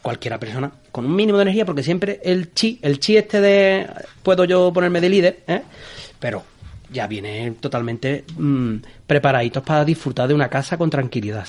cualquiera 0.02 0.40
persona, 0.40 0.72
con 0.90 1.06
un 1.06 1.14
mínimo 1.14 1.38
de 1.38 1.42
energía, 1.42 1.64
porque 1.64 1.84
siempre 1.84 2.20
el 2.24 2.52
chi, 2.52 2.80
el 2.82 2.98
chi 2.98 3.16
este 3.16 3.40
de, 3.40 3.86
puedo 4.24 4.44
yo 4.44 4.72
ponerme 4.72 5.00
de 5.00 5.08
líder, 5.08 5.44
¿eh? 5.46 5.62
Pero 6.18 6.42
ya 6.92 7.06
vienen 7.06 7.56
totalmente 7.56 8.24
mm, 8.36 8.76
preparaditos 9.06 9.62
para 9.62 9.84
disfrutar 9.84 10.28
de 10.28 10.34
una 10.34 10.48
casa 10.48 10.76
con 10.76 10.90
tranquilidad. 10.90 11.46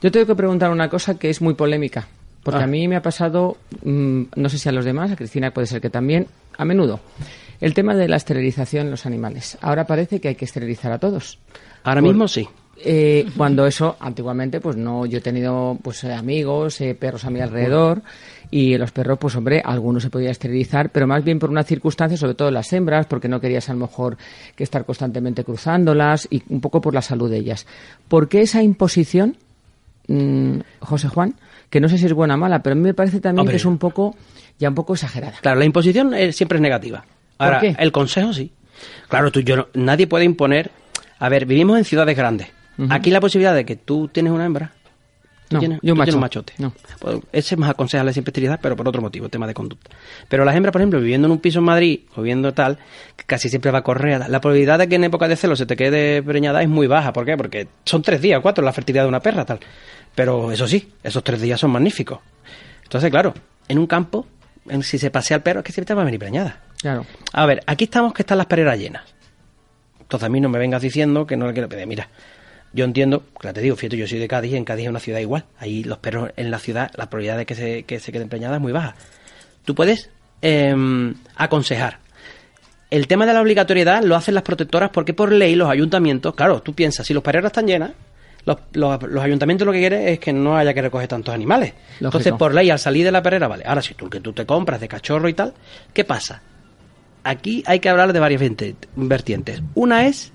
Yo 0.00 0.10
tengo 0.10 0.26
que 0.26 0.34
preguntar 0.34 0.70
una 0.70 0.88
cosa 0.88 1.18
que 1.18 1.30
es 1.30 1.40
muy 1.40 1.54
polémica. 1.54 2.08
Porque 2.42 2.60
Ah. 2.60 2.64
a 2.64 2.66
mí 2.66 2.88
me 2.88 2.96
ha 2.96 3.02
pasado, 3.02 3.56
mm, 3.84 4.22
no 4.34 4.48
sé 4.48 4.58
si 4.58 4.68
a 4.68 4.72
los 4.72 4.84
demás, 4.84 5.12
a 5.12 5.16
Cristina 5.16 5.52
puede 5.52 5.68
ser 5.68 5.80
que 5.80 5.90
también, 5.90 6.26
a 6.58 6.64
menudo, 6.64 6.98
el 7.60 7.72
tema 7.72 7.94
de 7.94 8.08
la 8.08 8.16
esterilización 8.16 8.86
en 8.86 8.90
los 8.90 9.06
animales. 9.06 9.56
Ahora 9.60 9.86
parece 9.86 10.20
que 10.20 10.26
hay 10.26 10.34
que 10.34 10.44
esterilizar 10.46 10.90
a 10.90 10.98
todos. 10.98 11.38
Ahora 11.84 12.00
Por- 12.00 12.08
mismo 12.10 12.26
sí. 12.26 12.48
Eh, 12.84 13.26
cuando 13.36 13.66
eso, 13.66 13.96
antiguamente, 14.00 14.60
pues 14.60 14.76
no, 14.76 15.06
yo 15.06 15.18
he 15.18 15.20
tenido 15.20 15.78
pues 15.82 16.02
eh, 16.04 16.12
amigos, 16.12 16.80
eh, 16.80 16.94
perros 16.94 17.24
a 17.24 17.30
mi 17.30 17.40
alrededor, 17.40 18.02
y 18.50 18.76
los 18.76 18.90
perros, 18.92 19.18
pues 19.18 19.36
hombre, 19.36 19.62
algunos 19.64 20.02
se 20.02 20.10
podía 20.10 20.30
esterilizar, 20.30 20.90
pero 20.90 21.06
más 21.06 21.22
bien 21.22 21.38
por 21.38 21.50
una 21.50 21.62
circunstancia, 21.62 22.16
sobre 22.18 22.34
todo 22.34 22.50
las 22.50 22.72
hembras, 22.72 23.06
porque 23.06 23.28
no 23.28 23.40
querías 23.40 23.68
a 23.68 23.74
lo 23.74 23.80
mejor 23.80 24.16
que 24.56 24.64
estar 24.64 24.84
constantemente 24.84 25.44
cruzándolas, 25.44 26.26
y 26.30 26.42
un 26.48 26.60
poco 26.60 26.80
por 26.80 26.92
la 26.94 27.02
salud 27.02 27.30
de 27.30 27.38
ellas. 27.38 27.66
¿Por 28.08 28.28
qué 28.28 28.42
esa 28.42 28.62
imposición 28.62 29.36
mm, 30.08 30.58
José 30.80 31.08
Juan, 31.08 31.34
que 31.70 31.80
no 31.80 31.88
sé 31.88 31.98
si 31.98 32.06
es 32.06 32.12
buena 32.12 32.34
o 32.34 32.38
mala, 32.38 32.62
pero 32.62 32.72
a 32.72 32.76
mí 32.76 32.82
me 32.82 32.94
parece 32.94 33.20
también 33.20 33.40
Hombre. 33.40 33.52
que 33.52 33.56
es 33.58 33.64
un 33.64 33.78
poco, 33.78 34.16
ya 34.58 34.68
un 34.68 34.74
poco 34.74 34.94
exagerada. 34.94 35.38
Claro, 35.40 35.58
la 35.58 35.64
imposición 35.64 36.12
eh, 36.14 36.32
siempre 36.32 36.56
es 36.56 36.62
negativa. 36.62 37.04
Ahora, 37.38 37.60
qué? 37.60 37.76
el 37.78 37.92
consejo 37.92 38.32
sí. 38.32 38.50
Claro, 39.08 39.30
tú, 39.30 39.40
yo 39.40 39.56
no- 39.56 39.68
nadie 39.74 40.06
puede 40.06 40.24
imponer. 40.24 40.70
A 41.18 41.28
ver, 41.28 41.46
vivimos 41.46 41.78
en 41.78 41.84
ciudades 41.84 42.16
grandes. 42.16 42.48
Aquí 42.90 43.10
la 43.10 43.20
posibilidad 43.20 43.54
de 43.54 43.64
que 43.64 43.76
tú 43.76 44.08
tienes 44.08 44.32
una 44.32 44.44
hembra. 44.46 44.72
tú 45.48 45.56
No, 45.56 45.60
tienes, 45.60 45.78
y 45.82 45.90
un 45.90 45.96
tienes 45.98 46.14
macho. 46.16 46.20
machote. 46.20 46.54
No. 46.58 46.72
Pues, 46.98 47.16
ese 47.32 47.54
es 47.54 47.58
más 47.58 47.68
aconsejable 47.70 48.12
siempre 48.14 48.30
esterilizar, 48.30 48.58
pero 48.62 48.74
por 48.74 48.88
otro 48.88 49.02
motivo, 49.02 49.28
tema 49.28 49.46
de 49.46 49.52
conducta. 49.52 49.90
Pero 50.28 50.44
las 50.46 50.56
hembras, 50.56 50.72
por 50.72 50.80
ejemplo, 50.80 50.98
viviendo 50.98 51.26
en 51.26 51.32
un 51.32 51.38
piso 51.40 51.58
en 51.58 51.66
Madrid 51.66 52.00
o 52.16 52.22
viviendo 52.22 52.54
tal, 52.54 52.78
casi 53.26 53.48
siempre 53.50 53.70
va 53.70 53.80
a 53.80 53.82
correr. 53.82 54.28
La 54.30 54.40
probabilidad 54.40 54.78
de 54.78 54.88
que 54.88 54.94
en 54.96 55.04
época 55.04 55.28
de 55.28 55.36
celo 55.36 55.54
se 55.54 55.66
te 55.66 55.76
quede 55.76 56.22
preñada 56.22 56.62
es 56.62 56.68
muy 56.68 56.86
baja. 56.86 57.12
¿Por 57.12 57.26
qué? 57.26 57.36
Porque 57.36 57.68
son 57.84 58.00
tres 58.02 58.20
días 58.22 58.40
cuatro 58.40 58.64
la 58.64 58.72
fertilidad 58.72 59.02
de 59.04 59.08
una 59.08 59.20
perra, 59.20 59.44
tal. 59.44 59.60
Pero 60.14 60.50
eso 60.52 60.66
sí, 60.66 60.92
esos 61.02 61.22
tres 61.22 61.40
días 61.42 61.60
son 61.60 61.70
magníficos. 61.70 62.20
Entonces, 62.84 63.10
claro, 63.10 63.34
en 63.68 63.78
un 63.78 63.86
campo, 63.86 64.26
en- 64.68 64.82
si 64.82 64.96
se 64.98 65.10
pasea 65.10 65.36
el 65.38 65.42
perro, 65.42 65.60
es 65.60 65.64
que 65.66 65.72
siempre 65.72 65.88
te 65.88 65.94
va 65.94 66.00
a 66.02 66.04
venir 66.06 66.18
preñada. 66.20 66.60
Claro. 66.80 67.04
A 67.34 67.44
ver, 67.46 67.62
aquí 67.66 67.84
estamos 67.84 68.14
que 68.14 68.22
están 68.22 68.38
las 68.38 68.46
pereras 68.46 68.78
llenas. 68.78 69.02
Entonces 70.00 70.26
a 70.26 70.30
mí 70.30 70.40
no 70.40 70.48
me 70.48 70.58
vengas 70.58 70.82
diciendo 70.82 71.26
que 71.26 71.36
no 71.36 71.46
le 71.46 71.52
quiero 71.52 71.68
pedir. 71.68 71.86
Mira, 71.86 72.08
yo 72.72 72.84
entiendo, 72.84 73.22
claro 73.38 73.54
te 73.54 73.60
digo, 73.60 73.76
fíjate, 73.76 73.96
yo 73.96 74.06
soy 74.06 74.18
de 74.18 74.28
Cádiz 74.28 74.54
en 74.54 74.64
Cádiz 74.64 74.84
es 74.84 74.90
una 74.90 75.00
ciudad 75.00 75.18
igual. 75.20 75.44
Ahí 75.58 75.84
los 75.84 75.98
perros 75.98 76.30
en 76.36 76.50
la 76.50 76.58
ciudad, 76.58 76.90
la 76.96 77.10
probabilidad 77.10 77.36
de 77.38 77.46
que 77.46 77.54
se, 77.54 77.82
que 77.84 78.00
se 78.00 78.12
queden 78.12 78.28
preñadas 78.28 78.56
es 78.56 78.62
muy 78.62 78.72
baja. 78.72 78.94
Tú 79.64 79.74
puedes 79.74 80.10
em, 80.40 81.14
aconsejar. 81.36 81.98
El 82.90 83.06
tema 83.06 83.24
de 83.26 83.32
la 83.32 83.40
obligatoriedad 83.40 84.02
lo 84.02 84.16
hacen 84.16 84.34
las 84.34 84.42
protectoras 84.42 84.90
porque 84.90 85.14
por 85.14 85.32
ley 85.32 85.54
los 85.54 85.70
ayuntamientos, 85.70 86.34
claro, 86.34 86.60
tú 86.62 86.74
piensas, 86.74 87.06
si 87.06 87.14
los 87.14 87.22
pereras 87.22 87.46
están 87.50 87.66
llenas, 87.66 87.92
los, 88.44 88.58
los- 88.72 89.02
los 89.04 89.22
ayuntamientos 89.22 89.64
lo 89.64 89.72
que 89.72 89.78
quieren 89.78 90.08
es 90.08 90.18
que 90.18 90.32
no 90.32 90.56
haya 90.56 90.74
que 90.74 90.82
recoger 90.82 91.08
tantos 91.08 91.32
animales. 91.34 91.72
Entonces, 92.08 92.32
por 92.38 92.54
ley, 92.54 92.70
al 92.70 92.78
salir 92.78 93.04
de 93.04 93.12
la 93.12 93.22
perrera, 93.22 93.48
vale. 93.48 93.64
Ahora, 93.66 93.80
si 93.82 93.94
tú 93.94 94.10
que 94.10 94.20
tú 94.20 94.32
te 94.32 94.44
compras 94.44 94.80
de 94.80 94.88
cachorro 94.88 95.28
y 95.28 95.34
tal, 95.34 95.54
¿qué 95.94 96.04
pasa? 96.04 96.42
Aquí 97.24 97.62
hay 97.66 97.78
que 97.80 97.88
hablar 97.88 98.12
de 98.12 98.18
varias 98.20 98.42
vertientes. 98.96 99.62
Una 99.74 100.06
es 100.06 100.32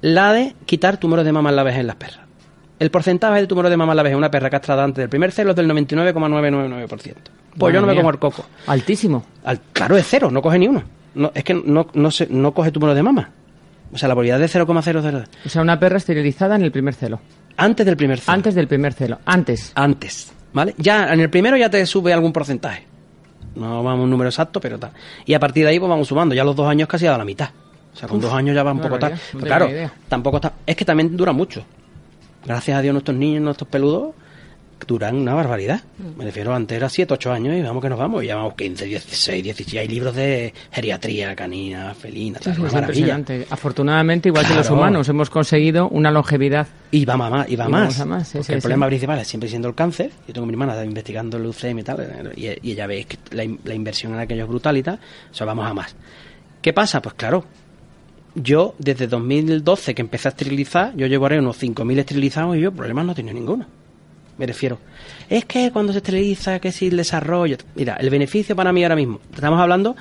la 0.00 0.32
de 0.32 0.54
quitar 0.66 0.96
tumores 0.98 1.24
de 1.24 1.32
mama 1.32 1.50
en 1.50 1.56
la 1.56 1.62
vejez 1.62 1.80
en 1.80 1.86
las 1.86 1.96
perras. 1.96 2.20
El 2.78 2.90
porcentaje 2.90 3.40
de 3.40 3.46
tumores 3.46 3.70
de 3.70 3.76
mama 3.76 3.92
en 3.92 3.96
la 3.98 4.02
vejez 4.02 4.14
en 4.14 4.18
una 4.18 4.30
perra 4.30 4.50
castrada 4.50 4.82
antes 4.84 5.02
del 5.02 5.08
primer 5.08 5.30
celo 5.32 5.50
es 5.50 5.56
del 5.56 5.68
99,999%. 5.68 7.14
Pues 7.58 7.74
yo 7.74 7.80
no 7.80 7.86
me 7.86 7.94
como 7.94 8.10
el 8.10 8.18
coco. 8.18 8.44
Altísimo. 8.66 9.24
Al- 9.44 9.60
claro, 9.72 9.96
es 9.96 10.06
cero, 10.08 10.30
no 10.30 10.40
coge 10.42 10.58
ni 10.58 10.68
uno. 10.68 10.82
No, 11.14 11.30
es 11.34 11.44
que 11.44 11.54
no, 11.54 11.86
no, 11.92 12.10
se, 12.10 12.26
no 12.28 12.52
coge 12.52 12.72
tumores 12.72 12.96
de 12.96 13.02
mama. 13.02 13.30
O 13.92 13.98
sea, 13.98 14.08
la 14.08 14.14
probabilidad 14.14 14.42
es 14.42 14.54
0,00. 14.56 15.26
O 15.44 15.48
sea, 15.48 15.62
una 15.62 15.78
perra 15.78 15.98
esterilizada 15.98 16.56
en 16.56 16.62
el 16.62 16.72
primer 16.72 16.94
celo. 16.94 17.20
Antes 17.58 17.84
del 17.84 17.96
primer 17.96 18.18
celo. 18.18 18.32
Antes 18.34 18.54
del 18.54 18.66
primer 18.66 18.94
celo. 18.94 19.18
Antes. 19.26 19.72
Antes, 19.74 20.32
¿vale? 20.54 20.74
Ya 20.78 21.12
en 21.12 21.20
el 21.20 21.28
primero 21.28 21.56
ya 21.58 21.68
te 21.68 21.84
sube 21.84 22.12
algún 22.14 22.32
porcentaje. 22.32 22.86
No 23.54 23.84
vamos 23.84 24.00
a 24.00 24.02
un 24.04 24.10
número 24.10 24.30
exacto, 24.30 24.58
pero 24.60 24.78
tal. 24.78 24.92
Y 25.26 25.34
a 25.34 25.38
partir 25.40 25.64
de 25.64 25.70
ahí 25.70 25.78
pues 25.78 25.90
vamos 25.90 26.08
sumando. 26.08 26.34
Ya 26.34 26.42
los 26.42 26.56
dos 26.56 26.66
años 26.66 26.88
casi 26.88 27.06
a 27.06 27.18
la 27.18 27.24
mitad. 27.26 27.50
O 27.92 27.96
sea, 27.96 28.08
con 28.08 28.20
dos 28.20 28.32
años 28.32 28.54
ya 28.54 28.62
va 28.62 28.72
un 28.72 28.78
poco 28.80 28.98
no 28.98 29.00
Pero 29.00 29.16
tenía 29.32 29.46
claro, 29.46 29.68
idea. 29.68 29.92
tampoco 30.08 30.36
está... 30.38 30.52
Es 30.66 30.76
que 30.76 30.84
también 30.84 31.16
dura 31.16 31.32
mucho. 31.32 31.64
Gracias 32.44 32.78
a 32.78 32.80
Dios 32.82 32.92
nuestros 32.92 33.16
niños, 33.16 33.42
nuestros 33.42 33.68
peludos, 33.68 34.14
duran 34.86 35.14
una 35.14 35.32
barbaridad. 35.34 35.80
Me 36.16 36.24
refiero, 36.24 36.52
antes 36.54 36.76
era 36.76 36.88
7, 36.88 37.14
8 37.14 37.32
años 37.32 37.54
y 37.56 37.62
vamos 37.62 37.80
que 37.82 37.88
nos 37.88 37.98
vamos. 37.98 38.24
Y 38.24 38.26
ya 38.28 38.34
vamos 38.36 38.54
15, 38.54 38.84
16, 38.86 39.44
16. 39.44 39.80
Hay 39.80 39.86
libros 39.88 40.14
de 40.16 40.52
geriatría, 40.72 41.36
canina, 41.36 41.94
felina, 41.94 42.40
tal. 42.40 42.54
Sí, 42.54 42.60
una 42.60 42.68
es 42.68 42.74
maravilla. 42.74 43.16
impresionante. 43.18 43.46
Afortunadamente, 43.54 44.28
igual 44.30 44.44
que 44.46 44.54
los 44.54 44.70
humanos, 44.70 45.08
hemos 45.08 45.30
conseguido 45.30 45.88
una 45.88 46.10
longevidad. 46.10 46.66
Y 46.90 47.04
va 47.04 47.16
más, 47.16 47.48
y 47.48 47.54
va 47.56 47.66
Y 47.66 47.68
más. 47.68 48.00
a 48.00 48.04
más, 48.06 48.26
sí, 48.26 48.38
porque 48.38 48.46
sí, 48.46 48.52
el 48.54 48.60
problema 48.60 48.86
principal 48.88 49.18
es 49.20 49.28
siempre 49.28 49.48
siendo 49.48 49.68
el 49.68 49.74
cáncer. 49.76 50.10
Yo 50.26 50.34
tengo 50.34 50.44
a 50.44 50.46
mi 50.48 50.52
hermana 50.54 50.84
investigando 50.84 51.36
el 51.36 51.44
leucemia 51.44 51.82
y 51.82 51.84
tal, 51.84 52.32
y, 52.34 52.46
y 52.46 52.72
ella 52.72 52.86
ve 52.88 53.04
que 53.04 53.18
la, 53.36 53.44
la 53.64 53.74
inversión 53.74 54.14
en 54.14 54.18
aquello 54.20 54.42
es 54.42 54.48
brutal 54.48 54.76
y 54.78 54.82
tal. 54.82 54.98
O 55.30 55.34
sea, 55.34 55.46
vamos 55.46 55.64
a 55.66 55.74
más. 55.74 55.94
¿Qué 56.60 56.72
pasa? 56.72 57.00
Pues 57.00 57.14
claro, 57.14 57.44
yo 58.34 58.74
desde 58.78 59.06
2012 59.06 59.94
que 59.94 60.02
empecé 60.02 60.28
a 60.28 60.30
esterilizar, 60.30 60.94
yo 60.96 61.06
llevo 61.06 61.24
ahora 61.26 61.38
unos 61.38 61.60
5.000 61.62 61.98
esterilizados 61.98 62.56
y 62.56 62.60
yo 62.60 62.72
problemas 62.72 63.04
no 63.06 63.12
he 63.12 63.14
tenido 63.14 63.34
ninguno. 63.34 63.66
Me 64.38 64.46
refiero. 64.46 64.78
Es 65.28 65.44
que 65.44 65.70
cuando 65.70 65.92
se 65.92 65.98
esteriliza, 65.98 66.58
que 66.58 66.72
si 66.72 66.86
el 66.88 66.96
desarrollo. 66.96 67.56
Mira, 67.74 67.96
el 67.96 68.08
beneficio 68.10 68.56
para 68.56 68.72
mí 68.72 68.82
ahora 68.82 68.96
mismo, 68.96 69.20
estamos 69.34 69.60
hablando 69.60 69.94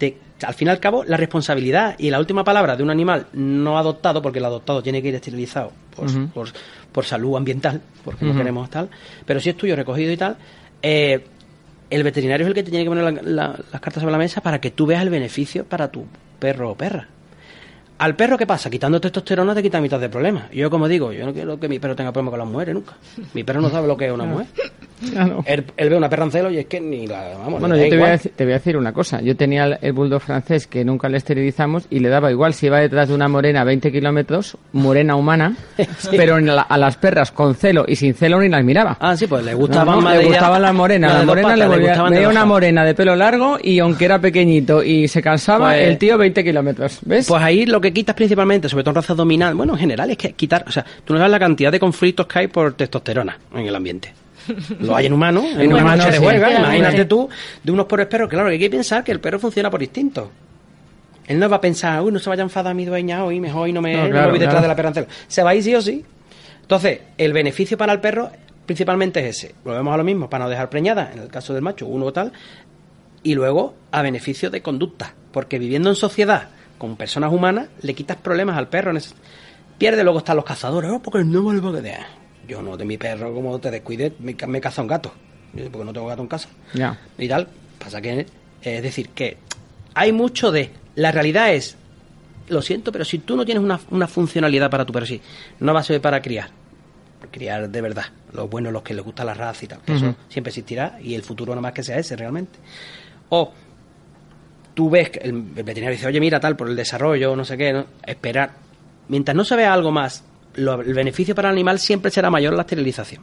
de, 0.00 0.16
al 0.42 0.54
fin 0.54 0.68
y 0.68 0.70
al 0.70 0.80
cabo, 0.80 1.04
la 1.04 1.16
responsabilidad 1.18 1.94
y 1.98 2.10
la 2.10 2.18
última 2.18 2.42
palabra 2.44 2.76
de 2.76 2.82
un 2.82 2.90
animal 2.90 3.26
no 3.34 3.78
adoptado, 3.78 4.22
porque 4.22 4.38
el 4.38 4.44
adoptado 4.46 4.82
tiene 4.82 5.02
que 5.02 5.08
ir 5.08 5.14
esterilizado 5.14 5.70
por, 5.94 6.28
por, 6.30 6.48
por 6.90 7.04
salud 7.04 7.36
ambiental, 7.36 7.82
porque 8.04 8.24
no 8.24 8.34
queremos 8.34 8.70
tal, 8.70 8.88
pero 9.26 9.38
si 9.38 9.50
es 9.50 9.56
tuyo 9.56 9.76
recogido 9.76 10.10
y 10.10 10.16
tal, 10.16 10.36
eh, 10.82 11.22
el 11.90 12.02
veterinario 12.02 12.46
es 12.46 12.48
el 12.48 12.54
que 12.54 12.62
te 12.62 12.70
tiene 12.70 12.84
que 12.86 12.90
poner 12.90 13.04
la- 13.04 13.22
la- 13.22 13.60
las 13.70 13.80
cartas 13.80 14.00
sobre 14.00 14.12
la 14.12 14.18
mesa 14.18 14.40
para 14.40 14.60
que 14.60 14.70
tú 14.70 14.86
veas 14.86 15.02
el 15.02 15.10
beneficio 15.10 15.64
para 15.66 15.88
tu 15.88 16.06
perro 16.40 16.70
o 16.70 16.74
perra. 16.74 17.08
Al 17.96 18.16
perro, 18.16 18.36
¿qué 18.36 18.46
pasa? 18.46 18.70
Quitando 18.70 19.00
testosterona 19.00 19.54
te 19.54 19.62
quita 19.62 19.80
mitad 19.80 20.00
de 20.00 20.08
problemas. 20.08 20.50
Yo, 20.50 20.68
como 20.68 20.88
digo, 20.88 21.12
yo 21.12 21.24
no 21.24 21.32
quiero 21.32 21.60
que 21.60 21.68
mi 21.68 21.78
perro 21.78 21.94
tenga 21.94 22.12
problemas 22.12 22.32
con 22.32 22.38
las 22.40 22.48
mujeres 22.48 22.74
nunca. 22.74 22.94
Mi 23.34 23.44
perro 23.44 23.60
no 23.60 23.70
sabe 23.70 23.86
lo 23.86 23.96
que 23.96 24.06
es 24.06 24.12
una 24.12 24.24
mujer. 24.24 24.46
Él, 25.46 25.64
él 25.76 25.88
ve 25.90 25.96
una 25.96 26.08
perra 26.08 26.24
en 26.24 26.30
celo 26.30 26.50
y 26.50 26.58
es 26.58 26.66
que 26.66 26.80
ni 26.80 27.06
la... 27.06 27.36
Vamos, 27.38 27.60
Bueno, 27.60 27.74
le 27.76 27.84
yo 27.84 27.90
te 27.90 27.96
voy, 27.98 28.08
a 28.10 28.18
te 28.18 28.44
voy 28.44 28.52
a 28.52 28.56
decir 28.56 28.76
una 28.76 28.92
cosa. 28.92 29.20
Yo 29.20 29.36
tenía 29.36 29.64
el, 29.64 29.78
el 29.80 29.92
bulldog 29.92 30.20
francés 30.22 30.66
que 30.66 30.84
nunca 30.84 31.08
le 31.08 31.18
esterilizamos 31.18 31.86
y 31.90 31.98
le 32.00 32.08
daba 32.08 32.30
igual 32.30 32.54
si 32.54 32.66
iba 32.66 32.78
detrás 32.80 33.08
de 33.08 33.14
una 33.14 33.28
morena 33.28 33.60
a 33.62 33.64
20 33.64 33.90
kilómetros, 33.92 34.56
morena 34.72 35.16
humana, 35.16 35.56
pero 36.10 36.38
en 36.38 36.46
la- 36.46 36.62
a 36.62 36.78
las 36.78 36.96
perras 36.96 37.30
con 37.32 37.54
celo 37.54 37.84
y 37.86 37.96
sin 37.96 38.14
celo 38.14 38.40
ni 38.40 38.48
las 38.48 38.64
miraba. 38.64 38.96
Ah, 39.00 39.16
sí, 39.16 39.26
pues 39.26 39.44
le 39.44 39.54
gustaban 39.54 40.00
no, 40.02 40.10
le 40.10 40.24
gustaban 40.24 40.62
las 40.62 40.74
morenas. 40.74 41.12
La 41.14 41.24
morena 41.24 41.48
patas, 41.48 41.58
le 41.58 41.66
volvía, 41.68 41.96
dos 41.96 42.30
una 42.30 42.44
morena 42.44 42.84
de 42.84 42.94
pelo 42.94 43.16
largo 43.16 43.58
y 43.62 43.78
aunque 43.78 44.04
era 44.04 44.18
pequeñito 44.18 44.82
y 44.82 45.08
se 45.08 45.22
cansaba, 45.22 45.70
Pues- 45.70 45.88
el 45.88 45.98
tío 45.98 46.16
20 46.18 46.42
kilómetros. 46.44 46.98
¿Ves? 47.04 47.26
Pues 47.28 47.42
ahí 47.42 47.66
lo 47.66 47.80
que 47.80 47.92
quitas 47.92 48.14
principalmente, 48.14 48.68
sobre 48.68 48.82
todo 48.84 48.90
en 48.92 48.96
raza 48.96 49.14
dominal, 49.14 49.54
bueno, 49.54 49.74
en 49.74 49.78
general 49.80 50.10
es 50.10 50.16
que 50.18 50.32
quitar, 50.32 50.64
o 50.66 50.70
sea, 50.70 50.84
tú 51.04 51.12
no 51.12 51.18
sabes 51.18 51.30
la 51.32 51.38
cantidad 51.38 51.70
de 51.72 51.78
conflictos 51.80 52.26
que 52.26 52.38
hay 52.40 52.46
por 52.48 52.74
testosterona 52.74 53.38
en 53.54 53.66
el 53.66 53.74
ambiente. 53.74 54.12
Lo 54.80 54.96
hay 54.96 55.06
en 55.06 55.12
humanos, 55.12 55.44
en 55.52 55.60
En 55.60 55.68
sí. 55.68 55.74
huelga, 55.74 56.08
Efectivamente. 56.18 56.58
imagínate 56.60 57.04
tú, 57.06 57.28
de 57.62 57.72
unos 57.72 57.86
pobres 57.86 58.06
perros, 58.06 58.28
claro, 58.28 58.48
que 58.48 58.52
hay 58.54 58.58
que 58.58 58.70
pensar 58.70 59.02
que 59.04 59.12
el 59.12 59.20
perro 59.20 59.38
funciona 59.38 59.70
por 59.70 59.82
instinto. 59.82 60.30
Él 61.26 61.38
no 61.38 61.48
va 61.48 61.56
a 61.56 61.60
pensar, 61.60 62.02
uy, 62.02 62.12
no 62.12 62.18
se 62.18 62.28
vaya 62.28 62.42
a 62.42 62.44
enfadar 62.44 62.74
mi 62.74 62.84
dueña 62.84 63.24
hoy, 63.24 63.40
mejor 63.40 63.68
y 63.68 63.72
no 63.72 63.80
me, 63.80 63.94
No, 63.96 64.02
me 64.02 64.08
voy 64.28 64.38
detrás 64.38 64.62
claro. 64.62 64.74
de 64.74 64.84
la 64.84 64.92
celo. 64.92 65.06
Se 65.26 65.42
va 65.42 65.50
a 65.50 65.54
ir 65.54 65.62
sí 65.62 65.74
o 65.74 65.80
sí. 65.80 66.04
Entonces, 66.60 67.00
el 67.16 67.32
beneficio 67.32 67.78
para 67.78 67.92
el 67.92 68.00
perro 68.00 68.30
principalmente 68.66 69.20
es 69.20 69.36
ese. 69.36 69.54
Volvemos 69.64 69.94
a 69.94 69.96
lo 69.96 70.04
mismo, 70.04 70.28
para 70.28 70.44
no 70.44 70.50
dejar 70.50 70.70
preñada, 70.70 71.10
en 71.12 71.20
el 71.20 71.28
caso 71.28 71.54
del 71.54 71.62
macho, 71.62 71.86
uno 71.86 72.06
o 72.06 72.12
tal, 72.12 72.32
y 73.22 73.34
luego 73.34 73.74
a 73.90 74.02
beneficio 74.02 74.50
de 74.50 74.62
conducta. 74.62 75.14
Porque 75.32 75.58
viviendo 75.58 75.88
en 75.90 75.96
sociedad 75.96 76.48
con 76.78 76.96
personas 76.96 77.32
humanas, 77.32 77.68
le 77.82 77.94
quitas 77.94 78.16
problemas 78.16 78.56
al 78.56 78.68
perro. 78.68 78.92
Pierde, 79.78 80.04
luego 80.04 80.18
están 80.18 80.36
los 80.36 80.44
cazadores, 80.44 80.90
oh, 80.92 81.00
porque 81.00 81.24
no 81.24 81.42
vuelvo 81.42 81.72
que 81.72 81.80
de... 81.80 81.96
Yo 82.46 82.62
no, 82.62 82.76
de 82.76 82.84
mi 82.84 82.98
perro, 82.98 83.32
como 83.32 83.58
te 83.58 83.70
descuides, 83.70 84.12
me, 84.20 84.36
me 84.46 84.60
caza 84.60 84.82
un 84.82 84.88
gato. 84.88 85.12
Porque 85.52 85.84
no 85.84 85.92
tengo 85.92 86.06
gato 86.06 86.22
en 86.22 86.28
casa. 86.28 86.48
Ya. 86.74 86.98
Y 87.16 87.28
tal. 87.28 87.48
Pasa 87.78 88.00
que, 88.00 88.20
eh, 88.20 88.26
es 88.62 88.82
decir, 88.82 89.10
que 89.10 89.36
hay 89.94 90.12
mucho 90.12 90.50
de... 90.50 90.70
La 90.96 91.12
realidad 91.12 91.52
es, 91.52 91.76
lo 92.48 92.62
siento, 92.62 92.92
pero 92.92 93.04
si 93.04 93.18
tú 93.18 93.36
no 93.36 93.44
tienes 93.44 93.62
una, 93.62 93.80
una 93.90 94.06
funcionalidad 94.06 94.70
para 94.70 94.84
tu 94.84 94.92
perro, 94.92 95.06
sí, 95.06 95.20
no 95.60 95.74
va 95.74 95.80
a 95.80 95.84
ser 95.84 96.00
para 96.00 96.20
criar. 96.20 96.50
Criar 97.30 97.68
de 97.68 97.80
verdad. 97.80 98.04
Los 98.32 98.48
buenos, 98.50 98.72
los 98.72 98.82
que 98.82 98.94
les 98.94 99.04
gusta 99.04 99.24
la 99.24 99.34
raza 99.34 99.64
y 99.64 99.68
tal. 99.68 99.80
Eso 99.86 100.14
siempre 100.28 100.50
existirá 100.50 100.98
y 101.02 101.14
el 101.14 101.22
futuro 101.22 101.52
nada 101.52 101.62
más 101.62 101.72
que 101.72 101.82
sea 101.82 101.98
ese 101.98 102.16
realmente. 102.16 102.58
O 103.30 103.52
tú 104.74 104.90
ves 104.90 105.10
que 105.10 105.20
el, 105.20 105.30
el 105.30 105.62
veterinario 105.62 105.96
dice, 105.96 106.06
oye, 106.06 106.20
mira, 106.20 106.38
tal, 106.38 106.56
por 106.56 106.68
el 106.68 106.76
desarrollo, 106.76 107.34
no 107.34 107.44
sé 107.44 107.56
qué, 107.56 107.72
¿no? 107.72 107.86
esperar. 108.06 108.52
Mientras 109.08 109.36
no 109.36 109.44
se 109.44 109.56
vea 109.56 109.72
algo 109.72 109.90
más, 109.90 110.24
lo- 110.56 110.80
el 110.80 110.94
beneficio 110.94 111.34
para 111.34 111.48
el 111.48 111.54
animal 111.54 111.78
siempre 111.78 112.10
será 112.10 112.30
mayor 112.30 112.54
la 112.54 112.62
esterilización. 112.62 113.22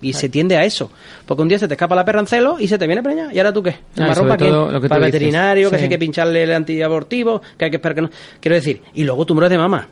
Y 0.00 0.14
se 0.14 0.28
tiende 0.28 0.56
a 0.56 0.64
eso. 0.64 0.90
Porque 1.26 1.42
un 1.42 1.48
día 1.48 1.60
se 1.60 1.68
te 1.68 1.74
escapa 1.74 1.94
la 1.94 2.04
perra 2.04 2.18
en 2.18 2.26
celo 2.26 2.56
y 2.58 2.66
se 2.66 2.76
te 2.76 2.88
viene 2.88 3.04
preñada. 3.04 3.32
¿Y 3.32 3.38
ahora 3.38 3.52
tú 3.52 3.62
qué? 3.62 3.76
Ah, 3.96 4.08
¿Marrón 4.08 4.24
para 4.26 4.36
quién? 4.36 4.50
todo 4.50 4.72
lo 4.72 4.80
que 4.80 4.88
Para 4.88 4.98
el 5.06 5.12
veterinario, 5.12 5.70
que 5.70 5.76
hay 5.76 5.88
que 5.88 5.98
pincharle 5.98 6.42
el 6.42 6.52
antiabortivo, 6.52 7.40
que 7.56 7.66
hay 7.66 7.70
que 7.70 7.76
esperar 7.76 7.94
que 7.94 8.02
no... 8.02 8.10
Quiero 8.40 8.56
decir, 8.56 8.82
y 8.94 9.04
luego 9.04 9.24
tumores 9.24 9.48
de 9.48 9.58
mama. 9.58 9.86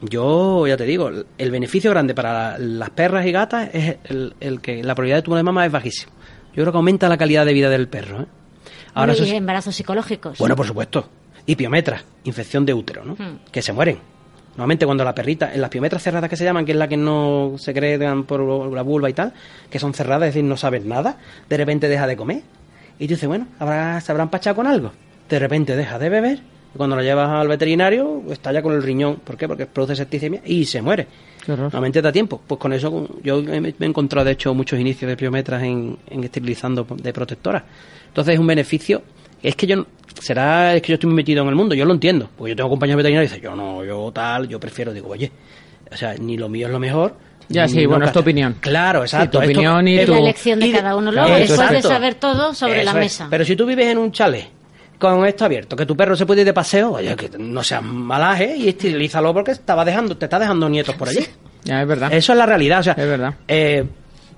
Yo, 0.00 0.66
ya 0.66 0.76
te 0.76 0.84
digo, 0.84 1.08
el- 1.08 1.26
el 1.36 1.50
beneficio 1.50 1.90
grande 1.90 2.14
para 2.14 2.56
las 2.58 2.90
perras 2.90 3.26
y 3.26 3.32
gatas 3.32 3.68
es 3.74 3.96
el, 4.04 4.34
el 4.40 4.60
que 4.60 4.76
la 4.82 4.94
probabilidad 4.94 5.18
de 5.18 5.22
tumor 5.22 5.38
de 5.38 5.42
mama 5.42 5.66
es 5.66 5.72
bajísimo. 5.72 6.12
Yo 6.54 6.62
creo 6.62 6.72
que 6.72 6.76
aumenta 6.78 7.08
la 7.08 7.18
calidad 7.18 7.44
de 7.44 7.52
vida 7.52 7.68
del 7.68 7.88
perro. 7.88 8.22
¿eh? 8.22 8.26
Ahora, 8.94 9.12
y 9.12 9.16
sí- 9.16 9.34
embarazos 9.34 9.74
psicológicos. 9.74 10.38
bueno, 10.38 10.54
por 10.56 10.66
supuesto. 10.66 11.08
Y 11.46 11.56
piometras, 11.56 12.04
infección 12.24 12.64
de 12.64 12.74
útero, 12.74 13.04
¿no? 13.04 13.14
Hmm. 13.14 13.38
Que 13.50 13.60
se 13.60 13.72
mueren. 13.72 13.98
Normalmente 14.58 14.84
cuando 14.84 15.04
la 15.04 15.14
perrita, 15.14 15.54
en 15.54 15.60
las 15.60 15.70
piometras 15.70 16.02
cerradas 16.02 16.28
que 16.28 16.36
se 16.36 16.44
llaman, 16.44 16.64
que 16.66 16.72
es 16.72 16.78
la 16.78 16.88
que 16.88 16.96
no 16.96 17.54
se 17.58 17.72
crean 17.72 18.24
por 18.24 18.40
la 18.72 18.82
vulva 18.82 19.08
y 19.08 19.12
tal, 19.14 19.32
que 19.70 19.78
son 19.78 19.94
cerradas, 19.94 20.28
es 20.28 20.34
decir, 20.34 20.44
no 20.48 20.56
sabes 20.56 20.84
nada, 20.84 21.16
de 21.48 21.56
repente 21.56 21.88
deja 21.88 22.06
de 22.08 22.16
comer. 22.16 22.42
Y 22.98 23.06
tú 23.06 23.14
dices, 23.14 23.28
bueno, 23.28 23.46
habrá, 23.60 24.00
se 24.00 24.10
habrá 24.12 24.24
empachado 24.24 24.56
con 24.56 24.66
algo. 24.66 24.90
De 25.30 25.38
repente 25.38 25.76
deja 25.76 25.98
de 26.00 26.08
beber 26.08 26.40
Cuando 26.76 26.96
lo 26.96 27.02
llevas 27.02 27.30
al 27.30 27.46
veterinario, 27.48 28.22
estalla 28.30 28.60
con 28.60 28.72
el 28.74 28.82
riñón. 28.82 29.16
¿Por 29.24 29.36
qué? 29.36 29.46
Porque 29.48 29.66
produce 29.66 29.94
septicemia 29.96 30.42
y 30.44 30.64
se 30.64 30.82
muere. 30.82 31.06
Normalmente 31.46 32.02
da 32.02 32.10
tiempo. 32.12 32.40
Pues 32.46 32.60
con 32.60 32.72
eso 32.72 33.08
yo 33.22 33.40
me 33.42 33.68
he 33.78 33.84
encontrado, 33.86 34.24
de 34.26 34.32
hecho, 34.32 34.52
muchos 34.54 34.78
inicios 34.78 35.08
de 35.08 35.16
pliometras 35.16 35.62
en, 35.62 35.96
en 36.10 36.24
esterilizando 36.24 36.84
de 37.00 37.12
protectoras. 37.12 37.62
Entonces 38.08 38.34
es 38.34 38.40
un 38.40 38.46
beneficio. 38.48 39.02
Es 39.42 39.54
que 39.54 39.66
yo, 39.68 39.76
no- 39.76 39.86
será 40.20 40.74
es 40.74 40.82
que 40.82 40.88
yo 40.88 40.94
estoy 40.94 41.08
muy 41.08 41.16
metido 41.16 41.42
en 41.42 41.48
el 41.48 41.54
mundo, 41.54 41.74
yo 41.74 41.84
lo 41.84 41.92
entiendo. 41.94 42.28
Porque 42.36 42.50
yo 42.52 42.56
tengo 42.56 42.68
compañeros 42.70 42.98
veterinarios 42.98 43.32
y 43.32 43.34
dicen, 43.36 43.50
yo 43.50 43.56
no, 43.56 43.84
yo 43.84 44.10
tal, 44.12 44.48
yo 44.48 44.58
prefiero, 44.60 44.92
digo, 44.92 45.08
oye, 45.08 45.30
o 45.90 45.96
sea, 45.96 46.14
ni 46.14 46.36
lo 46.36 46.48
mío 46.48 46.66
es 46.66 46.72
lo 46.72 46.78
mejor. 46.78 47.14
Ya, 47.50 47.66
sí, 47.66 47.82
no 47.84 47.88
bueno, 47.90 48.04
es 48.04 48.12
tu 48.12 48.18
opinión. 48.20 48.56
Claro, 48.60 49.02
exacto. 49.02 49.38
tu 49.38 49.42
esto- 49.44 49.50
opinión 49.52 49.88
y 49.88 49.98
es 49.98 50.06
tu- 50.06 50.12
La 50.12 50.18
elección 50.18 50.60
de 50.60 50.66
y 50.66 50.72
cada 50.72 50.94
uno 50.96 51.10
Claro, 51.10 51.28
luego, 51.28 51.44
eso, 51.44 51.54
después 51.54 51.82
de 51.82 51.88
saber 51.88 52.14
todo 52.16 52.52
sobre 52.54 52.84
la 52.84 52.90
es. 52.90 52.96
mesa. 52.96 53.26
Pero 53.30 53.44
si 53.44 53.56
tú 53.56 53.64
vives 53.64 53.86
en 53.86 53.96
un 53.98 54.12
chalet 54.12 54.48
con 54.98 55.24
esto 55.24 55.46
abierto, 55.46 55.74
que 55.74 55.86
tu 55.86 55.96
perro 55.96 56.14
se 56.14 56.26
puede 56.26 56.42
ir 56.42 56.46
de 56.46 56.52
paseo, 56.52 56.92
oye, 56.92 57.16
que 57.16 57.30
no 57.38 57.62
seas 57.62 57.82
malaje 57.82 58.54
y 58.54 58.68
esterilízalo 58.68 59.32
porque 59.32 59.52
estaba 59.52 59.82
dejando, 59.84 60.16
te 60.16 60.26
está 60.26 60.38
dejando 60.38 60.68
nietos 60.68 60.94
por 60.96 61.08
allí. 61.08 61.24
Ya, 61.64 61.80
es 61.80 61.88
verdad. 61.88 62.12
Eso 62.12 62.32
es 62.32 62.38
la 62.38 62.44
realidad, 62.46 62.80
o 62.80 62.82
sea, 62.82 62.92
Es 62.92 63.06
verdad. 63.08 63.34
eh, 63.48 63.84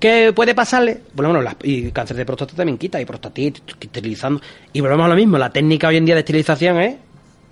¿Qué 0.00 0.32
puede 0.34 0.54
pasarle? 0.54 1.02
Bueno, 1.14 1.28
bueno, 1.30 1.42
las- 1.42 1.56
y 1.62 1.90
cáncer 1.92 2.16
de 2.16 2.24
próstata 2.24 2.54
también 2.56 2.78
quita, 2.78 3.00
y 3.00 3.04
prostatitis, 3.04 3.62
esterilizando. 3.80 4.40
Y 4.72 4.80
volvemos 4.80 5.04
a 5.04 5.08
lo 5.08 5.14
mismo, 5.14 5.36
la 5.38 5.50
técnica 5.50 5.88
hoy 5.88 5.96
en 5.98 6.06
día 6.06 6.14
de 6.14 6.20
esterilización 6.20 6.80
es 6.80 6.94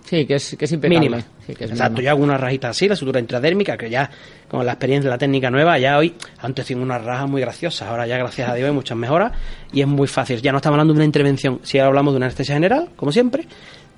Sí, 0.05 0.24
que 0.24 0.36
es, 0.36 0.57
que 0.59 0.64
es 0.64 0.72
impecable. 0.72 0.99
mínima. 1.01 1.20
Sí, 1.46 1.55
que 1.55 1.64
es 1.66 1.70
Exacto, 1.70 1.92
mínima. 1.96 2.05
yo 2.05 2.11
hago 2.12 2.22
una 2.24 2.38
rajita 2.38 2.70
así, 2.70 2.88
la 2.88 2.96
sutura 2.96 3.20
intradérmica, 3.20 3.76
que 3.76 3.90
ya 3.90 4.09
con 4.49 4.64
la 4.64 4.72
experiencia 4.72 5.11
de 5.11 5.14
la 5.14 5.18
técnica 5.18 5.51
nueva, 5.51 5.78
ya 5.78 5.99
hoy, 5.99 6.14
antes 6.40 6.64
tengo 6.64 6.82
unas 6.82 7.05
rajas 7.05 7.28
muy 7.28 7.42
graciosas, 7.42 7.86
ahora 7.86 8.07
ya 8.07 8.16
gracias 8.16 8.49
a 8.49 8.55
Dios 8.55 8.66
hay 8.68 8.74
muchas 8.74 8.96
mejoras 8.96 9.32
y 9.70 9.82
es 9.82 9.86
muy 9.86 10.09
fácil. 10.09 10.40
Ya 10.40 10.51
no 10.51 10.57
estamos 10.59 10.76
hablando 10.76 10.94
de 10.94 10.99
una 11.01 11.05
intervención, 11.05 11.61
si 11.62 11.78
ahora 11.78 11.88
hablamos 11.88 12.14
de 12.14 12.16
una 12.16 12.26
anestesia 12.26 12.55
general, 12.55 12.88
como 12.96 13.12
siempre, 13.12 13.44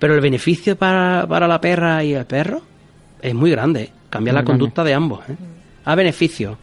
pero 0.00 0.12
el 0.14 0.20
beneficio 0.20 0.74
para, 0.74 1.24
para 1.28 1.46
la 1.46 1.60
perra 1.60 2.02
y 2.02 2.14
el 2.14 2.24
perro 2.26 2.60
es 3.22 3.32
muy 3.34 3.52
grande, 3.52 3.82
¿eh? 3.84 3.92
cambia 4.10 4.32
la 4.32 4.40
grande. 4.40 4.50
conducta 4.50 4.82
de 4.82 4.94
ambos. 4.94 5.20
¿eh? 5.28 5.36
A 5.84 5.94
beneficio, 5.94 6.58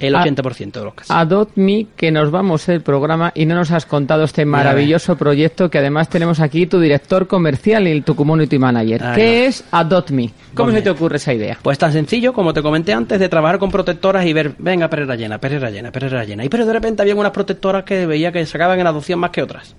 el 0.00 0.14
Ah, 0.16 0.24
80% 0.24 0.72
de 0.72 0.84
los 0.84 0.94
casos. 0.94 1.14
Adopt 1.14 1.56
Me, 1.56 1.86
que 1.96 2.10
nos 2.10 2.30
vamos 2.30 2.68
el 2.68 2.80
programa 2.80 3.32
y 3.34 3.46
no 3.46 3.54
nos 3.54 3.70
has 3.70 3.86
contado 3.86 4.24
este 4.24 4.44
maravilloso 4.44 5.16
proyecto 5.16 5.70
que 5.70 5.78
además 5.78 6.08
tenemos 6.08 6.40
aquí 6.40 6.66
tu 6.66 6.80
director 6.80 7.26
comercial 7.26 7.86
y 7.86 8.00
tu 8.00 8.16
community 8.16 8.58
manager. 8.58 9.02
¿Qué 9.14 9.46
es 9.46 9.62
Adopt 9.70 10.10
Me? 10.10 10.30
¿Cómo 10.54 10.72
se 10.72 10.82
te 10.82 10.90
ocurre 10.90 11.16
esa 11.18 11.32
idea? 11.34 11.58
Pues 11.62 11.78
tan 11.78 11.92
sencillo 11.92 12.32
como 12.32 12.52
te 12.52 12.62
comenté 12.62 12.92
antes 12.92 13.20
de 13.20 13.28
trabajar 13.28 13.58
con 13.58 13.70
protectoras 13.70 14.26
y 14.26 14.32
ver, 14.32 14.54
venga, 14.58 14.88
perrera 14.88 15.14
llena, 15.16 15.38
perrera 15.38 15.70
llena, 15.70 15.92
perrera 15.92 16.24
llena. 16.24 16.44
Y 16.44 16.48
pero 16.48 16.66
de 16.66 16.72
repente 16.72 17.02
había 17.02 17.14
unas 17.14 17.32
protectoras 17.32 17.84
que 17.84 18.06
veía 18.06 18.32
que 18.32 18.44
sacaban 18.46 18.80
en 18.80 18.86
adopción 18.86 19.18
más 19.20 19.30
que 19.30 19.42
otras. 19.42 19.76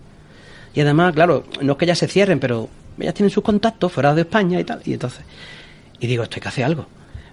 Y 0.73 0.81
además, 0.81 1.13
claro, 1.13 1.43
no 1.61 1.73
es 1.73 1.77
que 1.77 1.85
ellas 1.85 1.97
se 1.97 2.07
cierren, 2.07 2.39
pero 2.39 2.69
ellas 2.99 3.13
tienen 3.13 3.29
sus 3.31 3.43
contactos 3.43 3.91
fuera 3.91 4.13
de 4.13 4.21
España 4.21 4.59
y 4.59 4.63
tal. 4.63 4.81
Y 4.85 4.93
entonces, 4.93 5.25
y 5.99 6.07
digo, 6.07 6.23
esto 6.23 6.35
hay 6.37 6.41
que 6.41 6.47
hacer 6.47 6.63
algo. 6.63 6.85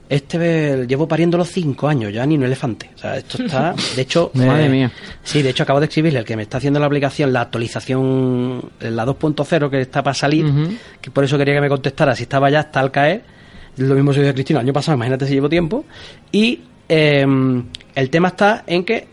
Este 0.08 0.86
llevo 0.86 1.06
pariendo 1.06 1.36
los 1.36 1.48
cinco 1.48 1.86
años, 1.88 2.12
ya 2.12 2.24
ni 2.24 2.36
un 2.36 2.42
elefante. 2.44 2.90
O 2.94 2.98
sea, 2.98 3.16
esto 3.18 3.42
está, 3.42 3.74
de 3.94 4.02
hecho... 4.02 4.30
eh, 4.34 4.38
Madre 4.46 4.68
mía. 4.70 4.90
Sí, 5.22 5.42
de 5.42 5.50
hecho 5.50 5.64
acabo 5.64 5.80
de 5.80 5.86
escribirle 5.86 6.18
el 6.20 6.24
que 6.24 6.34
me 6.36 6.42
está 6.44 6.56
haciendo 6.58 6.80
la 6.80 6.86
aplicación, 6.86 7.30
la 7.32 7.42
actualización, 7.42 8.70
la 8.80 9.04
2.0 9.06 9.70
que 9.70 9.80
está 9.82 10.02
para 10.02 10.14
salir, 10.14 10.46
que 11.00 11.10
por 11.10 11.24
eso 11.24 11.36
quería 11.36 11.54
que 11.54 11.60
me 11.60 11.68
contestara 11.68 12.14
si 12.16 12.22
estaba 12.22 12.48
ya 12.50 12.60
hasta 12.60 12.80
al 12.80 12.90
caer. 12.90 13.22
Lo 13.76 13.94
mismo 13.94 14.12
se 14.12 14.20
dio 14.22 14.30
a 14.30 14.32
Cristina 14.32 14.60
el 14.60 14.66
año 14.66 14.72
pasado, 14.72 14.96
imagínate 14.96 15.26
si 15.26 15.34
llevo 15.34 15.48
tiempo. 15.48 15.84
Y 16.32 16.60
eh, 16.88 17.26
el 17.94 18.10
tema 18.10 18.28
está 18.28 18.64
en 18.66 18.84
que 18.84 19.06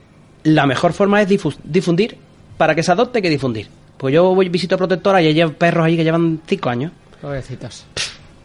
la 0.44 0.66
mejor 0.66 0.94
forma 0.94 1.22
es 1.22 1.28
difu- 1.30 1.58
difundir. 1.64 2.18
Para 2.58 2.74
que 2.74 2.84
se 2.84 2.92
adopte, 2.94 3.18
hay 3.18 3.22
que 3.22 3.30
difundir. 3.30 3.68
Pues 3.98 4.14
yo 4.14 4.34
voy 4.34 4.48
visito 4.50 4.76
a 4.76 4.78
protectora 4.78 5.22
y 5.22 5.28
hay 5.40 5.50
perros 5.52 5.86
ahí 5.86 5.98
que 5.98 6.04
llevan 6.06 6.40
cinco 6.48 6.70
años. 6.70 6.92
Pobrecitos. 7.22 7.86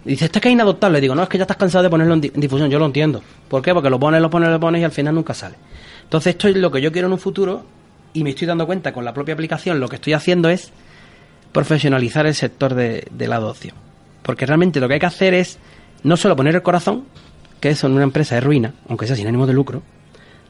Y 0.04 0.10
dice, 0.10 0.24
este 0.26 0.38
es 0.38 0.42
que 0.42 0.48
es 0.48 0.52
inadoptable. 0.54 1.00
Digo, 1.00 1.14
no, 1.14 1.22
es 1.22 1.28
que 1.28 1.36
ya 1.38 1.44
estás 1.44 1.56
cansado 1.56 1.84
de 1.84 1.90
ponerlo 1.90 2.14
en, 2.14 2.20
di- 2.22 2.32
en 2.34 2.40
difusión. 2.40 2.70
Yo 2.70 2.78
lo 2.78 2.86
entiendo. 2.86 3.22
¿Por 3.48 3.60
qué? 3.62 3.72
Porque 3.74 3.90
lo 3.90 3.98
pones, 4.00 4.20
lo 4.22 4.30
pones, 4.30 4.48
lo 4.48 4.58
pones 4.60 4.80
y 4.80 4.84
al 4.84 4.92
final 4.92 5.14
nunca 5.14 5.34
sale. 5.34 5.56
Entonces, 6.04 6.32
esto 6.32 6.48
es 6.48 6.56
lo 6.56 6.70
que 6.70 6.80
yo 6.80 6.90
quiero 6.90 7.06
en 7.08 7.12
un 7.12 7.18
futuro 7.18 7.64
y 8.12 8.24
me 8.24 8.30
estoy 8.30 8.46
dando 8.46 8.66
cuenta 8.66 8.92
con 8.92 9.04
la 9.04 9.12
propia 9.12 9.34
aplicación. 9.34 9.78
Lo 9.78 9.88
que 9.88 9.96
estoy 9.96 10.14
haciendo 10.14 10.48
es 10.48 10.72
profesionalizar 11.52 12.26
el 12.26 12.34
sector 12.34 12.74
de, 12.74 13.06
de 13.10 13.28
la 13.28 13.36
adopción. 13.36 13.74
Porque 14.22 14.46
realmente 14.46 14.80
lo 14.80 14.88
que 14.88 14.94
hay 14.94 15.00
que 15.00 15.06
hacer 15.06 15.34
es 15.34 15.58
no 16.02 16.16
solo 16.16 16.36
poner 16.36 16.54
el 16.54 16.62
corazón, 16.62 17.04
que 17.60 17.70
eso 17.70 17.86
en 17.86 17.94
una 17.94 18.04
empresa 18.04 18.38
es 18.38 18.44
ruina, 18.44 18.72
aunque 18.88 19.06
sea 19.06 19.16
sin 19.16 19.26
ánimo 19.26 19.46
de 19.46 19.52
lucro, 19.52 19.82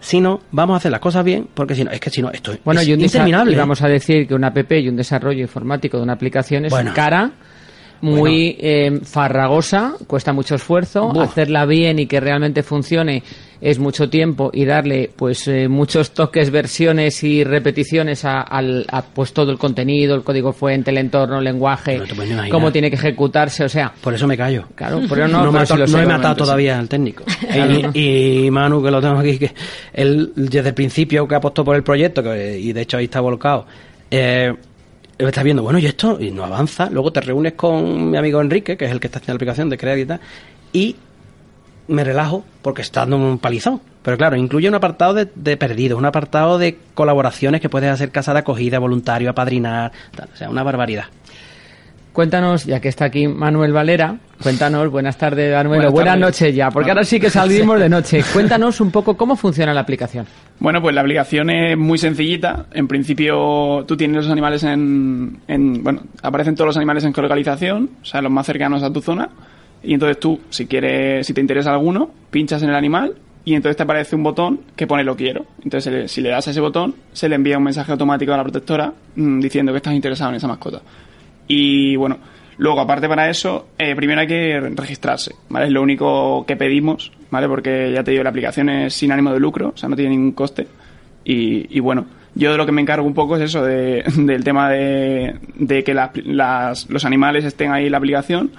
sino 0.00 0.40
vamos 0.52 0.74
a 0.74 0.76
hacer 0.78 0.90
las 0.92 1.00
cosas 1.00 1.24
bien, 1.24 1.48
porque 1.52 1.74
si 1.74 1.84
no, 1.84 1.90
es 1.90 2.00
que 2.00 2.08
si 2.10 2.22
no, 2.22 2.30
esto 2.30 2.52
Bueno, 2.64 2.80
es 2.80 2.88
y, 2.88 2.92
un 2.94 3.00
interminable. 3.00 3.52
y 3.52 3.56
vamos 3.56 3.82
a 3.82 3.88
decir 3.88 4.26
que 4.26 4.34
una 4.34 4.48
app 4.48 4.72
y 4.72 4.88
un 4.88 4.96
desarrollo 4.96 5.40
informático 5.40 5.96
de 5.96 6.02
una 6.04 6.12
aplicación 6.14 6.64
es 6.64 6.70
Bueno. 6.70 6.92
cara, 6.94 7.32
muy 8.00 8.56
eh, 8.58 9.00
farragosa, 9.02 9.94
cuesta 10.06 10.32
mucho 10.32 10.54
esfuerzo, 10.54 11.12
hacerla 11.20 11.66
bien 11.66 11.98
y 11.98 12.06
que 12.06 12.20
realmente 12.20 12.62
funcione 12.62 13.22
es 13.60 13.78
mucho 13.78 14.08
tiempo 14.08 14.50
y 14.52 14.64
darle 14.64 15.10
pues 15.14 15.46
eh, 15.48 15.68
muchos 15.68 16.12
toques, 16.12 16.50
versiones 16.50 17.22
y 17.22 17.44
repeticiones 17.44 18.24
a, 18.24 18.40
al, 18.40 18.86
a, 18.90 19.02
pues 19.02 19.32
todo 19.32 19.50
el 19.52 19.58
contenido, 19.58 20.14
el 20.14 20.22
código 20.22 20.52
fuente, 20.52 20.90
el 20.90 20.98
entorno, 20.98 21.38
el 21.38 21.44
lenguaje, 21.44 21.98
No 21.98 22.48
cómo 22.50 22.72
tiene 22.72 22.88
que 22.88 22.96
ejecutarse, 22.96 23.64
o 23.64 23.68
sea, 23.68 23.92
Por 24.00 24.14
eso 24.14 24.26
me 24.26 24.36
callo. 24.36 24.64
claro, 24.74 25.00
no, 25.00 25.02
no, 25.02 25.08
pero 25.08 25.52
me 25.52 25.66
si 25.66 25.76
lo 25.76 25.86
sé, 25.86 25.92
no 25.92 26.02
he 26.02 26.06
matado 26.06 26.36
todavía 26.36 26.78
al 26.78 26.88
técnico. 26.88 27.24
y, 27.94 28.46
y 28.46 28.50
Manu, 28.50 28.82
que 28.82 28.90
lo 28.90 29.00
tengo 29.00 29.18
aquí, 29.18 29.38
que 29.38 29.52
él 29.92 30.32
desde 30.34 30.70
el 30.70 30.74
principio 30.74 31.28
que 31.28 31.34
apostó 31.34 31.64
por 31.64 31.76
el 31.76 31.82
proyecto, 31.82 32.22
que, 32.22 32.58
y 32.58 32.72
de 32.72 32.80
hecho 32.80 32.96
ahí 32.96 33.04
está 33.04 33.20
volcado, 33.20 33.66
eh, 34.10 34.54
él 35.20 35.28
está 35.28 35.42
viendo, 35.42 35.62
bueno, 35.62 35.78
y 35.78 35.84
esto, 35.84 36.18
y 36.18 36.30
no 36.30 36.44
avanza. 36.44 36.88
Luego 36.90 37.12
te 37.12 37.20
reúnes 37.20 37.52
con 37.52 38.10
mi 38.10 38.16
amigo 38.16 38.40
Enrique, 38.40 38.78
que 38.78 38.86
es 38.86 38.90
el 38.90 39.00
que 39.00 39.08
está 39.08 39.18
haciendo 39.18 39.34
la 39.34 39.36
aplicación 39.36 39.68
de 39.68 39.76
Crear 39.76 39.98
y 39.98 40.06
y 40.72 40.96
me 41.88 42.04
relajo 42.04 42.42
porque 42.62 42.80
está 42.80 43.00
dando 43.00 43.18
un 43.18 43.38
palizón. 43.38 43.82
Pero 44.02 44.16
claro, 44.16 44.36
incluye 44.36 44.66
un 44.66 44.74
apartado 44.74 45.12
de, 45.12 45.28
de 45.34 45.58
perdidos, 45.58 45.98
un 45.98 46.06
apartado 46.06 46.56
de 46.56 46.78
colaboraciones 46.94 47.60
que 47.60 47.68
puedes 47.68 47.90
hacer 47.90 48.10
casa 48.10 48.32
de 48.32 48.38
acogida, 48.38 48.78
voluntario, 48.78 49.28
apadrinar, 49.28 49.92
tal, 50.16 50.30
o 50.32 50.36
sea, 50.36 50.48
una 50.48 50.62
barbaridad. 50.62 51.04
Cuéntanos, 52.12 52.64
ya 52.64 52.80
que 52.80 52.88
está 52.88 53.04
aquí 53.04 53.28
Manuel 53.28 53.72
Valera, 53.72 54.16
cuéntanos, 54.42 54.90
buenas 54.90 55.16
tardes 55.16 55.54
Manuel, 55.54 55.78
Buenas 55.78 55.92
buenas 55.92 56.18
noches 56.18 56.54
ya, 56.54 56.68
porque 56.70 56.90
ahora 56.90 57.04
sí 57.04 57.20
que 57.20 57.30
salimos 57.30 57.78
de 57.78 57.88
noche. 57.88 58.22
Cuéntanos 58.32 58.80
un 58.80 58.90
poco 58.90 59.16
cómo 59.16 59.36
funciona 59.36 59.72
la 59.72 59.80
aplicación. 59.82 60.26
Bueno, 60.58 60.82
pues 60.82 60.92
la 60.94 61.02
aplicación 61.02 61.50
es 61.50 61.78
muy 61.78 61.98
sencillita. 61.98 62.66
En 62.72 62.88
principio, 62.88 63.84
tú 63.86 63.96
tienes 63.96 64.16
los 64.24 64.28
animales 64.30 64.64
en, 64.64 65.38
en- 65.46 65.84
Bueno, 65.84 66.02
aparecen 66.22 66.56
todos 66.56 66.66
los 66.66 66.76
animales 66.76 67.04
en 67.04 67.14
geolocalización, 67.14 67.90
o 68.02 68.04
sea, 68.04 68.20
los 68.20 68.32
más 68.32 68.44
cercanos 68.44 68.82
a 68.82 68.92
tu 68.92 69.00
zona. 69.00 69.28
Y 69.82 69.94
entonces 69.94 70.18
tú, 70.18 70.40
si 70.50 70.66
quieres, 70.66 71.26
si 71.26 71.32
te 71.32 71.40
interesa 71.40 71.70
alguno, 71.72 72.10
pinchas 72.30 72.62
en 72.64 72.70
el 72.70 72.74
animal 72.74 73.14
y 73.44 73.54
entonces 73.54 73.76
te 73.76 73.84
aparece 73.84 74.16
un 74.16 74.22
botón 74.24 74.60
que 74.76 74.86
pone 74.86 75.04
lo 75.04 75.14
quiero. 75.16 75.46
Entonces, 75.62 76.10
si 76.10 76.20
le 76.20 76.28
das 76.30 76.48
a 76.48 76.50
ese 76.50 76.60
botón, 76.60 76.96
se 77.12 77.28
le 77.28 77.36
envía 77.36 77.56
un 77.56 77.64
mensaje 77.64 77.92
automático 77.92 78.34
a 78.34 78.36
la 78.36 78.42
protectora 78.42 78.92
mm, 79.14 79.40
diciendo 79.40 79.72
que 79.72 79.76
estás 79.76 79.94
interesado 79.94 80.30
en 80.30 80.36
esa 80.36 80.48
mascota. 80.48 80.82
Y 81.52 81.96
bueno, 81.96 82.18
luego 82.58 82.80
aparte 82.80 83.08
para 83.08 83.28
eso, 83.28 83.66
eh, 83.76 83.96
primero 83.96 84.20
hay 84.20 84.28
que 84.28 84.60
registrarse, 84.76 85.34
¿vale? 85.48 85.66
Es 85.66 85.72
lo 85.72 85.82
único 85.82 86.44
que 86.46 86.54
pedimos, 86.56 87.10
¿vale? 87.30 87.48
Porque 87.48 87.90
ya 87.92 88.04
te 88.04 88.12
digo, 88.12 88.22
la 88.22 88.30
aplicación 88.30 88.68
es 88.68 88.94
sin 88.94 89.10
ánimo 89.10 89.32
de 89.32 89.40
lucro, 89.40 89.72
o 89.74 89.76
sea, 89.76 89.88
no 89.88 89.96
tiene 89.96 90.10
ningún 90.12 90.30
coste. 90.32 90.68
Y, 91.24 91.66
y 91.76 91.80
bueno, 91.80 92.06
yo 92.36 92.52
de 92.52 92.56
lo 92.56 92.66
que 92.66 92.72
me 92.72 92.80
encargo 92.80 93.04
un 93.04 93.14
poco 93.14 93.36
es 93.36 93.42
eso, 93.42 93.64
de, 93.64 94.04
del 94.16 94.44
tema 94.44 94.70
de, 94.70 95.34
de 95.56 95.82
que 95.82 95.92
las- 95.92 96.16
las- 96.24 96.88
los 96.88 97.04
animales 97.04 97.44
estén 97.44 97.72
ahí 97.72 97.86
en 97.86 97.92
la 97.92 97.98
aplicación, 97.98 98.52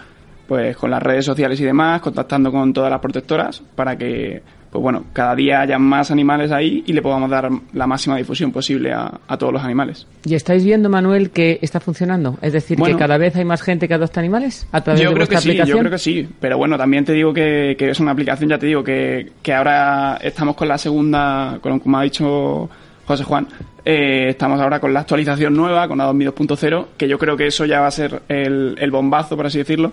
pues 0.50 0.76
con 0.76 0.92
las 0.92 1.02
redes 1.02 1.24
sociales 1.24 1.62
y 1.62 1.64
demás, 1.64 2.02
contactando 2.02 2.52
con 2.52 2.74
todas 2.74 2.92
las 2.92 3.00
protectoras 3.00 3.62
para 3.76 3.98
que, 3.98 4.42
pues 4.72 4.82
bueno, 4.82 5.04
cada 5.12 5.36
día 5.36 5.60
haya 5.62 5.78
más 5.78 6.12
animales 6.12 6.50
ahí 6.52 6.82
y 6.88 6.94
le 6.94 7.02
podamos 7.02 7.30
dar 7.30 7.50
la 7.74 7.88
máxima 7.88 8.16
difusión 8.16 8.54
posible 8.54 8.94
a, 8.94 9.20
a 9.28 9.38
todos 9.38 9.52
los 9.52 9.62
animales. 9.62 10.08
¿Y 10.24 10.34
estáis 10.34 10.64
viendo, 10.64 10.90
Manuel, 10.90 11.30
que 11.32 11.60
está 11.62 11.82
funcionando? 11.82 12.38
Es 12.42 12.54
decir, 12.54 12.78
Bueno. 12.78 12.96
que 12.96 13.00
cada 13.00 13.18
vez 13.18 13.36
hay 13.36 13.44
más 13.44 13.62
gente 13.62 13.90
que 13.90 13.94
adopta 13.96 14.22
animales 14.22 14.66
a 14.72 14.80
través 14.80 15.02
Yo 15.02 15.10
de 15.10 15.16
creo 15.16 15.28
que 15.28 15.38
sí, 15.38 15.58
yo 15.58 15.78
creo 15.78 15.92
que 15.92 15.98
sí. 15.98 16.28
Pero 16.40 16.58
bueno, 16.58 16.78
también 16.78 17.04
te 17.04 17.12
digo 17.12 17.34
que, 17.34 17.76
que 17.78 17.90
es 17.90 18.00
una 18.00 18.12
aplicación, 18.12 18.50
ya 18.50 18.58
te 18.58 18.66
digo, 18.68 18.82
que, 18.82 19.34
que 19.42 19.54
ahora 19.54 20.18
estamos 20.22 20.56
con 20.56 20.70
la 20.70 20.78
segunda, 20.78 21.60
con 21.62 21.80
como 21.80 21.98
ha 21.98 22.04
dicho 22.04 22.70
José 23.06 23.26
Juan, 23.26 23.48
eh, 23.84 24.28
estamos 24.30 24.62
ahora 24.62 24.80
con 24.80 24.94
la 24.94 25.02
actualización 25.02 25.54
nueva, 25.54 25.88
con 25.90 26.00
Adobe 26.00 26.28
2.0, 26.28 26.86
que 26.96 27.10
yo 27.10 27.18
creo 27.20 27.36
que 27.36 27.48
eso 27.48 27.66
ya 27.66 27.82
va 27.82 27.88
a 27.88 27.92
ser 27.92 28.22
el, 28.30 28.76
el 28.80 28.90
bombazo, 28.92 29.36
por 29.36 29.48
así 29.48 29.58
decirlo, 29.58 29.92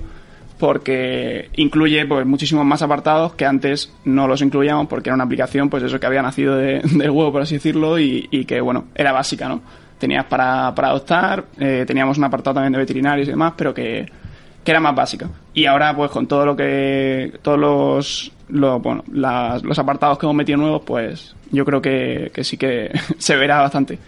porque 0.58 1.50
incluye 1.56 2.04
pues 2.06 2.26
muchísimos 2.26 2.64
más 2.64 2.82
apartados 2.82 3.34
que 3.34 3.46
antes 3.46 3.92
no 4.04 4.26
los 4.26 4.42
incluíamos 4.42 4.86
porque 4.88 5.08
era 5.10 5.14
una 5.14 5.24
aplicación, 5.24 5.70
pues 5.70 5.82
eso 5.84 5.98
que 6.00 6.06
había 6.06 6.22
nacido 6.22 6.56
de- 6.56 6.80
del 6.84 7.10
huevo, 7.10 7.32
por 7.32 7.42
así 7.42 7.54
decirlo, 7.54 7.98
y, 7.98 8.28
y 8.30 8.44
que 8.44 8.60
bueno, 8.60 8.86
era 8.94 9.12
básica, 9.12 9.48
¿no? 9.48 9.60
Tenías 9.98 10.24
para, 10.26 10.74
para 10.74 10.88
adoptar, 10.88 11.44
eh, 11.58 11.84
teníamos 11.86 12.18
un 12.18 12.24
apartado 12.24 12.54
también 12.54 12.72
de 12.72 12.78
veterinarios 12.78 13.26
y 13.28 13.32
demás, 13.32 13.54
pero 13.56 13.74
que, 13.74 14.06
que 14.62 14.70
era 14.70 14.78
más 14.80 14.94
básica. 14.94 15.28
Y 15.54 15.64
ahora, 15.66 15.94
pues 15.96 16.10
con 16.12 16.26
todo 16.28 16.46
lo 16.46 16.54
que. 16.54 17.32
todos 17.42 17.58
los. 17.58 18.32
lo- 18.48 18.78
bueno, 18.78 19.02
las- 19.12 19.62
los 19.64 19.76
apartados 19.78 20.16
que 20.18 20.26
hemos 20.26 20.36
metido 20.36 20.56
nuevos, 20.58 20.82
pues 20.86 21.34
yo 21.50 21.64
creo 21.64 21.82
que, 21.82 22.30
que 22.32 22.44
sí 22.44 22.56
que 22.56 22.92
se 23.18 23.34
verá 23.36 23.60
bastante. 23.60 23.98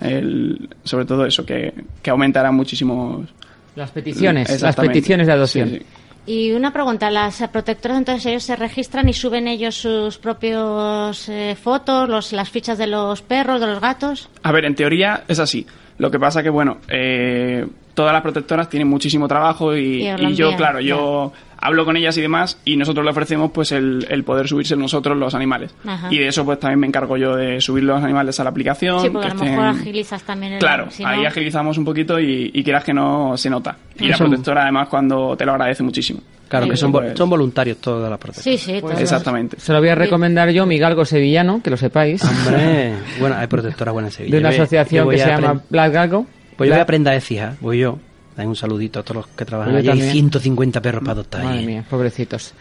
El- 0.00 0.70
sobre 0.84 1.04
todo 1.04 1.26
eso, 1.26 1.44
que, 1.44 1.74
que 2.02 2.08
aumentará 2.10 2.50
muchísimos, 2.50 3.28
Las 3.76 3.90
peticiones, 3.92 4.60
las 4.60 4.74
peticiones 4.74 5.26
de 5.26 5.32
adopción. 5.32 5.68
Sí, 5.68 5.78
sí. 5.78 5.86
Y 6.26 6.50
una 6.52 6.72
pregunta, 6.72 7.08
las 7.08 7.40
protectoras 7.52 7.98
entonces 7.98 8.26
ellos 8.26 8.42
se 8.42 8.56
registran 8.56 9.08
y 9.08 9.12
suben 9.12 9.46
ellos 9.46 9.76
sus 9.76 10.18
propios 10.18 11.28
eh, 11.28 11.56
fotos, 11.60 12.08
los, 12.08 12.32
las 12.32 12.50
fichas 12.50 12.78
de 12.78 12.88
los 12.88 13.22
perros, 13.22 13.60
de 13.60 13.68
los 13.68 13.80
gatos. 13.80 14.28
A 14.42 14.50
ver, 14.50 14.64
en 14.64 14.74
teoría 14.74 15.22
es 15.28 15.38
así. 15.38 15.64
Lo 15.98 16.10
que 16.10 16.18
pasa 16.18 16.42
que, 16.42 16.50
bueno, 16.50 16.78
eh, 16.88 17.64
todas 17.96 18.12
las 18.12 18.22
protectoras 18.22 18.68
tienen 18.68 18.86
muchísimo 18.86 19.26
trabajo 19.26 19.74
y, 19.76 20.04
yo, 20.34 20.54
claro, 20.56 20.80
yo 20.80 21.32
hablo 21.58 21.84
con 21.86 21.96
ellas 21.96 22.16
y 22.18 22.20
demás 22.20 22.60
y 22.64 22.76
nosotros 22.76 23.02
le 23.04 23.10
ofrecemos 23.10 23.50
pues 23.50 23.72
el, 23.72 24.06
el 24.10 24.22
poder 24.22 24.46
subirse 24.46 24.76
nosotros 24.76 25.16
los 25.16 25.34
animales. 25.34 25.74
Ajá. 25.84 26.06
Y 26.12 26.18
de 26.18 26.28
eso 26.28 26.44
pues 26.44 26.60
también 26.60 26.78
me 26.78 26.86
encargo 26.86 27.16
yo 27.16 27.34
de 27.34 27.60
subir 27.60 27.82
los 27.84 28.00
animales 28.04 28.38
a 28.38 28.44
la 28.44 28.50
aplicación. 28.50 29.00
sí, 29.00 29.08
porque 29.10 29.28
que 29.28 29.32
a 29.32 29.34
lo 29.36 29.44
mejor 29.44 29.64
agilizas 29.64 30.22
también 30.22 30.52
el... 30.52 30.58
Claro, 30.60 30.90
si 30.90 31.02
no- 31.02 31.08
ahí 31.08 31.24
agilizamos 31.24 31.78
un 31.78 31.84
poquito 31.86 32.20
y, 32.20 32.50
y 32.52 32.62
quieras 32.62 32.84
que 32.84 32.92
no 32.92 33.36
se 33.36 33.48
nota. 33.50 33.76
Y 33.98 34.06
la 34.08 34.18
protectora 34.18 34.62
además 34.62 34.88
cuando 34.88 35.34
te 35.36 35.46
lo 35.46 35.52
agradece 35.52 35.82
muchísimo. 35.82 36.20
Claro, 36.48 36.68
que 36.68 36.76
son, 36.76 36.92
Pues- 36.92 37.16
son 37.18 37.28
voluntarios 37.30 37.78
todas 37.78 38.08
las 38.10 38.18
protectoras. 38.20 38.60
Sí, 38.60 38.72
sí, 38.74 38.80
todos. 38.80 39.00
Exactamente. 39.00 39.58
Se 39.58 39.72
lo 39.72 39.80
voy 39.80 39.88
a 39.88 39.94
recomendar 39.96 40.50
yo, 40.50 40.66
mi 40.66 40.78
galgo 40.78 41.04
sevillano, 41.06 41.60
que 41.64 41.70
lo 41.70 41.76
sepáis, 41.78 42.22
Hombre, 42.22 42.92
bueno, 43.20 43.36
hay 43.36 43.46
protectoras 43.48 43.92
buenas 43.94 44.12
en 44.12 44.16
Sevilla. 44.18 44.34
de 44.36 44.40
una 44.40 44.48
asociación 44.50 45.08
que 45.08 45.18
se 45.18 45.26
llama 45.26 45.62
Black 45.70 45.92
Galgo. 45.92 46.26
Pues 46.56 46.68
yo 46.68 46.74
voy 46.74 46.80
a 46.80 46.82
aprender 46.82 47.10
a 47.12 47.14
decir, 47.14 47.38
¿eh? 47.38 47.50
voy 47.60 47.78
yo. 47.78 47.98
Dale 48.36 48.48
un 48.48 48.56
saludito 48.56 49.00
a 49.00 49.02
todos 49.02 49.16
los 49.16 49.26
que 49.28 49.44
trabajan 49.44 49.76
allí. 49.76 49.88
Hay 49.88 49.92
también. 49.98 50.12
150 50.12 50.80
perros 50.82 51.00
para 51.00 51.12
adoptar 51.12 51.44
Madre 51.44 51.58
ahí. 51.60 51.66
mía, 51.66 51.84
pobrecitos. 51.88 52.52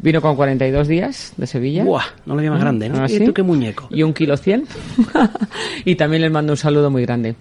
Vino 0.00 0.20
con 0.20 0.34
42 0.34 0.88
días 0.88 1.32
de 1.36 1.46
Sevilla. 1.46 1.84
Buah, 1.84 2.02
no 2.26 2.34
lo 2.34 2.38
veía 2.38 2.50
más 2.50 2.60
grande, 2.60 2.88
¿no? 2.88 3.04
¿Ah, 3.04 3.06
tú 3.24 3.32
qué 3.32 3.42
muñeco? 3.44 3.86
Y 3.90 4.02
un 4.02 4.12
kilo 4.12 4.36
cien. 4.36 4.64
y 5.84 5.94
también 5.94 6.22
les 6.22 6.30
mando 6.32 6.54
un 6.54 6.56
saludo 6.56 6.90
muy 6.90 7.02
grande. 7.02 7.36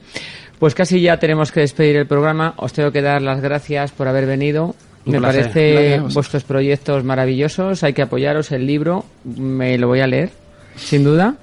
Pues 0.60 0.76
casi 0.76 1.02
ya 1.02 1.18
tenemos 1.18 1.52
que 1.52 1.62
despedir 1.62 1.95
el 1.95 2.06
programa. 2.06 2.54
Os 2.58 2.72
tengo 2.72 2.91
que 2.91 3.02
dar 3.02 3.22
las 3.24 3.41
gracias 3.41 3.91
por 3.91 4.08
haber 4.08 4.28
venido. 4.28 4.76
Un 5.06 5.14
Me 5.14 5.18
placer. 5.18 5.41
parece 5.49 5.74
Gracias 5.74 6.14
vuestros 6.14 6.43
proyectos 6.43 7.04
maravillosos. 7.04 7.84
Hay 7.84 7.93
que 7.93 8.04
apoyaros. 8.04 8.52
El 8.52 8.68
libro 8.68 9.06
me 9.24 9.80
lo 9.80 9.88
voy 9.88 10.02
a 10.02 10.08
leer, 10.08 10.30
sin 10.76 11.04
duda. 11.04 11.36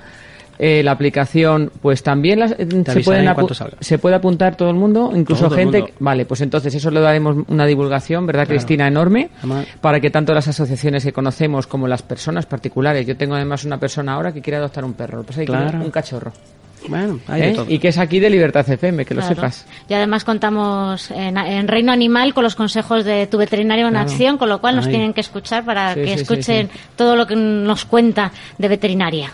Eh, 0.58 0.82
la 0.82 0.90
aplicación, 0.92 1.70
pues 1.80 2.02
también 2.02 2.40
las- 2.40 2.50
se, 2.50 3.00
pueden 3.02 3.28
se 3.80 3.98
puede 3.98 4.16
apuntar 4.16 4.56
todo 4.56 4.70
el 4.70 4.74
mundo, 4.76 5.12
incluso 5.14 5.46
Todo 5.46 5.56
gente. 5.56 5.78
mundo. 5.82 5.94
Vale, 6.00 6.24
pues 6.26 6.40
entonces 6.40 6.74
eso 6.74 6.90
le 6.90 7.00
daremos 7.00 7.36
una 7.48 7.64
divulgación, 7.64 8.26
¿verdad, 8.26 8.42
Claro. 8.46 8.56
Cristina? 8.58 8.88
Enorme 8.88 9.30
Además- 9.38 9.66
para 9.80 10.00
que 10.00 10.10
tanto 10.10 10.34
las 10.34 10.48
asociaciones 10.48 11.04
que 11.04 11.12
conocemos 11.12 11.66
como 11.68 11.86
las 11.86 12.02
personas 12.02 12.46
particulares. 12.46 13.06
Yo 13.06 13.16
tengo 13.16 13.34
además 13.36 13.64
una 13.64 13.78
persona 13.78 14.14
ahora 14.14 14.32
que 14.32 14.40
quiere 14.42 14.56
adoptar 14.56 14.84
un 14.84 14.94
perro, 14.94 15.24
Claro. 15.46 15.80
un 15.80 15.90
cachorro. 15.90 16.32
Bueno, 16.88 17.18
hay 17.26 17.40
de 17.40 17.48
¿eh? 17.50 17.54
todo. 17.54 17.66
Y 17.68 17.78
que 17.80 17.88
es 17.88 17.98
aquí 17.98 18.20
de 18.20 18.30
Libertad 18.30 18.68
FM, 18.68 19.04
que 19.04 19.14
lo 19.14 19.22
sepas. 19.22 19.66
Y 19.88 19.94
además 19.94 20.24
contamos 20.24 21.10
en, 21.10 21.36
en 21.36 21.66
Reino 21.68 21.90
Animal 21.92 22.34
con 22.34 22.44
los 22.44 22.54
consejos 22.54 23.04
de 23.04 23.26
tu 23.26 23.36
veterinario 23.38 23.86
en 23.86 23.92
Claro. 23.94 24.08
acción, 24.10 24.38
con 24.38 24.48
lo 24.48 24.60
cual 24.60 24.76
nos 24.76 24.86
Ay. 24.86 24.92
tienen 24.92 25.12
que 25.12 25.20
escuchar 25.20 25.64
para 25.64 25.94
Sí, 25.94 26.00
que 26.00 26.06
sí, 26.06 26.14
sí, 26.14 26.20
escuchen 26.22 26.68
sí. 26.72 26.78
todo 26.96 27.16
lo 27.16 27.26
que 27.26 27.34
nos 27.36 27.84
cuenta 27.84 28.30
de 28.58 28.68
veterinaria. 28.68 29.30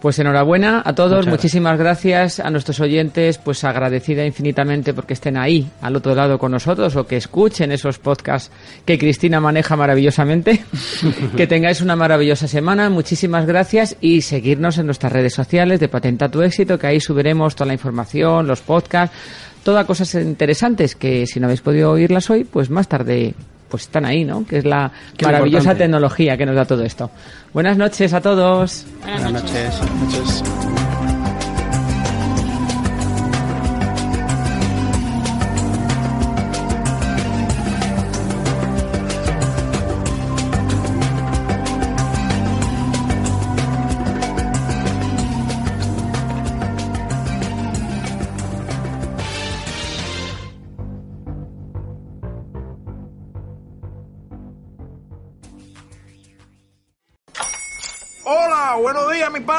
Pues 0.00 0.16
enhorabuena 0.20 0.80
a 0.84 0.94
todos, 0.94 1.26
Muchas 1.26 1.30
muchísimas 1.32 1.76
gracias. 1.76 2.38
a 2.38 2.50
nuestros 2.50 2.78
oyentes, 2.78 3.38
pues 3.38 3.64
agradecida 3.64 4.24
infinitamente 4.24 4.94
porque 4.94 5.14
estén 5.14 5.36
ahí, 5.36 5.68
al 5.80 5.96
otro 5.96 6.14
lado 6.14 6.38
con 6.38 6.52
nosotros, 6.52 6.94
o 6.94 7.04
que 7.06 7.16
escuchen 7.16 7.72
esos 7.72 7.98
podcasts 7.98 8.52
que 8.84 8.96
Cristina 8.96 9.40
maneja 9.40 9.74
maravillosamente. 9.74 10.62
que 11.36 11.46
tengáis 11.48 11.80
una 11.80 11.96
maravillosa 11.96 12.46
semana, 12.46 12.90
muchísimas 12.90 13.44
gracias 13.44 13.96
y 14.00 14.20
seguirnos 14.22 14.78
en 14.78 14.86
nuestras 14.86 15.12
redes 15.12 15.34
sociales 15.34 15.80
de 15.80 15.88
Patenta 15.88 16.28
tu 16.28 16.42
éxito, 16.42 16.78
que 16.78 16.86
ahí 16.86 17.00
subiremos 17.00 17.56
toda 17.56 17.66
la 17.66 17.74
información, 17.74 18.46
los 18.46 18.60
podcasts, 18.60 19.16
todas 19.64 19.84
cosas 19.84 20.14
interesantes 20.14 20.94
que 20.94 21.26
si 21.26 21.40
no 21.40 21.46
habéis 21.46 21.60
podido 21.60 21.90
oírlas 21.90 22.30
hoy, 22.30 22.44
pues 22.44 22.70
más 22.70 22.86
tarde 22.86 23.34
pues 23.68 23.82
están 23.82 24.04
ahí, 24.06 24.24
¿no? 24.24 24.46
Que 24.46 24.58
es 24.58 24.64
la 24.64 24.90
Qué 25.16 25.26
maravillosa 25.26 25.58
importante. 25.58 25.84
tecnología 25.84 26.36
que 26.36 26.46
nos 26.46 26.54
da 26.56 26.64
todo 26.64 26.84
esto. 26.84 27.10
Buenas 27.52 27.76
noches 27.76 28.12
a 28.12 28.20
todos. 28.20 28.84
Buenas 29.02 29.22
Buenas 29.32 29.42
noches. 29.42 30.77